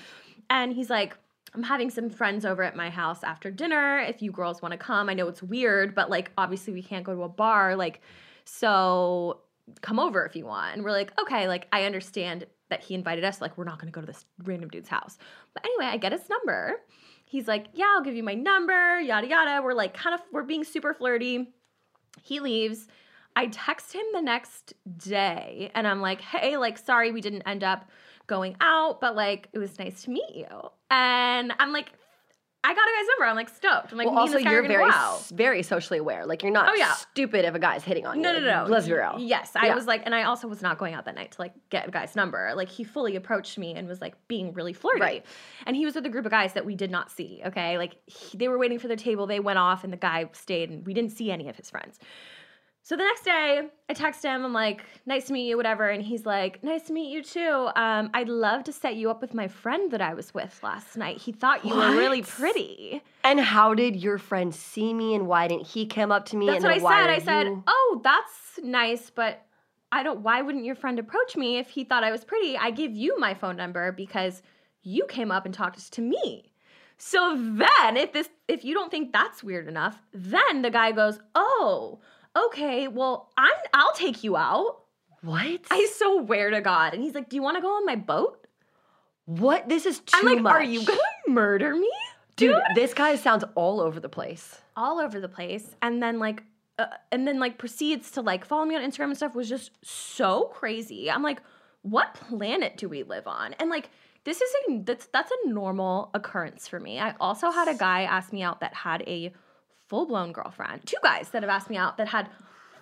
and 0.51 0.73
he's 0.73 0.91
like." 0.91 1.17
I'm 1.55 1.63
having 1.65 1.91
some 1.91 2.09
friends 2.09 2.47
over 2.47 2.63
at 2.63 2.75
my 2.77 2.89
house 2.89 3.23
after 3.23 3.51
dinner. 3.51 3.99
If 3.99 4.23
you 4.23 4.33
girls 4.33 4.63
want 4.63 4.73
to 4.73 4.79
come, 4.79 5.11
I 5.11 5.13
know 5.13 5.29
it's 5.29 5.43
weird, 5.43 5.95
but 5.95 6.09
like 6.09 6.31
obviously 6.39 6.73
we 6.73 6.83
can't 6.83 7.05
go 7.05 7.15
to 7.15 7.25
a 7.25 7.29
bar. 7.29 7.77
Like, 7.77 8.01
so 8.47 9.41
come 9.81 9.99
over 9.99 10.25
if 10.25 10.37
you 10.37 10.47
want. 10.47 10.75
And 10.75 10.85
we're 10.85 10.93
like, 10.93 11.13
okay, 11.21 11.49
like 11.49 11.69
I 11.73 11.85
understand 11.85 12.47
that 12.71 12.83
he 12.83 12.95
invited 12.95 13.25
us. 13.25 13.41
Like, 13.41 13.57
we're 13.59 13.65
not 13.65 13.79
gonna 13.79 13.93
go 13.93 14.01
to 14.01 14.07
this 14.07 14.25
random 14.45 14.69
dude's 14.69 14.89
house. 14.89 15.19
But 15.55 15.65
anyway, 15.65 15.87
I 15.87 15.97
get 15.97 16.13
his 16.13 16.29
number. 16.29 16.81
He's 17.25 17.49
like, 17.49 17.67
yeah, 17.73 17.87
I'll 17.95 18.03
give 18.03 18.15
you 18.15 18.23
my 18.23 18.35
number, 18.35 19.01
yada 19.01 19.27
yada. 19.27 19.63
We're 19.63 19.75
like 19.75 19.95
kind 19.95 20.15
of 20.15 20.21
we're 20.33 20.43
being 20.43 20.65
super 20.65 20.95
flirty. 20.95 21.53
He 22.23 22.41
leaves. 22.41 22.89
I 23.35 23.47
text 23.47 23.95
him 23.95 24.05
the 24.13 24.21
next 24.21 24.75
day 24.99 25.71
and 25.75 25.87
I'm 25.87 26.03
like, 26.03 26.21
hey, 26.21 26.59
like, 26.59 26.77
sorry 26.77 27.13
we 27.13 27.23
didn't 27.23 27.43
end 27.43 27.65
up 27.65 27.89
going 28.27 28.57
out, 28.61 29.01
but 29.01 29.17
like, 29.17 29.49
it 29.53 29.59
was 29.59 29.79
nice 29.79 30.03
to 30.05 30.11
meet 30.11 30.35
you. 30.35 30.47
And 30.91 31.53
I'm 31.59 31.73
like, 31.73 31.93
I 32.65 32.75
got 32.75 32.81
a 32.83 32.93
guy's 32.97 33.07
number. 33.19 33.25
I'm 33.29 33.35
like 33.37 33.49
stoked. 33.49 33.91
I'm 33.91 33.99
like, 33.99 34.07
well, 34.07 34.19
also 34.19 34.39
you're 34.39 34.63
very, 34.63 34.91
very 35.33 35.63
socially 35.65 35.99
aware. 35.99 36.27
Like 36.27 36.45
you're 36.45 36.53
not 36.53 36.69
Oh, 36.71 36.75
yeah. 36.75 36.93
stupid 36.93 37.45
if 37.45 37.55
a 37.55 37.59
guy's 37.59 37.83
hitting 37.83 38.07
on 38.07 38.21
No, 38.23 38.33
you. 38.33 38.41
no, 38.41 38.65
no. 38.65 38.71
Let's 38.71 38.87
be 38.87 38.93
real. 38.93 39.17
Yes, 39.19 39.51
I 39.57 39.67
Yeah. 39.67 39.75
was 39.75 39.87
like, 39.87 40.03
and 40.05 40.15
I 40.15 40.23
also 40.23 40.47
was 40.47 40.63
not 40.63 40.79
going 40.79 40.95
out 40.95 41.05
that 41.07 41.17
night 41.17 41.33
to 41.33 41.41
like 41.41 41.55
get 41.71 41.89
a 41.89 41.91
guy's 41.91 42.15
number. 42.15 42.53
Like 42.55 42.69
he 42.69 42.85
fully 42.85 43.17
approached 43.17 43.59
me 43.59 43.75
and 43.75 43.89
was 43.89 44.01
like 44.01 44.15
being 44.29 44.53
really 44.53 44.73
flirty. 44.73 45.01
Right. 45.01 45.27
And 45.67 45.75
he 45.75 45.85
was 45.85 45.97
with 45.97 46.07
a 46.07 46.11
group 46.11 46.25
of 46.25 46.31
guys 46.31 46.53
that 46.53 46.65
we 46.65 46.77
did 46.77 46.91
not 46.93 47.11
see. 47.11 47.43
Okay, 47.47 47.79
like 47.79 47.97
he, 48.07 48.37
they 48.39 48.47
were 48.47 48.59
waiting 48.59 48.79
for 48.79 48.87
their 48.87 48.97
table. 48.97 49.27
They 49.27 49.41
went 49.41 49.59
off, 49.59 49.83
and 49.83 49.93
the 49.93 49.97
guy 49.97 50.29
stayed, 50.33 50.71
and 50.71 50.87
we 50.87 50.95
didn't 50.95 51.11
see 51.11 51.33
any 51.33 51.49
of 51.49 51.57
his 51.57 51.69
friends. 51.69 51.99
So 52.85 52.97
the 52.97 53.05
next 53.05 53.23
day, 53.25 53.61
I 53.89 53.95
text 53.95 54.25
him. 54.25 54.45
I'm 54.45 54.53
like, 54.53 54.83
"Nice 55.07 55.27
to 55.27 55.33
meet 55.33 55.49
you," 55.49 55.57
whatever, 55.57 55.89
and 55.89 56.03
he's 56.03 56.27
like, 56.27 56.63
"Nice 56.65 56.83
to 56.89 56.93
meet 56.93 57.13
you 57.13 57.23
too. 57.23 57.69
Um, 57.77 58.11
I'd 58.13 58.29
love 58.29 58.65
to 58.65 58.73
set 58.73 58.97
you 58.97 59.09
up 59.09 59.21
with 59.21 59.35
my 59.35 59.47
friend 59.47 59.93
that 59.93 60.01
I 60.01 60.15
was 60.15 60.35
with 60.35 60.59
last 60.65 60.97
night. 60.97 61.19
He 61.19 61.31
thought 61.31 61.65
you 61.65 61.77
were 61.77 61.91
really 61.93 62.23
pretty." 62.23 63.01
And 63.23 63.39
how 63.39 63.75
did 63.75 63.95
your 63.97 64.19
friend 64.19 64.53
see 64.53 64.93
me, 64.93 65.15
and 65.15 65.29
why 65.29 65.47
didn't 65.47 65.69
he 65.69 65.87
come 65.87 66.11
up 66.11 66.27
to 66.27 66.37
me? 66.37 66.47
That's 66.47 66.65
and 66.65 66.83
what 66.83 66.93
I 66.93 67.01
said. 67.01 67.11
I 67.11 67.19
said, 67.21 67.47
you- 67.47 67.65
"Oh, 67.69 68.01
that's 68.03 68.59
nice, 68.65 69.11
but 69.11 69.47
I 69.93 70.03
don't. 70.03 70.21
Why 70.21 70.43
wouldn't 70.43 70.65
your 70.65 70.75
friend 70.75 70.99
approach 70.99 71.37
me 71.37 71.59
if 71.59 71.71
he 71.71 71.85
thought 71.85 72.03
I 72.03 72.11
was 72.11 72.25
pretty? 72.25 72.59
I 72.59 72.73
give 72.73 72.97
you 72.97 73.17
my 73.17 73.33
phone 73.33 73.57
number 73.57 73.93
because 73.93 74.43
you 74.83 75.07
came 75.07 75.31
up 75.31 75.45
and 75.45 75.55
talked 75.55 75.93
to 75.93 76.01
me." 76.01 76.53
So 76.99 77.37
then, 77.37 77.97
if 77.97 78.13
this, 78.13 78.29
if 78.49 78.65
you 78.65 78.75
don't 78.75 78.91
think 78.91 79.13
that's 79.13 79.43
weird 79.43 79.69
enough, 79.69 80.03
then 80.13 80.63
the 80.63 80.71
guy 80.71 80.91
goes, 80.93 81.21
"Oh, 81.37 82.01
okay. 82.37 82.89
Well, 82.89 83.31
I'm. 83.37 83.51
I'll 83.75 83.95
take 83.95 84.25
you 84.25 84.37
out." 84.37 84.79
what? 85.23 85.61
I 85.71 85.87
swear 85.97 86.51
to 86.51 86.61
God. 86.61 86.95
And 86.95 87.03
he's 87.03 87.15
like, 87.15 87.29
"Do 87.29 87.37
you 87.37 87.43
want 87.43 87.57
to 87.57 87.61
go 87.63 87.69
on 87.69 87.87
my 87.87 87.97
boat?" 87.97 88.47
what? 89.27 89.69
This 89.69 89.87
is 89.87 90.01
too 90.01 90.19
I'm 90.19 90.27
like, 90.27 90.43
much. 90.43 90.53
"Are 90.55 90.65
you 90.65 90.85
gonna 90.85 91.01
murder 91.29 91.75
me?" 91.75 91.91
Dude, 92.37 92.57
this 92.75 92.93
guy 92.95 93.15
sounds 93.17 93.45
all 93.55 93.81
over 93.81 94.01
the 94.01 94.09
place. 94.09 94.61
all 94.77 94.99
over 94.99 95.21
the 95.21 95.29
place 95.29 95.77
and 95.83 96.03
then 96.03 96.19
like 96.19 96.43
uh, 96.79 96.87
and 97.13 97.29
then 97.29 97.39
like 97.39 97.59
proceeds 97.59 98.11
to 98.13 98.23
like 98.23 98.45
follow 98.45 98.65
me 98.65 98.75
on 98.75 98.81
Instagram 98.83 99.05
and 99.05 99.17
stuff 99.17 99.35
was 99.35 99.49
just 99.49 99.71
so 99.85 100.45
crazy. 100.45 101.11
I'm 101.11 101.23
like, 101.23 101.41
what 101.83 102.15
planet 102.15 102.79
do 102.79 102.89
we 102.89 103.03
live 103.03 103.27
on? 103.27 103.53
And 103.61 103.69
like 103.71 103.91
this 104.25 104.41
is 104.41 104.51
a 104.69 104.79
that's 104.79 105.07
that's 105.13 105.31
a 105.31 105.49
normal 105.49 106.11
occurrence 106.15 106.67
for 106.67 106.81
me. 106.81 106.99
I 106.99 107.15
also 107.21 107.51
had 107.51 107.69
a 107.69 107.75
guy 107.75 108.03
ask 108.05 108.33
me 108.33 108.43
out 108.43 108.61
that 108.61 108.73
had 108.75 109.03
a 109.03 109.33
full 109.93 110.07
blown 110.07 110.33
girlfriend. 110.33 110.81
Two 110.87 110.97
guys 111.03 111.29
that 111.33 111.43
have 111.43 111.51
asked 111.51 111.69
me 111.69 111.77
out 111.77 111.99
that 111.99 112.09
had 112.09 112.31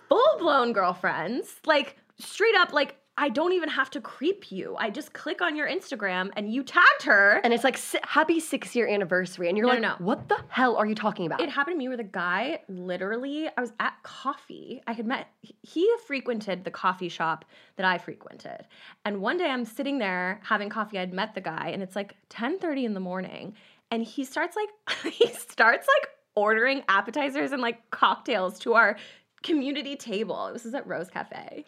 full 0.08 0.36
blown 0.38 0.72
girlfriends. 0.72 1.56
Like 1.66 1.96
straight 2.20 2.54
up 2.56 2.72
like 2.72 2.96
I 3.18 3.28
don't 3.28 3.52
even 3.52 3.68
have 3.68 3.90
to 3.90 4.00
creep 4.00 4.50
you. 4.50 4.76
I 4.78 4.88
just 4.88 5.12
click 5.12 5.42
on 5.42 5.54
your 5.54 5.68
Instagram 5.68 6.30
and 6.36 6.50
you 6.54 6.62
tagged 6.62 7.02
her. 7.02 7.40
And 7.44 7.52
it's 7.52 7.64
like 7.64 7.78
happy 8.04 8.38
six 8.40 8.74
year 8.76 8.86
anniversary, 8.88 9.48
and 9.48 9.58
you're 9.58 9.66
No, 9.66 9.72
like, 9.72 9.82
no, 9.82 9.88
no. 9.98 10.06
what 10.06 10.28
the 10.28 10.38
hell 10.48 10.76
are 10.76 10.86
you 10.86 10.94
talking 10.94 11.26
about? 11.26 11.40
it 11.40 11.50
happened 11.50 11.74
to 11.74 11.78
me 11.78 11.88
where 11.88 11.96
the 11.98 12.04
guy 12.04 12.60
literally 12.68 13.48
I 13.58 13.60
was 13.60 13.72
at 13.80 13.94
coffee. 14.04 14.80
I 14.86 14.92
had 14.92 15.06
met 15.06 15.26
he 15.62 15.90
frequented 16.06 16.64
the 16.64 16.70
coffee 16.70 17.08
shop 17.10 17.44
that 17.76 17.84
I 17.84 17.98
frequented. 17.98 18.66
And 19.04 19.20
one 19.20 19.36
day 19.36 19.50
I'm 19.50 19.64
sitting 19.64 19.98
there 19.98 20.40
having 20.44 20.68
coffee. 20.70 20.98
I'd 20.98 21.12
met 21.12 21.34
the 21.34 21.40
guy 21.42 21.70
and 21.74 21.82
it's 21.82 21.96
like 21.96 22.14
10:30 22.30 22.84
in 22.84 22.94
the 22.94 23.00
morning 23.00 23.54
and 23.90 24.02
he 24.04 24.24
starts 24.24 24.56
like 24.56 24.70
he 25.12 25.26
starts 25.26 25.86
like 25.98 26.08
ordering 26.40 26.82
appetizers 26.88 27.52
and 27.52 27.60
like 27.60 27.90
cocktails 27.90 28.58
to 28.60 28.74
our 28.74 28.96
community 29.42 29.94
table. 29.94 30.50
This 30.52 30.64
is 30.64 30.74
at 30.74 30.86
Rose 30.86 31.10
Cafe. 31.10 31.64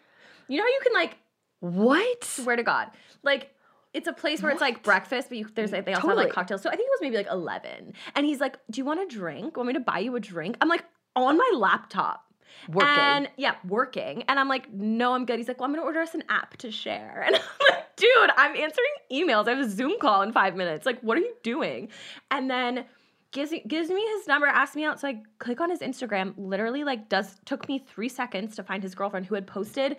You 0.47 0.57
know 0.57 0.63
how 0.63 0.67
you 0.67 0.79
can 0.81 0.93
like 0.93 1.17
what? 1.59 2.23
swear 2.23 2.55
to 2.55 2.63
God, 2.63 2.91
like 3.21 3.51
it's 3.93 4.07
a 4.07 4.13
place 4.13 4.41
where 4.41 4.51
it's 4.51 4.61
like 4.61 4.81
breakfast, 4.81 5.29
but 5.29 5.37
you, 5.37 5.47
there's 5.53 5.71
like 5.71 5.85
they 5.85 5.93
also 5.93 6.07
have 6.07 6.17
like 6.17 6.31
cocktails. 6.31 6.61
So 6.61 6.69
I 6.69 6.75
think 6.75 6.87
it 6.87 6.91
was 6.91 7.01
maybe 7.01 7.17
like 7.17 7.29
eleven, 7.31 7.93
and 8.15 8.25
he's 8.25 8.39
like, 8.39 8.57
"Do 8.69 8.79
you 8.79 8.85
want 8.85 8.99
a 8.99 9.05
drink? 9.05 9.55
Want 9.55 9.67
me 9.67 9.73
to 9.73 9.79
buy 9.79 9.99
you 9.99 10.15
a 10.15 10.19
drink?" 10.19 10.57
I'm 10.59 10.67
like 10.67 10.83
on 11.15 11.37
my 11.37 11.51
laptop. 11.55 12.25
Working. 12.69 12.89
And 12.89 13.29
yeah, 13.35 13.55
working. 13.67 14.23
And 14.27 14.39
I'm 14.39 14.47
like, 14.47 14.71
no, 14.71 15.13
I'm 15.13 15.25
good. 15.25 15.37
He's 15.37 15.47
like, 15.47 15.59
well, 15.59 15.65
I'm 15.65 15.73
gonna 15.73 15.85
order 15.85 16.01
us 16.01 16.13
an 16.13 16.23
app 16.29 16.55
to 16.57 16.71
share. 16.71 17.25
And 17.27 17.35
I'm 17.35 17.41
like, 17.69 17.95
dude, 17.95 18.29
I'm 18.37 18.55
answering 18.55 18.93
emails. 19.11 19.47
I 19.47 19.55
have 19.55 19.65
a 19.65 19.69
Zoom 19.69 19.99
call 19.99 20.21
in 20.21 20.31
five 20.31 20.55
minutes. 20.55 20.85
Like, 20.85 20.99
what 21.01 21.17
are 21.17 21.21
you 21.21 21.33
doing? 21.43 21.89
And 22.31 22.49
then 22.49 22.85
gives 23.33 23.51
me 23.51 23.63
gives 23.67 23.89
me 23.89 24.01
his 24.17 24.27
number, 24.27 24.47
asks 24.47 24.75
me 24.75 24.85
out. 24.85 24.99
So 24.99 25.07
I 25.09 25.21
click 25.39 25.59
on 25.59 25.69
his 25.69 25.79
Instagram. 25.79 26.33
Literally, 26.37 26.83
like, 26.85 27.09
does 27.09 27.35
took 27.45 27.67
me 27.67 27.79
three 27.79 28.09
seconds 28.09 28.55
to 28.55 28.63
find 28.63 28.81
his 28.81 28.95
girlfriend 28.95 29.25
who 29.25 29.35
had 29.35 29.45
posted 29.47 29.97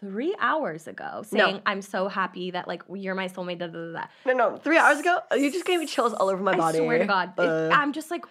three 0.00 0.34
hours 0.40 0.86
ago 0.86 1.22
saying, 1.24 1.56
No. 1.56 1.62
I'm 1.66 1.80
so 1.82 2.08
happy 2.08 2.50
that 2.50 2.66
like 2.68 2.82
you're 2.92 3.14
my 3.14 3.28
soulmate. 3.28 3.58
Da, 3.58 3.66
da, 3.68 3.92
da, 3.92 3.92
da. 3.92 4.04
no, 4.26 4.32
no, 4.50 4.56
three 4.56 4.76
hours 4.78 5.00
ago, 5.00 5.18
you 5.32 5.50
just 5.50 5.64
gave 5.64 5.80
me 5.80 5.86
chills 5.86 6.12
all 6.14 6.28
over 6.30 6.42
my 6.42 6.56
body. 6.56 6.78
I 6.78 6.82
swear 6.84 6.98
to 6.98 7.06
God. 7.06 7.32
It- 7.38 7.42
Uh. 7.42 7.70
I'm 7.72 7.92
just 7.92 8.10
like, 8.10 8.24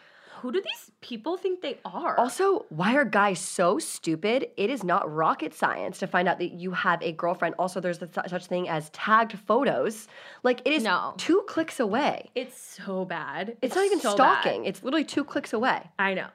who 0.43 0.51
do 0.51 0.61
these 0.61 0.91
people 1.01 1.37
think 1.37 1.61
they 1.61 1.79
are? 1.85 2.19
Also, 2.19 2.65
why 2.69 2.95
are 2.95 3.05
guys 3.05 3.39
so 3.39 3.79
stupid? 3.79 4.49
It 4.57 4.69
is 4.69 4.83
not 4.83 5.09
rocket 5.11 5.53
science 5.53 5.97
to 5.99 6.07
find 6.07 6.27
out 6.27 6.37
that 6.39 6.51
you 6.51 6.71
have 6.71 7.01
a 7.01 7.13
girlfriend. 7.13 7.55
Also, 7.57 7.79
there's 7.79 7.99
the 7.99 8.07
th- 8.07 8.27
such 8.29 8.45
thing 8.47 8.67
as 8.67 8.89
tagged 8.89 9.39
photos. 9.39 10.07
Like 10.43 10.61
it 10.65 10.73
is 10.73 10.83
No. 10.83 11.13
two 11.17 11.43
clicks 11.47 11.79
away. 11.79 12.29
it's 12.35 12.59
so 12.61 13.05
bad. 13.05 13.55
It's 13.61 13.73
not 13.75 13.85
even 13.85 13.99
so 14.01 14.09
bad. 14.17 14.41
stalking. 14.41 14.65
It's 14.65 14.83
literally 14.83 15.05
two 15.05 15.23
clicks 15.23 15.53
away. 15.53 15.89
I 15.97 16.13
know. 16.13 16.27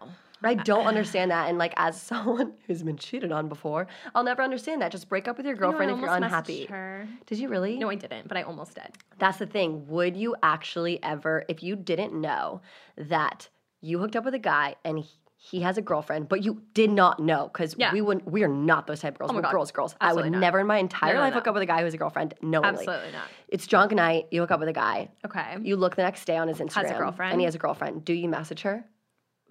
I 0.43 0.55
don't 0.55 0.87
understand 0.87 1.33
that. 1.33 1.49
And 1.49 1.59
like 1.59 1.75
as 1.77 2.01
someone 2.11 2.55
who's 2.67 2.83
been 2.83 2.97
cheated 2.97 3.31
on 3.33 3.49
before, 3.49 3.89
I'll 4.15 4.25
never 4.25 4.41
understand 4.43 4.81
that. 4.83 4.91
Just 4.93 5.09
break 5.09 5.29
up 5.29 5.37
with 5.37 5.45
your 5.47 5.57
girlfriend 5.57 5.91
No, 5.91 5.97
I 5.97 5.99
if 5.99 6.03
you're 6.05 6.15
unhappy. 6.15 6.65
Her. 6.67 7.09
Did 7.27 7.39
you 7.41 7.49
really? 7.49 7.77
No, 7.77 7.91
I 7.91 7.97
didn't, 7.97 8.29
but 8.29 8.37
I 8.37 8.43
almost 8.43 8.75
did. 8.75 8.89
That's 9.19 9.39
the 9.39 9.47
thing. 9.47 9.87
Would 9.89 10.17
you 10.17 10.35
actually 10.43 11.03
ever, 11.03 11.45
if 11.49 11.63
you 11.63 11.77
didn't 11.77 12.15
know 12.19 12.61
that 12.97 13.49
you 13.81 13.99
hooked 13.99 14.17
up 14.17 14.25
with 14.25 14.35
a 14.35 14.39
guy 14.39 14.75
and 14.85 14.99
he, 14.99 15.07
he 15.37 15.61
has 15.61 15.79
a 15.79 15.83
girlfriend, 15.83 16.29
but 16.29 16.43
you 16.45 16.63
did 16.75 16.91
not 16.91 17.21
know 17.21 17.49
because 17.53 17.77
Yeah. 17.79 17.93
we 17.93 18.01
wouldn't, 18.01 18.31
we 18.31 18.43
are 18.43 18.49
not 18.49 18.87
those 18.89 19.01
type 19.01 19.15
of 19.15 19.19
girls. 19.19 19.31
Oh 19.31 19.35
my 19.35 19.39
We're 19.39 19.43
God. 19.43 19.53
girls, 19.53 19.71
girls. 19.73 19.95
I 20.01 20.13
would 20.13 20.31
not. 20.33 20.41
never 20.41 20.59
in 20.61 20.67
my 20.67 20.79
entire 20.79 21.13
No, 21.15 21.21
no, 21.21 21.25
life 21.27 21.35
hook 21.35 21.47
up 21.47 21.55
with 21.55 21.63
a 21.63 21.67
guy 21.67 21.79
who 21.79 21.85
has 21.85 21.95
a 21.95 21.99
girlfriend 21.99 22.35
No, 22.43 22.63
Absolutely 22.63 23.13
not. 23.13 23.29
It's 23.47 23.67
drunk 23.67 23.93
night. 23.93 24.27
You 24.33 24.41
hook 24.41 24.51
up 24.51 24.59
with 24.61 24.69
a 24.69 24.73
guy. 24.73 25.11
Okay. 25.25 25.57
You 25.63 25.77
look 25.77 25.95
the 25.97 26.03
next 26.03 26.25
day 26.25 26.37
on 26.37 26.49
his 26.49 26.59
Instagram. 26.59 26.83
Has 26.83 26.91
a 26.91 26.99
girlfriend? 26.99 27.33
And 27.33 27.41
he 27.41 27.45
has 27.45 27.55
a 27.55 27.59
girlfriend. 27.59 28.05
Do 28.05 28.13
you 28.13 28.29
message 28.29 28.63
her? 28.63 28.85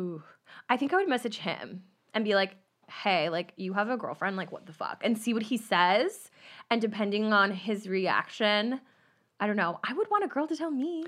Ooh. 0.01 0.21
I 0.69 0.75
think 0.77 0.91
I 0.93 0.97
would 0.97 1.07
message 1.09 1.37
him 1.37 1.83
and 2.13 2.25
be 2.25 2.35
like, 2.35 2.55
hey, 2.89 3.29
like, 3.29 3.53
you 3.57 3.73
have 3.73 3.89
a 3.89 3.97
girlfriend, 3.97 4.35
like, 4.37 4.51
what 4.51 4.65
the 4.65 4.73
fuck? 4.73 5.01
And 5.03 5.17
see 5.17 5.33
what 5.33 5.43
he 5.43 5.57
says. 5.57 6.29
And 6.69 6.81
depending 6.81 7.33
on 7.33 7.51
his 7.51 7.87
reaction, 7.87 8.79
I 9.39 9.47
don't 9.47 9.55
know. 9.55 9.79
I 9.83 9.93
would 9.93 10.09
want 10.09 10.23
a 10.23 10.27
girl 10.27 10.47
to 10.47 10.55
tell 10.55 10.71
me. 10.71 11.05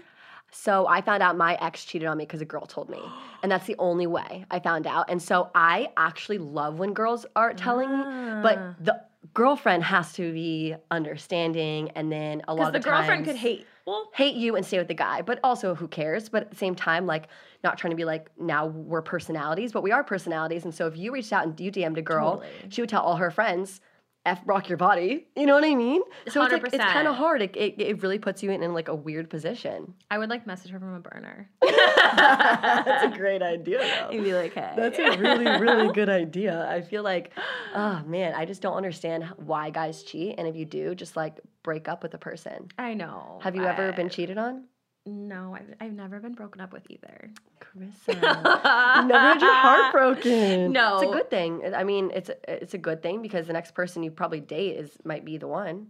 So 0.51 0.87
I 0.87 1.01
found 1.01 1.23
out 1.23 1.37
my 1.37 1.55
ex 1.61 1.85
cheated 1.85 2.07
on 2.07 2.17
me 2.17 2.25
because 2.25 2.41
a 2.41 2.45
girl 2.45 2.65
told 2.65 2.89
me. 2.89 2.99
And 3.41 3.49
that's 3.49 3.65
the 3.67 3.75
only 3.79 4.05
way 4.05 4.43
I 4.51 4.59
found 4.59 4.85
out. 4.85 5.09
And 5.09 5.21
so 5.21 5.49
I 5.55 5.87
actually 5.95 6.39
love 6.39 6.77
when 6.77 6.93
girls 6.93 7.25
are 7.37 7.53
telling 7.53 7.89
me, 7.89 8.03
Ah. 8.05 8.41
but 8.43 8.83
the 8.83 9.01
girlfriend 9.33 9.81
has 9.85 10.11
to 10.13 10.33
be 10.33 10.75
understanding 10.91 11.89
and 11.95 12.11
then 12.11 12.41
a 12.49 12.53
lot 12.53 12.67
of 12.67 12.73
the, 12.73 12.79
the, 12.79 12.83
girlfriend 12.83 13.23
could 13.23 13.37
hate. 13.37 13.65
Well, 13.85 14.09
hate 14.13 14.35
you 14.35 14.55
and 14.57 14.65
stay 14.65 14.77
with 14.77 14.87
the 14.89 14.93
guy, 14.93 15.21
but 15.21 15.39
also 15.41 15.73
who 15.73 15.87
cares? 15.87 16.27
But 16.27 16.43
at 16.43 16.49
the 16.51 16.57
same 16.57 16.75
time, 16.75 17.05
like 17.07 17.29
not 17.63 17.77
trying 17.77 17.91
to 17.91 17.95
be 17.97 18.03
like 18.05 18.29
now 18.37 18.67
we're 18.67 19.01
personalities, 19.01 19.71
but 19.71 19.83
we 19.83 19.91
are 19.91 20.03
personalities. 20.03 20.65
And 20.65 20.75
so 20.75 20.85
if 20.87 20.97
you 20.97 21.11
reached 21.13 21.31
out 21.31 21.45
and 21.45 21.59
you 21.59 21.71
DM'd 21.71 21.97
a 21.97 22.01
girl, 22.01 22.39
Totally. 22.39 22.51
she 22.69 22.81
would 22.81 22.89
tell 22.89 23.01
all 23.01 23.15
her 23.15 23.31
friends, 23.31 23.81
F 24.29 24.41
rock 24.45 24.69
your 24.69 24.77
body. 24.77 25.27
You 25.35 25.47
know 25.47 25.55
what 25.55 25.63
I 25.63 25.73
mean? 25.73 26.01
So 26.27 26.43
it's 26.43 26.53
like 26.53 26.73
it's 26.73 26.83
kind 26.83 27.07
of 27.07 27.15
hard. 27.15 27.41
It, 27.41 27.55
it, 27.57 27.81
it 27.81 28.03
really 28.03 28.19
puts 28.19 28.43
you 28.43 28.51
in, 28.51 28.61
in 28.61 28.73
like 28.73 28.87
a 28.87 28.93
weird 28.95 29.27
position. 29.29 29.93
I 30.11 30.19
would 30.19 30.29
like 30.29 30.45
message 30.45 30.71
her 30.71 30.79
from 30.79 30.93
a 30.93 30.99
burner. 30.99 31.49
That's 31.61 33.05
a 33.05 33.17
great 33.17 33.41
idea, 33.41 33.79
though. 33.79 34.09
and 34.09 34.23
be 34.23 34.33
like, 34.33 34.53
hey. 34.53 34.73
That's 34.75 34.99
a 34.99 35.17
really, 35.17 35.45
really 35.59 35.91
good 35.99 36.09
idea. 36.09 36.69
I 36.69 36.81
feel 36.81 37.01
like, 37.03 37.31
oh 37.73 38.03
man, 38.05 38.33
I 38.35 38.45
just 38.45 38.61
don't 38.61 38.75
understand 38.75 39.25
why 39.37 39.71
guys 39.71 40.03
cheat. 40.03 40.35
And 40.37 40.47
if 40.47 40.55
you 40.55 40.65
do, 40.65 40.93
just 40.93 41.15
like 41.15 41.39
break 41.63 41.87
up 41.87 42.03
with 42.03 42.11
the 42.11 42.17
person. 42.19 42.69
I 42.77 42.93
know. 42.93 43.39
Have 43.41 43.55
you 43.55 43.65
ever 43.65 43.91
been 43.93 44.09
cheated 44.09 44.37
on? 44.37 44.65
No, 45.09 45.55
I've, 45.55 45.73
I've 45.81 45.93
never 45.93 46.19
been 46.19 46.33
broken 46.33 46.61
up 46.61 46.71
with 46.73 46.83
either. 46.89 47.31
Carissa, 47.61 48.13
you 48.15 49.07
never 49.07 49.19
had 49.19 49.41
your 49.41 49.53
heart 49.53 49.91
broken. 49.93 50.71
No. 50.71 50.95
it's 50.99 51.09
a 51.09 51.13
good 51.13 51.29
thing. 51.29 51.73
I 51.75 51.83
mean, 51.83 52.11
it's 52.13 52.29
a, 52.29 52.35
it's 52.63 52.73
a 52.73 52.77
good 52.77 53.01
thing 53.01 53.21
because 53.21 53.47
the 53.47 53.53
next 53.53 53.73
person 53.73 54.03
you 54.03 54.11
probably 54.11 54.39
date 54.41 54.77
is 54.77 54.97
might 55.03 55.25
be 55.25 55.37
the 55.37 55.47
one. 55.47 55.87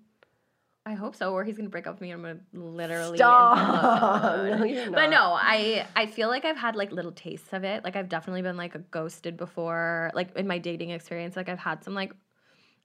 I 0.86 0.94
hope 0.94 1.16
so, 1.16 1.34
or 1.34 1.44
he's 1.44 1.58
gonna 1.58 1.70
break 1.70 1.86
up 1.86 1.96
with 1.96 2.02
me 2.02 2.12
and 2.12 2.26
I'm 2.26 2.40
gonna 2.54 2.72
literally 2.76 3.18
Stop. 3.18 3.58
No, 4.60 4.64
you're 4.64 4.90
But 4.90 5.08
no, 5.12 5.34
I 5.40 5.86
I 5.96 6.08
feel 6.08 6.30
like 6.30 6.46
I've 6.46 6.58
had 6.58 6.76
like 6.76 6.92
little 6.92 7.12
tastes 7.12 7.54
of 7.54 7.64
it. 7.64 7.84
Like 7.84 7.96
I've 7.96 8.10
definitely 8.10 8.42
been 8.42 8.58
like 8.58 8.90
ghosted 8.90 9.38
before. 9.38 10.10
Like 10.16 10.36
in 10.36 10.48
my 10.48 10.58
dating 10.58 10.90
experience, 10.92 11.36
like 11.36 11.48
I've 11.50 11.60
had 11.60 11.84
some 11.84 11.94
like 11.94 12.14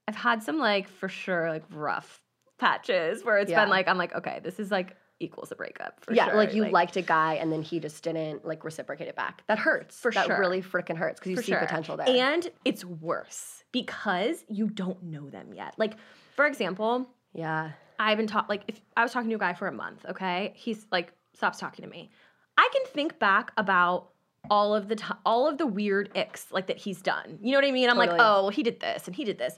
I've 0.07 0.15
had 0.15 0.43
some 0.43 0.59
like 0.59 0.87
for 0.87 1.09
sure 1.09 1.49
like 1.49 1.63
rough 1.71 2.21
patches 2.59 3.23
where 3.25 3.37
it's 3.39 3.49
Yeah. 3.49 3.61
been 3.61 3.69
like 3.69 3.87
I'm 3.87 3.97
like 3.97 4.13
okay, 4.13 4.39
this 4.43 4.59
is 4.59 4.69
like 4.69 4.95
equals 5.25 5.51
a 5.51 5.55
breakup 5.55 5.99
for 6.03 6.13
yeah, 6.13 6.27
sure. 6.27 6.35
like 6.35 6.53
you 6.53 6.69
liked 6.69 6.95
a 6.95 7.01
guy 7.01 7.33
and 7.33 7.51
then 7.51 7.61
he 7.61 7.79
just 7.79 8.03
didn't 8.03 8.45
like 8.45 8.63
reciprocate 8.63 9.07
it 9.07 9.15
back. 9.15 9.43
That 9.47 9.59
hurts. 9.59 9.97
For 9.97 10.11
that 10.11 10.27
sure. 10.27 10.39
really 10.39 10.61
freaking 10.61 10.95
hurts 10.95 11.19
because 11.19 11.31
you 11.31 11.35
for 11.35 11.43
see 11.43 11.51
sure. 11.51 11.59
potential 11.59 11.97
there. 11.97 12.07
And 12.07 12.49
it's 12.63 12.85
worse 12.85 13.63
because 13.71 14.45
you 14.47 14.69
don't 14.69 15.03
know 15.03 15.29
them 15.29 15.53
yet. 15.53 15.73
Like 15.77 15.95
for 16.35 16.45
example, 16.45 17.09
yeah. 17.33 17.71
I've 17.99 18.17
been 18.17 18.27
taught 18.27 18.49
like 18.49 18.63
if 18.67 18.79
I 18.95 19.03
was 19.03 19.11
talking 19.11 19.29
to 19.29 19.35
a 19.35 19.39
guy 19.39 19.53
for 19.53 19.67
a 19.67 19.73
month, 19.73 20.05
okay, 20.09 20.53
he's 20.55 20.85
like 20.91 21.11
stops 21.33 21.59
talking 21.59 21.83
to 21.83 21.89
me. 21.89 22.11
I 22.57 22.69
can 22.71 22.85
think 22.93 23.19
back 23.19 23.51
about 23.57 24.09
all 24.49 24.75
of 24.75 24.87
the 24.87 24.95
time, 24.95 25.17
all 25.25 25.47
of 25.47 25.57
the 25.57 25.65
weird 25.65 26.09
icks 26.15 26.51
like 26.51 26.67
that 26.67 26.77
he's 26.77 27.01
done. 27.01 27.39
You 27.41 27.51
know 27.51 27.57
what 27.57 27.65
I 27.65 27.71
mean? 27.71 27.89
I'm 27.89 27.97
like, 27.97 28.11
oh, 28.11 28.43
well, 28.43 28.49
he 28.49 28.63
did 28.63 28.79
this 28.79 29.07
and 29.07 29.15
he 29.15 29.23
did 29.23 29.37
this. 29.37 29.57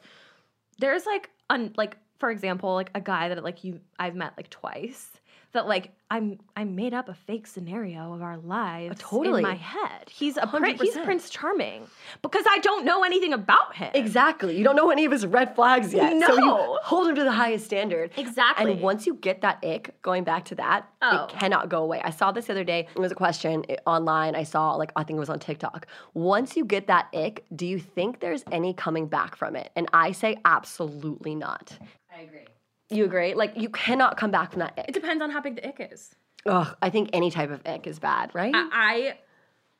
There's 0.80 1.06
like 1.06 1.30
un 1.50 1.74
like 1.78 1.98
for 2.20 2.32
example, 2.32 2.74
like 2.74 2.92
a 2.96 3.02
guy 3.02 3.30
that 3.30 3.44
like 3.44 3.64
you 3.64 3.80
I've 4.00 4.16
met 4.16 4.34
like 4.38 4.50
twice 4.50 5.12
that 5.54 5.68
like 5.68 5.92
I'm 6.10 6.40
I 6.56 6.64
made 6.64 6.94
up 6.94 7.10
a 7.10 7.14
fake 7.14 7.48
scenario 7.48 8.14
of 8.14 8.22
our 8.22 8.38
lives 8.38 8.96
totally. 9.00 9.40
in 9.42 9.48
my 9.48 9.56
head. 9.56 10.10
He's 10.10 10.38
a 10.38 10.48
prin- 10.48 10.78
he's 10.78 10.96
Prince 10.98 11.30
Charming 11.30 11.86
because 12.22 12.46
I 12.50 12.60
don't 12.60 12.86
know 12.86 13.04
anything 13.04 13.34
about 13.34 13.76
him. 13.76 13.92
Exactly. 13.94 14.58
You 14.58 14.64
don't 14.64 14.76
know 14.76 14.90
any 14.90 15.06
of 15.06 15.12
his 15.12 15.26
red 15.26 15.56
flags 15.56 15.94
yet. 15.94 16.12
So 16.26 16.34
you 16.36 16.40
No. 16.46 16.80
hold 16.84 17.08
him 17.08 17.16
to 17.16 17.24
the 17.24 17.32
highest 17.32 17.66
standard. 17.66 18.12
Exactly. 18.18 18.72
And 18.74 18.82
once 18.82 19.06
you 19.06 19.16
get 19.16 19.42
that 19.42 19.64
ick, 19.66 20.02
going 20.02 20.24
back 20.24 20.46
to 20.46 20.56
that, 20.56 20.88
Oh. 21.02 21.26
it 21.26 21.30
cannot 21.30 21.68
go 21.70 21.84
away. 21.84 22.02
I 22.04 22.10
saw 22.12 22.32
this 22.32 22.46
the 22.46 22.54
other 22.54 22.64
day. 22.64 22.88
It 22.96 23.00
was 23.00 23.12
a 23.12 23.16
question 23.16 23.66
eh, 23.70 23.76
online. 23.86 24.36
I 24.36 24.44
saw, 24.44 24.76
like, 24.76 24.92
I 24.96 25.04
think 25.04 25.18
it 25.18 25.20
was 25.20 25.30
on 25.30 25.40
TikTok. 25.40 25.88
Once 26.14 26.56
you 26.56 26.64
get 26.66 26.88
that 26.88 27.08
ick, 27.14 27.46
do 27.56 27.66
you 27.66 27.80
think 27.80 28.20
there's 28.22 28.44
any 28.52 28.74
coming 28.74 29.08
back 29.08 29.36
from 29.36 29.56
it? 29.56 29.72
And 29.76 29.88
I 29.94 30.12
say 30.14 30.38
absolutely 30.46 31.36
not. 31.36 31.78
I 32.16 32.22
agree. 32.22 32.46
You 32.90 33.06
agree? 33.06 33.34
Like, 33.34 33.58
you 33.58 33.70
cannot 33.70 34.18
come 34.18 34.32
back 34.32 34.52
from 34.52 34.60
that 34.60 34.86
It 34.88 34.94
depends 34.94 35.22
on 35.22 35.30
how 35.30 35.42
big 35.42 35.56
the 35.56 35.68
ick 35.68 35.90
is. 35.92 36.16
Ugh, 36.46 36.76
I 36.82 36.90
think 36.90 37.10
any 37.14 37.30
type 37.30 37.52
of 37.52 37.62
ick 37.66 37.88
is 37.88 38.00
bad, 38.00 38.34
right? 38.34 38.54
I, 38.56 39.18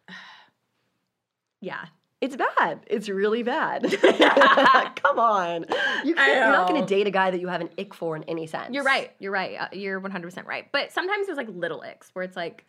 I 0.08 0.14
yeah. 1.62 1.86
It's 2.20 2.36
bad. 2.36 2.80
It's 2.88 3.10
really 3.10 3.44
bad. 3.44 3.84
Come 5.04 5.20
on. 5.20 5.66
You 6.04 6.16
can't, 6.16 6.36
you're 6.36 6.52
not 6.52 6.68
going 6.68 6.82
to 6.82 6.88
date 6.88 7.06
a 7.06 7.12
guy 7.12 7.30
that 7.30 7.40
you 7.40 7.48
have 7.48 7.62
an 7.62 7.70
ick 7.78 7.94
for 7.94 8.16
in 8.16 8.24
any 8.24 8.48
sense. 8.48 8.74
You're 8.74 8.84
right. 8.84 9.12
You're 9.20 9.32
right. 9.32 9.56
Uh, 9.60 9.68
you're 9.72 10.02
100% 10.02 10.46
right. 10.46 10.66
But 10.72 10.92
sometimes 10.92 11.28
there's 11.28 11.38
like 11.38 11.50
little 11.50 11.84
icks 11.84 12.10
where 12.14 12.26
it's 12.26 12.36
like, 12.36 12.66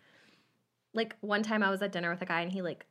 like 0.93 1.17
one 1.21 1.43
time 1.43 1.63
I 1.63 1.71
was 1.71 1.81
at 1.81 1.93
dinner 1.93 2.11
with 2.11 2.21
a 2.21 2.27
guy 2.27 2.43
and 2.43 2.53
he 2.53 2.61
like 2.61 2.85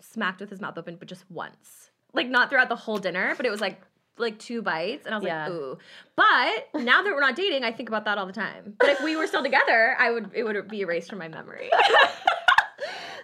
smacked 0.00 0.40
with 0.40 0.50
his 0.50 0.60
mouth 0.60 0.76
open, 0.76 0.96
but 0.96 1.06
just 1.06 1.24
once. 1.30 1.90
Like 2.12 2.28
not 2.28 2.50
throughout 2.50 2.68
the 2.68 2.76
whole 2.76 2.98
dinner, 2.98 3.34
but 3.36 3.46
it 3.46 3.50
was 3.50 3.60
like 3.60 3.80
like 4.20 4.38
two 4.38 4.62
bites, 4.62 5.06
and 5.06 5.14
I 5.14 5.18
was 5.18 5.26
Yeah. 5.26 5.44
like, 5.44 5.52
ooh. 5.52 5.78
But 6.16 6.82
now 6.82 7.02
that 7.02 7.12
we're 7.12 7.20
not 7.20 7.36
dating, 7.36 7.64
I 7.64 7.72
think 7.72 7.88
about 7.88 8.04
that 8.04 8.18
all 8.18 8.26
the 8.26 8.32
time. 8.32 8.74
But 8.78 8.90
if 8.90 9.02
we 9.02 9.16
were 9.16 9.26
still 9.26 9.42
together, 9.42 9.96
I 9.98 10.10
would 10.10 10.30
it 10.34 10.44
would 10.44 10.68
be 10.68 10.80
erased 10.82 11.08
from 11.10 11.18
my 11.18 11.28
memory. 11.28 11.70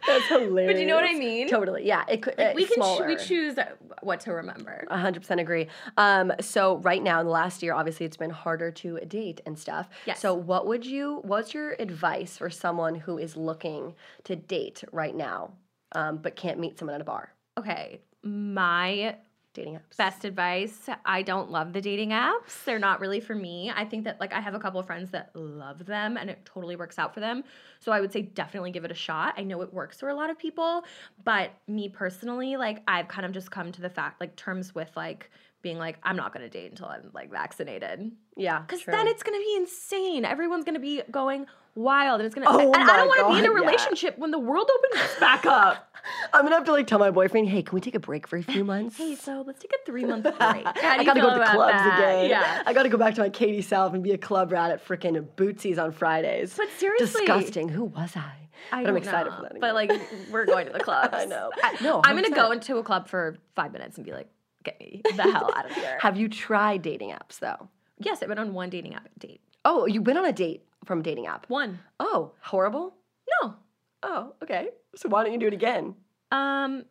That's 0.07 0.26
hilarious. 0.28 0.72
But 0.72 0.80
you 0.80 0.86
know 0.86 0.94
what 0.94 1.05
I 1.05 1.14
mean? 1.14 1.49
Totally. 1.49 1.84
Yeah. 1.84 2.05
It 2.09 2.22
could. 2.22 2.34
Like, 2.38 2.55
we 2.55 2.62
it's 2.62 2.74
can 2.74 2.82
smaller. 2.82 3.09
we 3.09 3.16
choose 3.16 3.57
what 4.03 4.20
to 4.20 4.32
remember. 4.34 4.86
A 4.88 4.99
hundred 4.99 5.20
percent 5.20 5.40
agree. 5.40 5.66
Um, 5.97 6.32
so 6.40 6.76
right 6.78 7.03
now 7.03 7.18
in 7.18 7.26
the 7.26 7.32
last 7.32 7.61
year, 7.62 7.74
obviously 7.74 8.07
it's 8.07 8.16
been 8.16 8.30
harder 8.30 8.70
to 8.70 8.99
date 9.01 9.40
and 9.47 9.59
stuff. 9.59 9.88
Yes. 10.07 10.20
So 10.20 10.32
what 10.32 10.66
would 10.68 10.86
you? 10.86 11.20
What's 11.24 11.55
your 11.55 11.72
advice 11.80 12.38
for 12.38 12.51
someone 12.51 12.94
who 12.94 13.18
is 13.18 13.36
looking 13.36 13.94
to 14.24 14.36
date 14.36 14.84
right 14.92 15.14
now, 15.14 15.55
um, 15.92 16.18
but 16.18 16.36
can't 16.36 16.61
meet 16.61 16.78
someone 16.78 16.94
at 16.94 17.01
a 17.01 17.05
bar? 17.05 17.32
Okay, 17.59 18.01
my 18.22 19.16
Dating 19.57 19.74
apps. 19.74 19.96
best 19.96 20.24
advice 20.24 20.88
i 21.07 21.22
don't 21.22 21.50
love 21.50 21.72
the 21.72 21.80
dating 21.80 22.11
apps 22.11 22.62
they're 22.66 22.78
not 22.78 23.00
really 23.00 23.20
for 23.20 23.34
me 23.34 23.72
i 23.74 23.84
think 23.86 24.04
that 24.04 24.20
like 24.20 24.32
i 24.34 24.40
have 24.40 24.54
a 24.54 24.59
couple 24.59 24.78
of 24.78 24.84
friends 24.86 25.11
that 25.12 25.30
love 25.34 25.86
them 25.86 26.16
and 26.18 26.28
it 26.28 26.38
totally 26.44 26.76
works 26.76 26.98
out 26.98 27.14
for 27.14 27.20
them 27.20 27.42
so 27.80 27.90
i 27.90 28.00
would 28.00 28.12
say 28.12 28.20
definitely 28.20 28.70
give 28.70 28.84
it 28.84 28.90
a 28.90 28.94
shot 28.94 29.32
i 29.38 29.42
know 29.42 29.62
it 29.62 29.72
works 29.72 29.98
for 29.98 30.11
a 30.11 30.14
lot 30.14 30.28
of 30.28 30.38
people 30.38 30.84
but 31.24 31.50
me 31.66 31.88
personally 31.88 32.57
like 32.57 32.82
i've 32.86 33.09
kind 33.09 33.24
of 33.24 33.32
just 33.32 33.50
come 33.50 33.72
to 33.72 33.80
the 33.80 33.88
fact 33.90 34.20
like 34.20 34.36
terms 34.36 34.74
with 34.74 34.90
like 34.94 35.30
being 35.62 35.78
like 35.78 35.96
i'm 36.02 36.16
not 36.16 36.34
going 36.34 36.44
to 36.44 36.50
date 36.50 36.70
until 36.70 36.86
i'm 36.86 37.11
like 37.14 37.30
vaccinated 37.30 38.12
Yeah. 38.36 38.61
because 38.61 38.82
true. 38.82 38.92
then 38.92 39.07
it's 39.09 39.22
going 39.22 39.40
to 39.40 39.44
be 39.44 39.57
insane 39.57 40.24
everyone's 40.26 40.64
going 40.64 40.74
to 40.74 40.80
be 40.80 41.02
going 41.11 41.46
wild 41.76 42.20
and 42.20 42.26
it's 42.26 42.34
going 42.34 42.46
to 42.46 42.52
Oh 42.52 42.72
and 42.72 42.90
i 42.90 42.96
don't 42.96 43.06
want 43.08 43.20
to 43.20 43.32
be 43.34 43.38
in 43.38 43.44
a 43.44 43.48
God, 43.48 43.54
yeah. 43.54 43.66
relationship 43.66 44.18
when 44.18 44.30
the 44.30 44.38
world 44.38 44.68
opens 44.74 45.14
back 45.20 45.46
up 45.46 45.92
I'm 46.32 46.42
gonna 46.44 46.54
have 46.54 46.64
to 46.66 46.72
like 46.72 46.86
tell 46.86 47.00
my 47.00 47.10
boyfriend, 47.10 47.48
hey, 47.48 47.62
can 47.62 47.74
we 47.74 47.80
take 47.80 47.96
a 47.96 47.98
break 48.00 48.28
for 48.28 48.36
a 48.36 48.42
few 48.42 48.64
months? 48.64 48.96
hey 48.96 49.16
so 49.16 49.42
let's 49.44 49.60
take 49.60 49.72
a 49.72 49.84
three 49.84 50.04
month 50.04 50.22
break 50.38 50.38
I 50.40 51.02
gotta 51.04 51.20
go 51.20 51.32
to 51.32 51.38
the 51.38 51.44
clubs 51.46 51.72
that? 51.72 51.98
again. 51.98 52.30
yeah 52.30 52.62
I 52.64 52.72
gotta 52.72 52.88
go 52.88 52.96
back 52.96 53.14
to 53.16 53.22
my 53.22 53.28
Katie 53.28 53.60
South 53.62 53.92
and 53.92 54.02
be 54.04 54.12
a 54.12 54.18
club 54.18 54.52
rat 54.52 54.70
at 54.70 54.86
freaking 54.86 55.26
Bootsies 55.36 55.82
on 55.82 55.90
Fridays. 55.92 56.54
But 56.56 56.68
seriously, 56.78 57.26
Disgusting. 57.26 57.68
Who 57.68 57.84
was 57.84 58.16
I? 58.16 58.32
I 58.72 58.82
but 58.82 58.90
I'm 58.90 58.96
excited 58.96 59.30
know. 59.30 59.36
for 59.36 59.42
that. 59.42 59.60
But 59.60 59.74
like, 59.74 59.92
we're 60.30 60.46
going 60.46 60.66
to 60.66 60.72
the 60.72 60.78
clubs. 60.88 61.10
I 61.12 61.24
know. 61.24 61.50
I, 61.62 61.76
No, 61.82 62.00
I'm 62.04 62.14
gonna 62.14 62.34
go 62.34 62.52
into 62.52 62.76
a 62.78 62.82
club 62.84 63.08
for 63.08 63.36
five 63.54 63.72
minutes 63.72 63.96
and 63.96 64.06
be 64.06 64.12
like, 64.12 64.28
get 64.62 64.78
me 64.80 65.02
the 65.04 65.22
hell 65.22 65.50
out 65.56 65.66
of 65.68 65.72
here. 65.76 65.98
Have 66.00 66.16
you 66.16 66.28
tried 66.28 66.82
dating 66.82 67.10
apps 67.10 67.38
though? 67.40 67.68
yes, 67.98 68.22
I've 68.22 68.28
been 68.28 68.38
on 68.38 68.52
one 68.54 68.70
dating 68.70 68.94
app 68.94 69.08
date. 69.18 69.40
Oh, 69.64 69.86
you 69.86 70.02
went 70.02 70.18
on 70.18 70.24
a 70.24 70.32
date 70.32 70.62
from 70.87 71.01
a 71.01 71.03
dating 71.03 71.26
app. 71.26 71.49
One. 71.49 71.78
Oh, 72.01 72.32
horrible. 72.41 72.95
No. 73.43 73.55
Oh, 74.03 74.32
okay. 74.43 74.68
So 74.95 75.09
why 75.09 75.24
don't 75.24 75.32
you 75.32 75.39
do 75.39 75.47
it 75.49 75.53
again? 75.55 75.95
Um, 76.30 76.84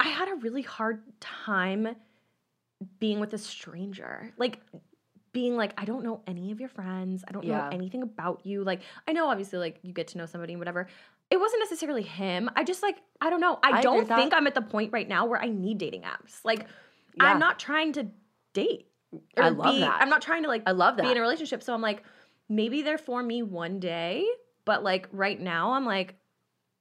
I 0.00 0.08
had 0.08 0.28
a 0.28 0.34
really 0.36 0.62
hard 0.62 1.02
time 1.20 1.96
being 2.98 3.20
with 3.20 3.32
a 3.32 3.38
stranger. 3.38 4.32
Like 4.36 4.60
being 5.32 5.56
like, 5.56 5.72
I 5.78 5.84
don't 5.84 6.04
know 6.04 6.20
any 6.26 6.52
of 6.52 6.60
your 6.60 6.68
friends. 6.68 7.24
I 7.26 7.32
don't 7.32 7.44
Yeah. 7.44 7.58
know 7.62 7.68
anything 7.72 8.02
about 8.02 8.44
you. 8.44 8.62
Like, 8.62 8.82
I 9.08 9.12
know 9.12 9.28
obviously 9.28 9.58
like 9.58 9.78
you 9.82 9.92
get 9.92 10.08
to 10.08 10.18
know 10.18 10.26
somebody 10.26 10.52
and 10.52 10.60
whatever. 10.60 10.86
It 11.30 11.38
wasn't 11.38 11.60
necessarily 11.60 12.02
him. 12.02 12.50
I 12.54 12.64
just 12.64 12.82
like, 12.82 12.98
I 13.20 13.30
don't 13.30 13.40
know. 13.40 13.58
I 13.62 13.78
I, 13.78 13.82
don't 13.82 14.06
think 14.06 14.34
I'm 14.34 14.46
at 14.46 14.54
the 14.54 14.62
point 14.62 14.92
right 14.92 15.08
now 15.08 15.26
where 15.26 15.40
I 15.40 15.48
need 15.48 15.78
dating 15.78 16.02
apps. 16.02 16.40
Like, 16.44 16.66
Yeah. 17.16 17.24
I'm 17.24 17.38
not 17.38 17.58
trying 17.58 17.92
to 17.94 18.08
date. 18.52 18.88
I 19.36 19.48
love 19.48 19.78
that. 19.78 20.00
I'm 20.02 20.08
not 20.10 20.22
trying 20.22 20.42
to 20.42 20.48
like 20.48 20.62
I 20.66 20.72
love 20.72 20.96
that. 20.96 21.04
be 21.04 21.10
in 21.10 21.16
a 21.16 21.20
relationship. 21.20 21.62
So 21.62 21.72
I'm 21.72 21.80
like, 21.80 22.02
maybe 22.48 22.82
they're 22.82 22.98
for 22.98 23.22
me 23.22 23.42
one 23.42 23.80
day, 23.80 24.26
but 24.64 24.82
like 24.82 25.08
right 25.12 25.40
now, 25.40 25.72
I'm 25.72 25.84
like, 25.84 26.16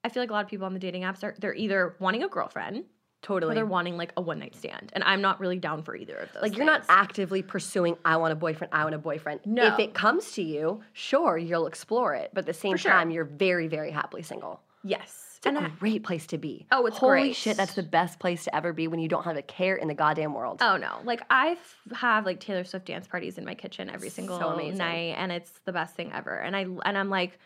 I 0.04 0.10
feel 0.10 0.22
like 0.22 0.30
a 0.30 0.34
lot 0.34 0.44
of 0.44 0.50
people 0.50 0.66
on 0.66 0.74
the 0.74 0.80
dating 0.80 1.04
apps 1.04 1.24
are 1.24 1.36
they're 1.40 1.54
either 1.56 1.96
wanting 2.00 2.24
a 2.24 2.28
girlfriend 2.28 2.78
or 2.80 2.84
Totally. 3.22 3.56
they're 3.56 3.66
wanting 3.66 3.96
like 3.96 4.12
a 4.18 4.22
one 4.22 4.40
night 4.40 4.54
stand, 4.54 4.92
and 4.94 5.04
I'm 5.06 5.22
not 5.22 5.40
really 5.40 5.58
down 5.58 5.82
for 5.84 5.96
either 5.96 6.18
of 6.18 6.34
those. 6.34 6.44
Like 6.44 6.58
you're 6.58 6.66
not 6.66 6.84
actively 6.90 7.42
pursuing 7.42 7.96
I 8.04 8.18
want 8.18 8.34
a 8.34 8.36
boyfriend, 8.36 8.74
I 8.74 8.84
want 8.84 8.96
a 8.96 9.00
boyfriend. 9.00 9.40
No. 9.46 9.66
If 9.74 9.80
it 9.80 9.94
comes 9.94 10.34
to 10.34 10.42
you, 10.44 10.82
sure, 10.92 11.38
you'll 11.38 11.68
explore 11.68 12.16
it, 12.16 12.32
but 12.34 12.42
at 12.42 12.46
the 12.48 12.54
same 12.54 12.76
sure. 12.76 12.92
time 12.92 13.12
you're 13.12 13.24
very 13.24 13.68
very 13.68 13.92
happily 13.92 14.24
single. 14.24 14.62
yes, 14.84 15.33
It's 15.46 15.48
and 15.58 15.58
a 15.58 15.68
I- 15.68 15.70
great 15.80 16.04
place 16.04 16.26
to 16.28 16.38
be. 16.38 16.66
Oh, 16.72 16.86
it's 16.86 16.98
Holy 16.98 17.12
great. 17.22 17.36
shit, 17.36 17.58
that's 17.58 17.74
the 17.76 17.84
best 17.84 18.20
place 18.20 18.46
to 18.46 18.56
ever 18.56 18.72
be 18.72 18.88
when 18.88 19.00
you 19.00 19.10
don't 19.10 19.24
have 19.26 19.36
a 19.36 19.42
care 19.42 19.76
in 19.76 19.88
the 19.90 19.94
goddamn 19.94 20.34
world. 20.34 20.60
Oh 20.62 20.78
no! 20.78 21.00
Like 21.04 21.22
I 21.30 21.58
have 21.96 22.26
like 22.26 22.40
Taylor 22.40 22.64
Swift 22.64 22.86
dance 22.86 23.08
parties 23.08 23.38
in 23.38 23.44
my 23.46 23.54
kitchen 23.56 23.90
every 23.90 24.10
single 24.10 24.38
amazing. 24.40 24.78
night, 24.78 25.16
and 25.18 25.32
it's 25.32 25.52
the 25.66 25.74
best 25.74 25.96
thing 25.96 26.12
ever. 26.14 26.36
And 26.38 26.56
I 26.56 26.62
and 26.86 26.98
I'm 26.98 27.10
like, 27.10 27.38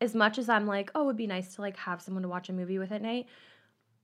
as 0.00 0.14
much 0.14 0.38
as 0.38 0.48
I'm 0.48 0.66
like, 0.66 0.90
oh, 0.94 1.04
it'd 1.04 1.16
be 1.16 1.26
nice 1.28 1.54
to 1.54 1.60
like 1.60 1.76
have 1.76 2.02
someone 2.02 2.22
to 2.24 2.28
watch 2.28 2.48
a 2.48 2.52
movie 2.52 2.78
with 2.78 2.90
at 2.90 3.02
night. 3.02 3.26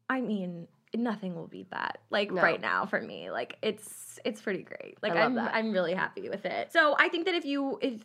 I 0.08 0.20
mean, 0.20 0.68
nothing 0.94 1.34
will 1.34 1.46
beat 1.48 1.70
that. 1.70 1.98
Like 2.10 2.30
No. 2.30 2.42
right 2.42 2.60
now 2.60 2.86
for 2.86 3.00
me, 3.00 3.30
like 3.32 3.56
it's 3.62 4.18
it's 4.24 4.40
pretty 4.40 4.62
great. 4.62 4.98
Like 5.02 5.14
I'm 5.16 5.34
that. 5.34 5.54
I'm 5.54 5.72
really 5.72 5.94
happy 5.94 6.28
with 6.28 6.44
it. 6.44 6.72
So 6.72 6.94
I 6.98 7.08
think 7.08 7.24
that 7.26 7.34
if 7.34 7.44
you 7.44 7.78
if 7.82 8.04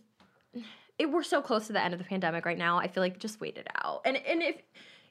if 0.98 1.10
we're 1.12 1.24
so 1.24 1.42
close 1.42 1.68
to 1.68 1.74
the 1.74 1.84
end 1.84 1.94
of 1.94 2.00
the 2.00 2.06
pandemic 2.06 2.46
right 2.46 2.58
now, 2.58 2.78
I 2.80 2.88
feel 2.88 3.04
like 3.04 3.20
just 3.20 3.40
wait 3.42 3.58
it 3.58 3.68
out. 3.84 4.02
And 4.06 4.18
and 4.18 4.42
if 4.42 4.56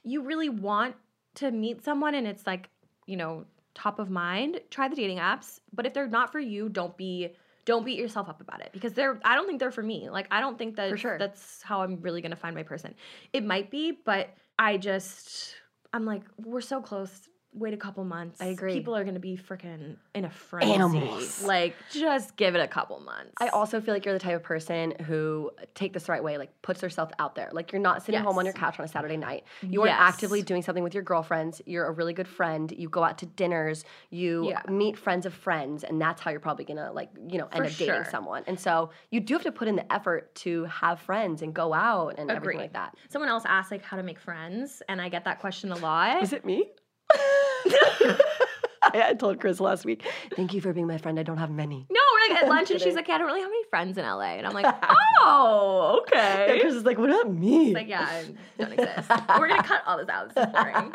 you 0.04 0.22
really 0.22 0.48
want 0.48 0.94
to 1.36 1.50
meet 1.50 1.84
someone 1.84 2.14
and 2.14 2.26
it's 2.26 2.46
like, 2.46 2.68
you 3.06 3.16
know, 3.16 3.44
top 3.74 3.98
of 3.98 4.10
mind, 4.10 4.60
try 4.70 4.88
the 4.88 4.96
dating 4.96 5.18
apps. 5.18 5.60
But 5.72 5.86
if 5.86 5.94
they're 5.94 6.06
not 6.06 6.30
for 6.30 6.38
you, 6.38 6.68
don't 6.68 6.96
be 6.96 7.30
don't 7.64 7.84
beat 7.86 7.98
yourself 7.98 8.28
up 8.28 8.42
about 8.42 8.60
it 8.60 8.70
because 8.72 8.92
they're 8.92 9.18
I 9.24 9.34
don't 9.34 9.46
think 9.46 9.58
they're 9.58 9.70
for 9.70 9.82
me. 9.82 10.10
Like 10.10 10.26
I 10.30 10.40
don't 10.40 10.58
think 10.58 10.76
that 10.76 10.98
sure. 10.98 11.18
that's 11.18 11.62
how 11.62 11.82
I'm 11.82 12.00
really 12.00 12.20
going 12.20 12.30
to 12.30 12.36
find 12.36 12.54
my 12.54 12.62
person. 12.62 12.94
It 13.32 13.44
might 13.44 13.70
be, 13.70 13.98
but 14.04 14.30
I 14.58 14.76
just 14.76 15.54
I'm 15.92 16.04
like 16.04 16.22
we're 16.38 16.60
so 16.60 16.80
close. 16.80 17.28
Wait 17.56 17.72
a 17.72 17.76
couple 17.76 18.04
months. 18.04 18.40
I 18.40 18.46
agree. 18.46 18.72
People 18.74 18.96
are 18.96 19.04
going 19.04 19.14
to 19.14 19.20
be 19.20 19.36
freaking 19.36 19.96
in 20.14 20.24
a 20.24 20.30
frenzy. 20.30 20.72
Animals. 20.74 21.40
Like 21.42 21.76
just 21.92 22.36
give 22.36 22.56
it 22.56 22.60
a 22.60 22.66
couple 22.66 22.98
months. 22.98 23.32
I 23.40 23.48
also 23.48 23.80
feel 23.80 23.94
like 23.94 24.04
you're 24.04 24.14
the 24.14 24.18
type 24.20 24.34
of 24.34 24.42
person 24.42 24.92
who 25.06 25.52
take 25.74 25.92
this 25.92 26.04
the 26.04 26.12
right 26.12 26.22
way, 26.24 26.36
like 26.36 26.50
puts 26.62 26.80
herself 26.80 27.12
out 27.20 27.36
there. 27.36 27.50
Like 27.52 27.70
you're 27.70 27.80
not 27.80 28.02
sitting 28.04 28.20
home 28.22 28.38
on 28.38 28.44
your 28.44 28.54
couch 28.54 28.78
on 28.80 28.84
a 28.84 28.88
Saturday 28.88 29.16
night. 29.16 29.44
You 29.62 29.82
are 29.82 29.86
Yes. 29.86 29.96
actively 30.00 30.42
doing 30.42 30.62
something 30.62 30.82
with 30.82 30.94
your 30.94 31.04
girlfriends. 31.04 31.62
You're 31.64 31.86
a 31.86 31.92
really 31.92 32.12
good 32.12 32.26
friend. 32.26 32.72
You 32.76 32.88
go 32.88 33.04
out 33.04 33.18
to 33.18 33.26
dinners. 33.26 33.84
You 34.10 34.48
Yeah. 34.48 34.62
meet 34.68 34.98
friends 34.98 35.24
of 35.24 35.32
friends, 35.32 35.84
and 35.84 36.00
that's 36.00 36.20
how 36.20 36.32
you're 36.32 36.40
probably 36.40 36.64
gonna 36.64 36.92
like 36.92 37.10
you 37.28 37.38
know 37.38 37.46
end 37.52 37.64
For 37.66 37.70
up 37.70 37.76
dating 37.78 37.94
sure. 38.02 38.04
someone. 38.10 38.42
And 38.48 38.58
so 38.58 38.90
you 39.10 39.20
do 39.20 39.34
have 39.34 39.42
to 39.44 39.52
put 39.52 39.68
in 39.68 39.76
the 39.76 39.92
effort 39.92 40.34
to 40.36 40.64
have 40.64 40.98
friends 41.00 41.40
and 41.42 41.54
go 41.54 41.72
out 41.72 42.14
and 42.18 42.30
everything 42.32 42.58
like 42.58 42.72
that. 42.72 42.96
Someone 43.10 43.28
else 43.28 43.44
asked 43.46 43.70
like 43.70 43.82
how 43.84 43.96
to 43.96 44.02
make 44.02 44.18
friends, 44.18 44.82
and 44.88 45.00
I 45.00 45.08
get 45.08 45.24
that 45.26 45.38
question 45.40 45.70
a 45.70 45.76
lot. 45.76 46.20
Is 46.20 46.32
it 46.32 46.44
me? 46.44 46.72
I 48.92 49.14
told 49.14 49.40
Chris 49.40 49.60
last 49.60 49.84
week. 49.84 50.04
Thank 50.36 50.52
you 50.52 50.60
for 50.60 50.72
being 50.72 50.86
my 50.86 50.98
friend. 50.98 51.18
I 51.18 51.22
don't 51.22 51.38
have 51.38 51.50
many. 51.50 51.86
No, 51.90 52.00
we're 52.12 52.34
like 52.34 52.44
at 52.44 52.48
lunch 52.54 52.70
and 52.70 52.80
she's 52.80 52.94
like, 52.94 53.08
yeah, 53.08 53.14
I 53.14 53.18
don't 53.18 53.26
really 53.26 53.40
have 53.40 53.50
any 53.50 53.64
friends 53.70 53.96
in 53.96 54.04
LA. 54.04 54.34
And 54.36 54.46
I'm 54.46 54.52
like, 54.52 54.66
oh, 55.20 56.02
okay. 56.02 56.58
Chris 56.60 56.74
is 56.74 56.84
like, 56.84 56.98
what 56.98 57.08
about 57.10 57.32
me? 57.32 57.72
like, 57.74 57.88
yeah, 57.88 58.02
I 58.06 58.24
don't 58.58 58.72
exist. 58.72 59.08
we're 59.38 59.48
gonna 59.48 59.62
cut 59.62 59.82
all 59.86 59.96
this 59.96 60.08
out. 60.08 60.34
This 60.34 60.46
is 60.46 60.52
boring. 60.52 60.92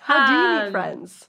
How 0.00 0.26
do 0.26 0.32
you 0.32 0.38
meet 0.58 0.66
Um, 0.66 0.72
friends? 0.72 1.28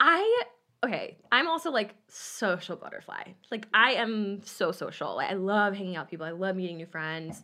I 0.00 0.42
okay. 0.84 1.18
I'm 1.32 1.48
also 1.48 1.70
like 1.70 1.94
social 2.06 2.76
butterfly. 2.76 3.22
Like 3.50 3.66
I 3.74 3.92
am 3.94 4.40
so 4.44 4.70
social. 4.72 5.16
Like, 5.16 5.30
I 5.30 5.34
love 5.34 5.74
hanging 5.74 5.96
out 5.96 6.04
with 6.06 6.10
people. 6.10 6.26
I 6.26 6.30
love 6.30 6.54
meeting 6.56 6.76
new 6.76 6.86
friends. 6.86 7.42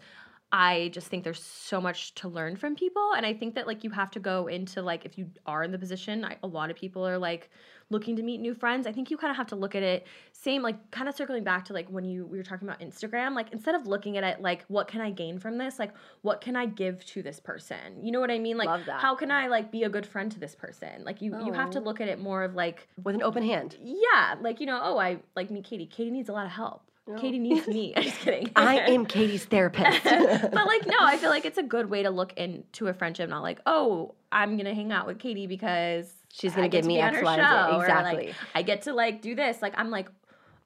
I 0.57 0.89
just 0.93 1.09
think 1.09 1.25
there's 1.25 1.43
so 1.43 1.81
much 1.81 2.15
to 2.15 2.29
learn 2.29 2.55
from 2.55 2.77
people, 2.77 3.13
and 3.17 3.27
I 3.27 3.35
think 3.35 3.57
that 3.57 3.67
like 3.67 3.83
you 3.83 3.91
have 3.91 4.13
to 4.13 4.21
go 4.21 4.47
into 4.47 4.83
like 4.83 5.05
if 5.05 5.19
you 5.19 5.29
are 5.47 5.65
in 5.65 5.73
the 5.73 5.79
position. 5.79 6.25
I, 6.25 6.37
a 6.45 6.47
lot 6.47 6.71
of 6.71 6.77
people 6.77 7.05
are 7.07 7.19
like 7.19 7.51
looking 7.91 8.15
to 8.17 8.23
meet 8.23 8.39
new 8.41 8.55
friends. 8.55 8.87
I 8.87 8.93
think 8.93 9.11
you 9.11 9.17
kind 9.17 9.33
of 9.33 9.37
have 9.37 9.49
to 9.49 9.57
look 9.57 9.75
at 9.75 9.83
it 9.83 10.07
same 10.33 10.63
like 10.63 10.91
kind 10.93 11.09
of 11.09 11.15
circling 11.17 11.43
back 11.43 11.65
to 11.67 11.73
like 11.73 11.89
when 11.89 12.05
you 12.05 12.25
we 12.25 12.39
were 12.39 12.45
talking 12.45 12.69
about 12.69 12.79
Instagram. 12.81 13.35
Like 13.35 13.53
instead 13.53 13.75
of 13.75 13.89
looking 13.89 14.17
at 14.17 14.23
it 14.23 14.41
like 14.41 14.65
what 14.69 14.87
can 14.87 15.01
I 15.01 15.11
gain 15.11 15.41
from 15.41 15.59
this, 15.59 15.81
like 15.81 15.93
what 16.23 16.41
can 16.41 16.55
I 16.55 16.67
give 16.67 17.05
to 17.07 17.21
this 17.23 17.41
person? 17.41 17.99
You 18.01 18.13
know 18.13 18.21
what 18.21 18.31
I 18.31 18.39
mean? 18.39 18.57
Like 18.57 18.87
how 18.87 19.17
can 19.17 19.33
I 19.33 19.49
like 19.49 19.73
be 19.73 19.83
a 19.83 19.89
good 19.89 20.07
friend 20.07 20.31
to 20.31 20.39
this 20.39 20.55
person? 20.55 21.03
Like 21.05 21.21
you 21.21 21.37
you 21.45 21.53
have 21.53 21.71
to 21.71 21.81
Oh. 21.81 21.83
look 21.83 22.01
at 22.01 22.07
it 22.09 22.21
more 22.21 22.45
of 22.45 22.55
like 22.55 22.87
With 23.03 23.17
an 23.17 23.23
open 23.23 23.43
hand. 23.43 23.77
yeah, 23.83 24.37
like 24.41 24.61
you 24.61 24.67
know, 24.67 24.79
oh, 24.81 24.99
I 24.99 25.19
like 25.35 25.51
meet 25.51 25.65
Katie. 25.65 25.87
Katie 25.87 26.13
needs 26.13 26.29
a 26.29 26.33
lot 26.33 26.47
of 26.47 26.53
help. 26.53 26.83
No. 27.07 27.17
Katie 27.17 27.39
needs 27.39 27.67
me. 27.67 27.93
I'm 27.97 28.03
just 28.03 28.19
kidding. 28.21 28.51
I 28.57 28.79
am 28.79 29.05
Katie's 29.07 29.45
therapist. 29.45 30.05
but 30.05 30.67
like, 30.67 30.87
no, 30.87 30.97
I 31.01 31.19
feel 31.19 31.31
like 31.37 31.45
it's 31.45 31.59
a 31.59 31.63
good 31.63 31.91
way 31.91 32.03
to 32.03 32.11
look 32.11 32.33
into 32.35 32.87
a 32.87 32.95
friendship. 32.95 33.29
Not 33.29 33.43
like, 33.43 33.61
oh, 33.67 34.15
I'm 34.33 34.57
gonna 34.57 34.75
hang 34.75 34.93
out 34.93 35.07
with 35.07 35.19
Katie 35.19 35.47
because 35.47 36.13
She's 36.33 36.55
gonna 36.55 36.69
give 36.69 36.85
me 36.85 37.01
X, 37.01 37.23
Y, 37.23 37.37
Z. 37.37 37.43
show, 37.43 37.77
or, 37.79 37.87
like, 37.87 38.35
I 38.55 38.63
get 38.63 38.83
to 38.83 38.93
like 38.93 39.23
do 39.23 39.35
this. 39.35 39.61
Like, 39.63 39.75
I'm 39.77 39.91
like, 39.91 40.09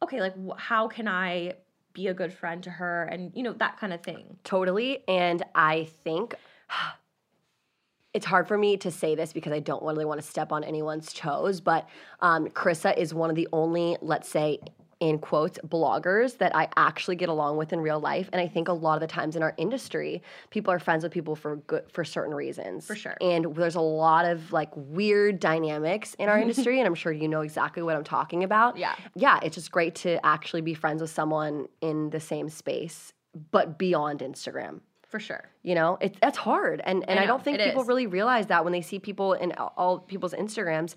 okay, 0.03 0.21
like, 0.21 0.35
how 0.57 0.89
can 0.89 1.09
I 1.09 1.55
be 1.99 2.07
a 2.07 2.15
good 2.15 2.33
friend 2.33 2.63
to 2.63 2.71
her, 2.71 3.05
and 3.05 3.33
you 3.35 3.43
know 3.43 3.53
that 3.55 3.77
kind 3.79 3.93
of 3.93 4.03
thing. 4.03 4.37
Totally. 4.45 5.03
And 5.09 5.43
I 5.55 5.89
think 6.05 6.37
it's 8.15 8.25
hard 8.25 8.47
for 8.47 8.57
me 8.57 8.77
to 8.79 8.91
say 8.93 9.17
this 9.17 9.33
because 9.33 9.53
I 9.53 9.59
don't 9.59 9.83
really 9.83 10.05
want 10.05 10.21
to 10.21 10.27
step 10.27 10.53
on 10.53 10.63
anyone's 10.63 11.13
toes, 11.13 11.61
but 11.61 11.89
um, 12.21 12.47
Carissa 12.49 12.97
is 12.97 13.13
one 13.13 13.31
of 13.31 13.37
the 13.37 13.49
only, 13.53 13.97
let's 14.01 14.29
say, 14.29 14.61
in 15.01 15.19
quotes, 15.19 15.59
bloggers 15.67 16.39
that 16.39 16.55
I 16.57 16.69
actually 16.77 17.17
get 17.17 17.29
along 17.29 17.57
with 17.57 17.73
in 17.73 17.81
real 17.81 18.01
life. 18.01 18.29
And 18.33 18.41
I 18.41 18.49
think 18.49 18.69
a 18.69 18.73
lot 18.73 18.95
of 18.95 19.01
the 19.01 19.07
times 19.07 19.37
in 19.37 19.43
our 19.43 19.55
industry, 19.57 20.23
people 20.51 20.73
are 20.73 20.79
friends 20.79 21.05
with 21.05 21.13
people 21.13 21.37
for 21.37 21.57
good 21.57 21.85
for 21.93 22.05
certain 22.05 22.35
reasons. 22.35 22.87
For 22.87 22.97
sure. 22.97 23.17
And 23.21 23.55
there's 23.55 23.77
a 23.77 23.81
lot 23.81 24.25
of 24.25 24.53
like 24.53 24.71
weird 24.75 25.39
dynamics 25.39 26.15
in 26.15 26.29
our 26.29 26.39
industry, 26.45 26.79
and 26.81 26.87
I'm 26.87 26.95
sure 26.97 27.13
you 27.13 27.29
know 27.29 27.43
exactly 27.43 27.83
what 27.83 27.95
I'm 27.95 28.05
talking 28.05 28.43
about. 28.43 28.77
Yeah. 28.77 28.95
Yeah, 29.15 29.39
it's 29.43 29.55
just 29.55 29.71
great 29.71 29.95
to 29.97 30.25
actually 30.27 30.63
be 30.63 30.75
friends 30.75 31.01
with 31.01 31.11
someone 31.11 31.69
in 31.81 32.11
the 32.11 32.21
same 32.21 32.49
space, 32.49 33.13
but 33.53 33.79
beyond 33.79 34.21
Instagram. 34.21 34.81
For 35.07 35.21
sure. 35.21 35.49
You 35.63 35.75
know, 35.75 35.97
it, 36.01 36.19
that's 36.21 36.37
hard. 36.37 36.83
And, 36.85 37.09
and 37.09 37.19
I, 37.19 37.23
know, 37.23 37.29
don't 37.29 37.45
think 37.45 37.59
people 37.61 37.83
is. 37.83 37.89
really 37.89 38.07
realize 38.07 38.49
that 38.49 38.65
when 38.65 38.73
they 38.73 38.83
see 38.83 38.99
people 38.99 39.33
in 39.33 39.53
all- 39.53 39.73
all 39.77 39.99
people's 40.01 40.35
Instagrams. 40.35 40.97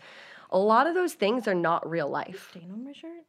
A 0.53 0.59
lot 0.59 0.85
of 0.85 0.95
those 0.95 1.13
things 1.13 1.47
are 1.47 1.55
not 1.55 1.89
real 1.89 2.09
life. 2.09 2.49
Stain 2.51 2.71
on 2.73 2.83
my 2.83 2.91
shirt? 2.91 3.23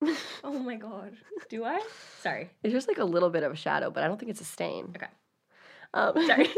oh 0.44 0.58
my 0.58 0.76
god. 0.76 1.12
Do 1.48 1.64
I? 1.64 1.80
Sorry. 2.22 2.50
It's 2.62 2.72
just 2.72 2.88
like 2.88 2.98
a 2.98 3.04
little 3.04 3.30
bit 3.30 3.42
of 3.42 3.52
a 3.52 3.56
shadow, 3.56 3.90
but 3.90 4.02
I 4.04 4.08
don't 4.08 4.18
think 4.18 4.30
it's 4.30 4.40
a 4.40 4.44
stain. 4.44 4.92
Okay. 4.96 5.06
Um, 5.94 6.14
Sorry. 6.26 6.48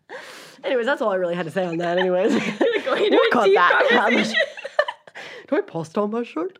anyways, 0.64 0.86
that's 0.86 1.00
all 1.02 1.10
I 1.10 1.16
really 1.16 1.34
had 1.34 1.46
to 1.46 1.50
say 1.52 1.64
on 1.64 1.78
that. 1.78 1.98
Anyways, 1.98 2.32
going 2.84 3.04
into 3.04 3.16
We'll 3.16 3.28
a 3.28 3.30
cut 3.32 3.44
deep 3.46 3.54
that. 3.54 3.88
conversation. 3.90 4.40
Do 5.48 5.56
I 5.56 5.60
post 5.60 5.96
on 5.96 6.10
my 6.10 6.24
shirt? 6.24 6.58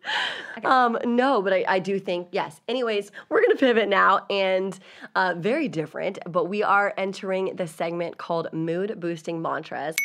Um, 0.64 0.96
no, 1.04 1.42
but 1.42 1.52
I, 1.52 1.64
I 1.66 1.78
do 1.80 1.98
think 1.98 2.28
yes. 2.30 2.60
Anyways, 2.68 3.10
we're 3.28 3.42
gonna 3.42 3.56
pivot 3.56 3.88
now 3.88 4.24
and 4.30 4.78
uh, 5.16 5.34
very 5.36 5.66
different, 5.66 6.18
but 6.26 6.44
we 6.44 6.62
are 6.62 6.94
entering 6.96 7.56
the 7.56 7.66
segment 7.66 8.16
called 8.16 8.48
mood 8.52 9.00
boosting 9.00 9.42
mantras. 9.42 9.96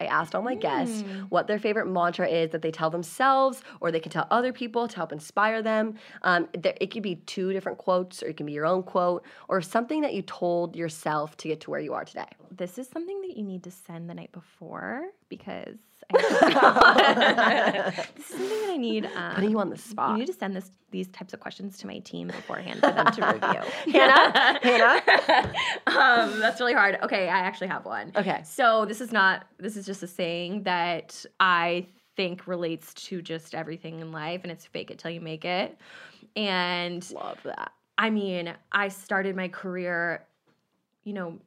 I 0.00 0.06
asked 0.06 0.34
all 0.34 0.42
my 0.42 0.54
guests 0.54 1.04
what 1.28 1.46
their 1.46 1.58
favorite 1.58 1.86
mantra 1.86 2.28
is 2.28 2.50
that 2.50 2.62
they 2.62 2.70
tell 2.70 2.90
themselves 2.90 3.62
or 3.80 3.90
they 3.90 4.00
can 4.00 4.10
tell 4.10 4.26
other 4.30 4.52
people 4.52 4.88
to 4.88 4.96
help 4.96 5.12
inspire 5.12 5.62
them. 5.62 5.94
Um, 6.22 6.48
there, 6.58 6.74
it 6.80 6.90
could 6.90 7.02
be 7.02 7.16
two 7.16 7.52
different 7.52 7.78
quotes, 7.78 8.22
or 8.22 8.26
it 8.26 8.36
can 8.36 8.46
be 8.46 8.52
your 8.52 8.66
own 8.66 8.82
quote, 8.82 9.24
or 9.48 9.60
something 9.60 10.00
that 10.02 10.14
you 10.14 10.22
told 10.22 10.74
yourself 10.76 11.36
to 11.38 11.48
get 11.48 11.60
to 11.62 11.70
where 11.70 11.80
you 11.80 11.94
are 11.94 12.04
today. 12.04 12.26
This 12.50 12.78
is 12.78 12.88
something 12.88 13.20
that 13.22 13.36
you 13.36 13.44
need 13.44 13.62
to 13.64 13.70
send 13.70 14.10
the 14.10 14.14
night 14.14 14.32
before 14.32 15.06
because 15.28 15.76
this 16.12 16.30
is 16.30 16.38
something 16.38 16.54
that 16.54 18.08
I 18.68 18.76
need. 18.76 19.06
Um, 19.06 19.34
Putting 19.34 19.50
you 19.50 19.60
on 19.60 19.70
the 19.70 19.78
spot. 19.78 20.12
You 20.12 20.18
need 20.18 20.26
to 20.26 20.32
send 20.32 20.54
this 20.54 20.70
these 20.90 21.08
types 21.08 21.34
of 21.34 21.40
questions 21.40 21.78
to 21.78 21.86
my 21.86 21.98
team 21.98 22.28
beforehand 22.28 22.80
for 22.80 22.92
them 22.92 23.06
to 23.06 23.26
review. 23.84 23.92
Hannah? 23.92 24.58
Hannah? 24.62 25.52
um, 25.86 26.38
that's 26.38 26.60
really 26.60 26.74
hard. 26.74 26.98
Okay, 27.02 27.28
I 27.28 27.40
actually 27.40 27.66
have 27.68 27.84
one. 27.84 28.12
Okay. 28.14 28.40
So 28.44 28.84
this 28.84 29.00
is 29.00 29.12
not. 29.12 29.46
This 29.58 29.76
is 29.76 29.84
just 29.84 30.02
a 30.02 30.06
saying 30.06 30.62
that 30.62 31.24
I 31.40 31.88
think 32.16 32.46
relates 32.46 32.94
to 32.94 33.20
just 33.20 33.54
everything 33.54 34.00
in 34.00 34.12
life, 34.12 34.42
and 34.44 34.52
it's 34.52 34.64
fake 34.64 34.90
it 34.90 34.98
till 34.98 35.10
you 35.10 35.20
make 35.20 35.44
it. 35.44 35.76
And 36.36 37.08
Love 37.10 37.38
that. 37.44 37.72
I 37.98 38.10
mean, 38.10 38.54
I 38.72 38.88
started 38.88 39.36
my 39.36 39.48
career, 39.48 40.26
you 41.04 41.14
know, 41.14 41.38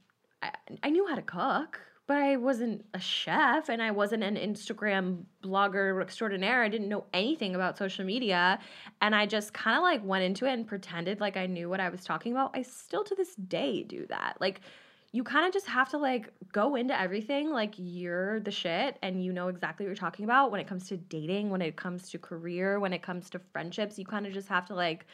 I, 0.41 0.51
I 0.83 0.89
knew 0.89 1.05
how 1.07 1.15
to 1.15 1.21
cook, 1.21 1.79
but 2.09 2.17
I 2.17 2.37
wasn't 2.37 2.83
a 2.95 2.99
chef 2.99 3.69
and 3.69 3.83
I 3.83 3.91
wasn't 3.91 4.23
an 4.23 4.35
Instagram 4.35 5.25
blogger 5.43 6.01
extraordinaire. 6.01 6.63
I 6.63 6.67
didn't 6.67 6.89
know 6.89 7.05
anything 7.13 7.53
about 7.53 7.77
social 7.77 8.03
media. 8.03 8.57
And 8.99 9.13
I 9.13 9.27
just 9.27 9.53
kind 9.53 9.77
of 9.77 9.83
like 9.83 10.03
went 10.03 10.23
into 10.23 10.47
it 10.47 10.53
and 10.53 10.65
pretended 10.65 11.19
like 11.19 11.37
I 11.37 11.45
knew 11.45 11.69
what 11.69 11.79
I 11.79 11.89
was 11.89 12.03
talking 12.03 12.31
about. 12.31 12.49
I 12.55 12.63
still 12.63 13.03
to 13.03 13.13
this 13.13 13.35
day 13.35 13.83
do 13.83 14.07
that. 14.07 14.37
Like, 14.39 14.61
you 15.11 15.23
kind 15.23 15.45
of 15.45 15.53
just 15.53 15.67
have 15.67 15.89
to 15.89 15.99
like 15.99 16.33
go 16.51 16.75
into 16.75 16.99
everything 16.99 17.51
like 17.51 17.75
you're 17.77 18.39
the 18.39 18.51
shit 18.51 18.97
and 19.03 19.23
you 19.23 19.31
know 19.31 19.47
exactly 19.47 19.85
what 19.85 19.89
you're 19.89 19.95
talking 19.95 20.25
about 20.25 20.51
when 20.51 20.59
it 20.59 20.67
comes 20.67 20.87
to 20.87 20.97
dating, 20.97 21.51
when 21.51 21.61
it 21.61 21.75
comes 21.75 22.09
to 22.09 22.17
career, 22.17 22.79
when 22.79 22.93
it 22.93 23.03
comes 23.03 23.29
to 23.31 23.39
friendships. 23.53 23.99
You 23.99 24.05
kind 24.05 24.25
of 24.25 24.33
just 24.33 24.47
have 24.49 24.65
to 24.67 24.73
like 24.73 25.05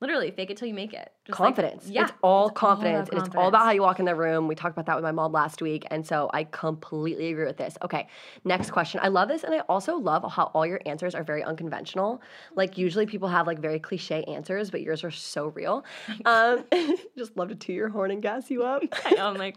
literally 0.00 0.30
fake 0.30 0.50
it 0.50 0.56
till 0.56 0.68
you 0.68 0.74
make 0.74 0.92
it. 0.94 1.12
Just 1.26 1.38
like- 1.38 1.54
confidence. 1.54 1.88
yeah, 1.88 2.04
it's 2.04 2.12
all 2.22 2.46
about 2.46 2.54
confidence. 2.54 3.08
and 3.10 3.18
it's 3.26 3.34
all 3.36 3.48
about 3.48 3.64
how 3.64 3.70
you 3.70 3.82
walk 3.82 3.98
in 3.98 4.04
the 4.06 4.14
room. 4.14 4.48
We 4.48 4.54
talked 4.54 4.74
about 4.74 4.86
that 4.86 4.96
with 4.96 5.04
my 5.04 5.12
mom 5.12 5.32
last 5.32 5.60
week, 5.62 5.86
and 5.90 6.06
so 6.06 6.30
I 6.32 6.44
completely 6.44 7.28
agree 7.30 7.44
with 7.44 7.56
this. 7.58 7.76
Okay, 7.82 8.08
next 8.44 8.70
question. 8.70 9.00
I 9.02 9.08
love 9.08 9.28
this, 9.28 9.44
and 9.44 9.54
I 9.54 9.60
also 9.60 9.96
love 9.96 10.24
how 10.32 10.44
all 10.54 10.66
your 10.66 10.80
answers 10.86 11.14
are 11.14 11.22
very 11.22 11.42
unconventional. 11.44 12.20
Like 12.56 12.78
usually 12.78 13.04
people 13.06 13.28
have 13.28 13.46
like 13.46 13.58
very 13.58 13.78
cliche 13.78 14.24
answers, 14.24 14.70
but 14.70 14.80
yours 14.80 15.04
are 15.04 15.10
so 15.10 15.48
real. 15.48 15.84
Um, 16.24 16.64
just 17.16 17.36
love 17.36 17.48
to 17.48 17.54
toot 17.54 17.74
your 17.74 17.88
horn 17.88 18.10
and 18.10 18.22
gas 18.22 18.50
you 18.50 18.62
up. 18.62 18.82
I 19.04 19.10
know, 19.12 19.28
I'm 19.28 19.36
like 19.36 19.56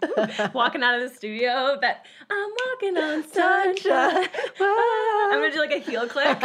walking 0.54 0.82
out 0.82 0.96
of 1.02 1.10
the 1.10 1.16
studio 1.16 1.78
that 1.82 2.06
I'm 2.30 2.50
walking 2.68 2.98
on 2.98 3.24
sunshine. 3.28 4.28
I'm 4.60 5.39
gonna 5.41 5.52
do 5.52 5.60
like 5.60 5.72
a 5.72 5.80
heel 5.80 6.08
click. 6.08 6.41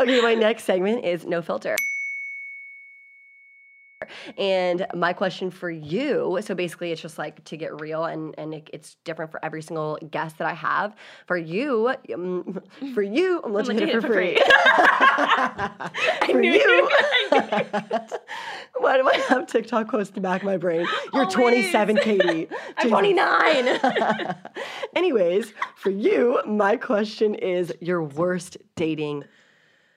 okay, 0.00 0.20
my 0.20 0.34
next 0.34 0.64
segment 0.64 1.04
is 1.04 1.24
no 1.26 1.42
filter. 1.42 1.76
And 4.38 4.86
my 4.94 5.12
question 5.12 5.50
for 5.50 5.70
you, 5.70 6.38
so 6.42 6.54
basically 6.54 6.92
it's 6.92 7.00
just 7.00 7.18
like 7.18 7.42
to 7.44 7.56
get 7.56 7.80
real 7.80 8.04
and, 8.04 8.34
and 8.38 8.54
it, 8.54 8.70
it's 8.72 8.96
different 9.04 9.30
for 9.30 9.44
every 9.44 9.62
single 9.62 9.98
guest 10.10 10.38
that 10.38 10.48
I 10.48 10.54
have. 10.54 10.94
For 11.26 11.36
you, 11.36 11.94
um, 12.14 12.60
for 12.94 13.02
you, 13.02 13.40
I'm 13.44 13.52
letting 13.52 13.78
you 13.78 13.86
hit 13.86 13.96
it 13.96 14.00
for 14.00 14.08
free. 14.08 14.36
for 16.32 16.40
knew 16.40 16.52
you, 16.52 16.60
you- 16.60 16.88
why 18.78 18.96
do 18.96 19.08
I 19.08 19.16
have 19.28 19.46
TikTok 19.46 19.88
close 19.88 20.08
to 20.08 20.14
the 20.14 20.20
back 20.20 20.42
of 20.42 20.46
my 20.46 20.56
brain? 20.56 20.86
You're 21.12 21.22
Always. 21.22 21.34
27, 21.34 21.96
Katie. 21.98 22.48
I'm 22.76 22.88
29. 22.88 24.34
Anyways, 24.96 25.52
for 25.76 25.90
you, 25.90 26.40
my 26.46 26.76
question 26.76 27.34
is 27.34 27.72
your 27.80 28.02
worst 28.02 28.56
dating 28.76 29.24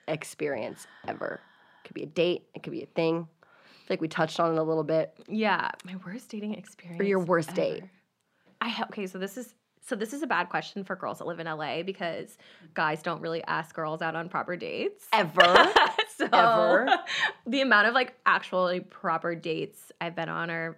experience 0.08 0.86
ever. 1.08 1.40
It 1.84 1.88
Could 1.88 1.94
be 1.94 2.02
a 2.04 2.06
date, 2.06 2.44
it 2.54 2.62
could 2.62 2.72
be 2.72 2.82
a 2.82 2.86
thing. 2.86 3.28
Like 3.88 4.00
we 4.00 4.08
touched 4.08 4.40
on 4.40 4.52
it 4.54 4.58
a 4.58 4.62
little 4.62 4.84
bit. 4.84 5.16
yeah, 5.28 5.70
my 5.84 5.96
worst 6.04 6.28
dating 6.28 6.54
experience. 6.54 7.00
Or 7.00 7.04
your 7.04 7.20
worst 7.20 7.54
date. 7.54 7.84
I 8.60 8.68
ha- 8.68 8.86
okay, 8.90 9.06
so 9.06 9.18
this 9.18 9.36
is 9.36 9.54
so 9.86 9.94
this 9.94 10.12
is 10.12 10.22
a 10.22 10.26
bad 10.26 10.48
question 10.48 10.82
for 10.82 10.96
girls 10.96 11.18
that 11.18 11.26
live 11.28 11.38
in 11.38 11.46
LA 11.46 11.82
because 11.84 12.36
guys 12.74 13.02
don't 13.02 13.20
really 13.20 13.44
ask 13.44 13.74
girls 13.74 14.02
out 14.02 14.16
on 14.16 14.28
proper 14.28 14.56
dates. 14.56 15.06
Ever. 15.12 15.40
so 16.16 16.28
Ever. 16.32 16.88
the 17.46 17.60
amount 17.60 17.86
of 17.86 17.94
like 17.94 18.14
actually 18.26 18.80
proper 18.80 19.36
dates 19.36 19.92
I've 20.00 20.16
been 20.16 20.28
on 20.28 20.50
are 20.50 20.76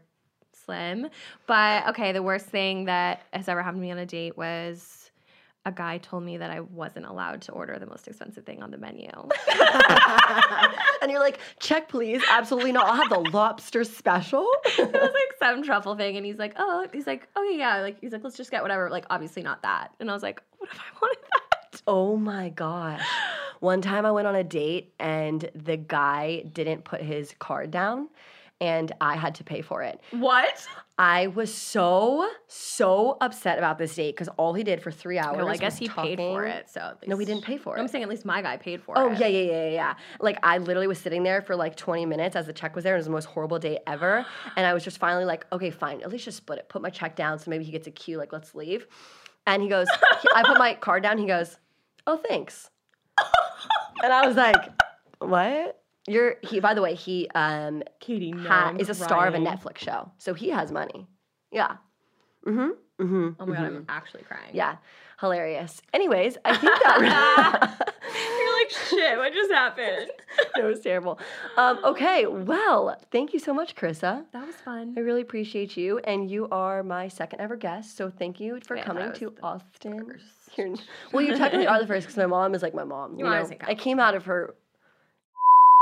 slim. 0.52 1.09
But 1.46 1.88
okay, 1.88 2.12
the 2.12 2.22
worst 2.22 2.46
thing 2.46 2.84
that 2.84 3.22
has 3.32 3.48
ever 3.48 3.62
happened 3.62 3.80
to 3.80 3.86
me 3.86 3.90
on 3.92 3.98
a 3.98 4.04
date 4.06 4.36
was 4.36 5.07
a 5.68 5.72
guy 5.72 5.98
told 5.98 6.24
me 6.24 6.38
that 6.38 6.50
I 6.50 6.60
wasn't 6.60 7.06
allowed 7.06 7.42
to 7.42 7.52
order 7.52 7.78
the 7.78 7.86
most 7.86 8.08
expensive 8.08 8.44
thing 8.44 8.62
on 8.62 8.70
the 8.70 8.78
menu. 8.78 9.08
and 11.02 11.10
you're 11.10 11.20
like, 11.20 11.38
check 11.60 11.88
please. 11.88 12.22
Absolutely 12.30 12.72
not. 12.72 12.86
I'll 12.86 12.96
have 12.96 13.10
the 13.10 13.30
lobster 13.30 13.84
special. 13.84 14.48
it 14.64 14.92
was 14.92 15.02
like 15.02 15.38
some 15.38 15.62
truffle 15.62 15.94
thing, 15.94 16.16
and 16.16 16.24
he's 16.24 16.38
like, 16.38 16.54
"Oh, 16.56 16.86
he's 16.92 17.06
like, 17.06 17.28
oh 17.36 17.42
yeah, 17.42 17.80
like 17.80 18.00
he's 18.00 18.12
like, 18.12 18.24
let's 18.24 18.36
just 18.36 18.50
get 18.50 18.62
whatever." 18.62 18.90
Like, 18.90 19.04
obviously 19.10 19.42
not 19.42 19.62
that. 19.62 19.92
And 20.00 20.10
I 20.10 20.14
was 20.14 20.22
like, 20.22 20.42
"What 20.56 20.70
if 20.70 20.80
I 20.80 20.98
wanted 21.00 21.18
that?" 21.22 21.82
Oh 21.86 22.16
my 22.16 22.48
gosh. 22.48 23.06
One 23.60 23.82
time 23.82 24.04
I 24.04 24.10
went 24.10 24.26
on 24.26 24.34
a 24.34 24.44
date 24.44 24.92
and 24.98 25.48
the 25.54 25.76
guy 25.76 26.42
didn't 26.52 26.84
put 26.84 27.00
his 27.00 27.34
card 27.38 27.70
down 27.70 28.08
and 28.61 28.90
I 29.00 29.16
had 29.16 29.36
to 29.36 29.44
pay 29.44 29.62
for 29.62 29.82
it. 29.82 30.00
What? 30.11 30.66
I 30.98 31.28
was 31.28 31.54
so, 31.54 32.28
so 32.48 33.16
upset 33.20 33.56
about 33.59 33.78
this 33.78 33.94
date 33.94 34.16
because 34.16 34.26
all 34.36 34.52
he 34.52 34.64
did 34.64 34.82
for 34.82 34.90
three 34.90 35.16
hours. 35.16 35.36
Well, 35.36 35.48
I 35.48 35.56
guess 35.56 35.74
was 35.74 35.78
he 35.78 35.88
paid 35.88 36.18
for 36.18 36.44
it. 36.44 36.68
So 36.68 36.80
No, 37.06 37.14
he 37.16 37.20
least- 37.20 37.28
didn't 37.30 37.44
pay 37.44 37.56
for 37.56 37.76
it. 37.76 37.80
I'm 37.80 37.86
saying 37.86 38.02
at 38.02 38.11
least 38.11 38.24
my 38.24 38.42
guy 38.42 38.56
paid 38.56 38.82
for 38.82 38.98
Oh 38.98 39.12
it. 39.12 39.20
yeah, 39.20 39.28
yeah, 39.28 39.40
yeah, 39.42 39.52
yeah, 39.66 39.70
yeah. 39.70 39.94
Like 40.18 40.38
I 40.42 40.59
literally 40.59 40.88
was 40.88 40.98
sitting 40.98 41.22
there 41.22 41.40
for 41.40 41.54
like 41.54 41.76
20 41.76 42.04
minutes 42.06 42.34
as 42.34 42.46
the 42.46 42.52
check 42.52 42.74
was 42.74 42.82
there. 42.82 42.94
It 42.94 42.98
was 42.98 43.06
the 43.06 43.12
most 43.12 43.26
horrible 43.26 43.61
day 43.61 43.78
ever. 43.86 44.26
And 44.56 44.66
I 44.66 44.74
was 44.74 44.82
just 44.82 44.98
finally 44.98 45.24
like, 45.24 45.46
okay, 45.52 45.70
fine. 45.70 46.02
At 46.02 46.11
least 46.11 46.24
just 46.24 46.38
split 46.38 46.59
it. 46.59 46.68
Put 46.68 46.82
my 46.82 46.90
check 46.90 47.14
down 47.14 47.38
so 47.38 47.50
maybe 47.50 47.62
he 47.64 47.70
gets 47.70 47.86
a 47.86 47.92
cue. 47.92 48.18
Like 48.18 48.32
let's 48.32 48.54
leave. 48.56 48.88
And 49.46 49.62
he 49.62 49.68
goes, 49.68 49.86
he- 50.22 50.28
I 50.34 50.42
put 50.42 50.59
my 50.59 50.74
card 50.74 51.04
down. 51.04 51.16
He 51.18 51.26
goes, 51.26 51.59
oh 52.09 52.16
thanks. 52.16 52.70
and 54.02 54.12
I 54.12 54.26
was 54.26 54.36
like, 54.36 54.68
what? 55.20 55.77
You're 56.09 56.36
he. 56.42 56.61
By 56.61 56.74
the 56.74 56.82
way, 56.82 56.94
he 56.94 57.28
um 57.34 57.82
Katie, 58.00 58.32
no, 58.32 58.48
ha- 58.48 58.74
is 58.78 58.88
a 58.88 58.94
star 58.94 59.26
of 59.26 59.34
a. 59.34 59.38
Netflix 59.38 59.78
show, 59.78 60.11
so 60.18 60.34
he 60.34 60.50
has 60.50 60.72
money. 60.72 61.06
Yeah. 61.50 61.76
Mm-hmm. 62.46 62.70
Mm-hmm. 63.04 63.28
Oh 63.40 63.46
my 63.46 63.54
god, 63.56 63.64
I'm 63.64 63.86
actually 63.88 64.22
crying. 64.24 64.50
Yeah. 64.52 64.76
Hilarious. 65.20 65.82
Anyways, 65.92 66.38
I 66.44 66.56
think 66.56 66.72
that. 66.82 67.92
You're 68.38 68.59
like, 68.59 68.70
shit, 68.70 69.18
what 69.18 69.32
just 69.32 69.50
happened? 69.52 70.11
it 70.56 70.62
was 70.64 70.80
terrible. 70.80 71.18
Um, 71.56 71.78
okay, 71.84 72.26
well, 72.26 72.96
thank 73.11 73.32
you 73.32 73.40
so 73.40 73.52
much, 73.52 73.74
Carissa. 73.74 74.24
That 74.32 74.46
was 74.46 74.54
fun. 74.56 74.94
I 74.96 75.00
really 75.00 75.22
appreciate 75.22 75.76
you, 75.76 75.98
and 75.98 76.30
you 76.30 76.48
are 76.50 76.82
my 76.84 77.09
second 77.09 77.40
ever 77.40 77.56
guest. 77.56 77.96
So 77.96 78.11
thank 78.11 78.38
you 78.38 78.61
for 78.64 78.76
coming 78.76 79.12
to 79.14 79.34
Austin. 79.42 80.18
Well, 81.12 81.22
you 81.22 81.36
technically 81.36 81.66
are 81.66 81.80
the 81.80 81.86
first 81.86 82.06
because 82.06 82.16
my 82.16 82.26
mom 82.26 82.54
is 82.54 82.62
like 82.62 82.74
my 82.74 82.84
mom. 82.84 83.12
You, 83.18 83.24
You 83.26 83.30
know. 83.30 83.48
I 83.62 83.74
came 83.74 83.98
out 84.00 84.14
of 84.14 84.24
her. 84.26 84.54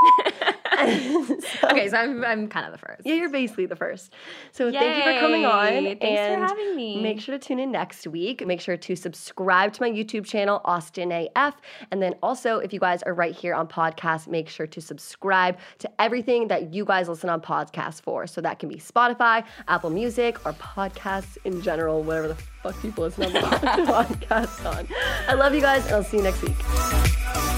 So- 0.76 1.68
okay, 1.70 1.88
so 1.88 1.96
I'm, 1.96 2.22
I'm 2.24 2.48
kind 2.48 2.66
of 2.66 2.72
the 2.72 2.78
first. 2.78 3.02
Yeah, 3.04 3.14
you're 3.14 3.30
basically 3.30 3.66
the 3.66 3.76
first. 3.76 4.12
So 4.52 4.70
thank 4.70 4.96
you 4.96 5.02
for 5.12 5.18
coming 5.20 5.44
on. 5.46 5.68
Thanks 5.68 6.04
and 6.04 6.40
for 6.42 6.46
having 6.46 6.76
me. 6.76 7.00
Make 7.00 7.20
sure 7.20 7.36
to 7.36 7.44
tune 7.44 7.58
in 7.58 7.72
next 7.72 8.06
week. 8.06 8.46
Make 8.46 8.60
sure 8.60 8.76
to 8.76 8.94
subscribe 8.94 9.72
to 9.74 9.82
my 9.82 9.90
YouTube 9.90 10.26
channel, 10.26 10.60
Austin 10.64 11.10
AF. 11.12 11.56
And 11.90 12.02
then 12.02 12.14
also, 12.22 12.58
if 12.58 12.72
you 12.72 12.80
guys 12.80 13.02
are 13.04 13.14
right 13.14 13.34
here 13.34 13.54
on 13.54 13.66
podcast, 13.68 14.28
make 14.28 14.48
sure 14.48 14.66
to 14.66 14.80
subscribe 14.80 15.58
to 15.78 15.90
everything 16.00 16.48
that 16.48 16.74
you 16.74 16.84
guys 16.84 17.08
listen 17.08 17.30
on 17.30 17.40
podcast 17.40 18.02
for. 18.02 18.26
So 18.26 18.40
that 18.42 18.58
can 18.58 18.68
be 18.68 18.76
Spotify, 18.76 19.44
Apple 19.68 19.90
Music, 19.90 20.44
or 20.46 20.52
podcasts 20.54 21.38
in 21.44 21.62
general, 21.62 22.02
whatever 22.02 22.28
the 22.28 22.34
fuck 22.62 22.80
people 22.82 23.04
listen 23.04 23.24
on 23.24 23.32
podcasts 23.42 24.64
on. 24.66 24.86
I 25.26 25.34
love 25.34 25.54
you 25.54 25.60
guys, 25.62 25.84
and 25.86 25.94
I'll 25.94 26.04
see 26.04 26.18
you 26.18 26.22
next 26.22 26.42
week. 26.42 27.55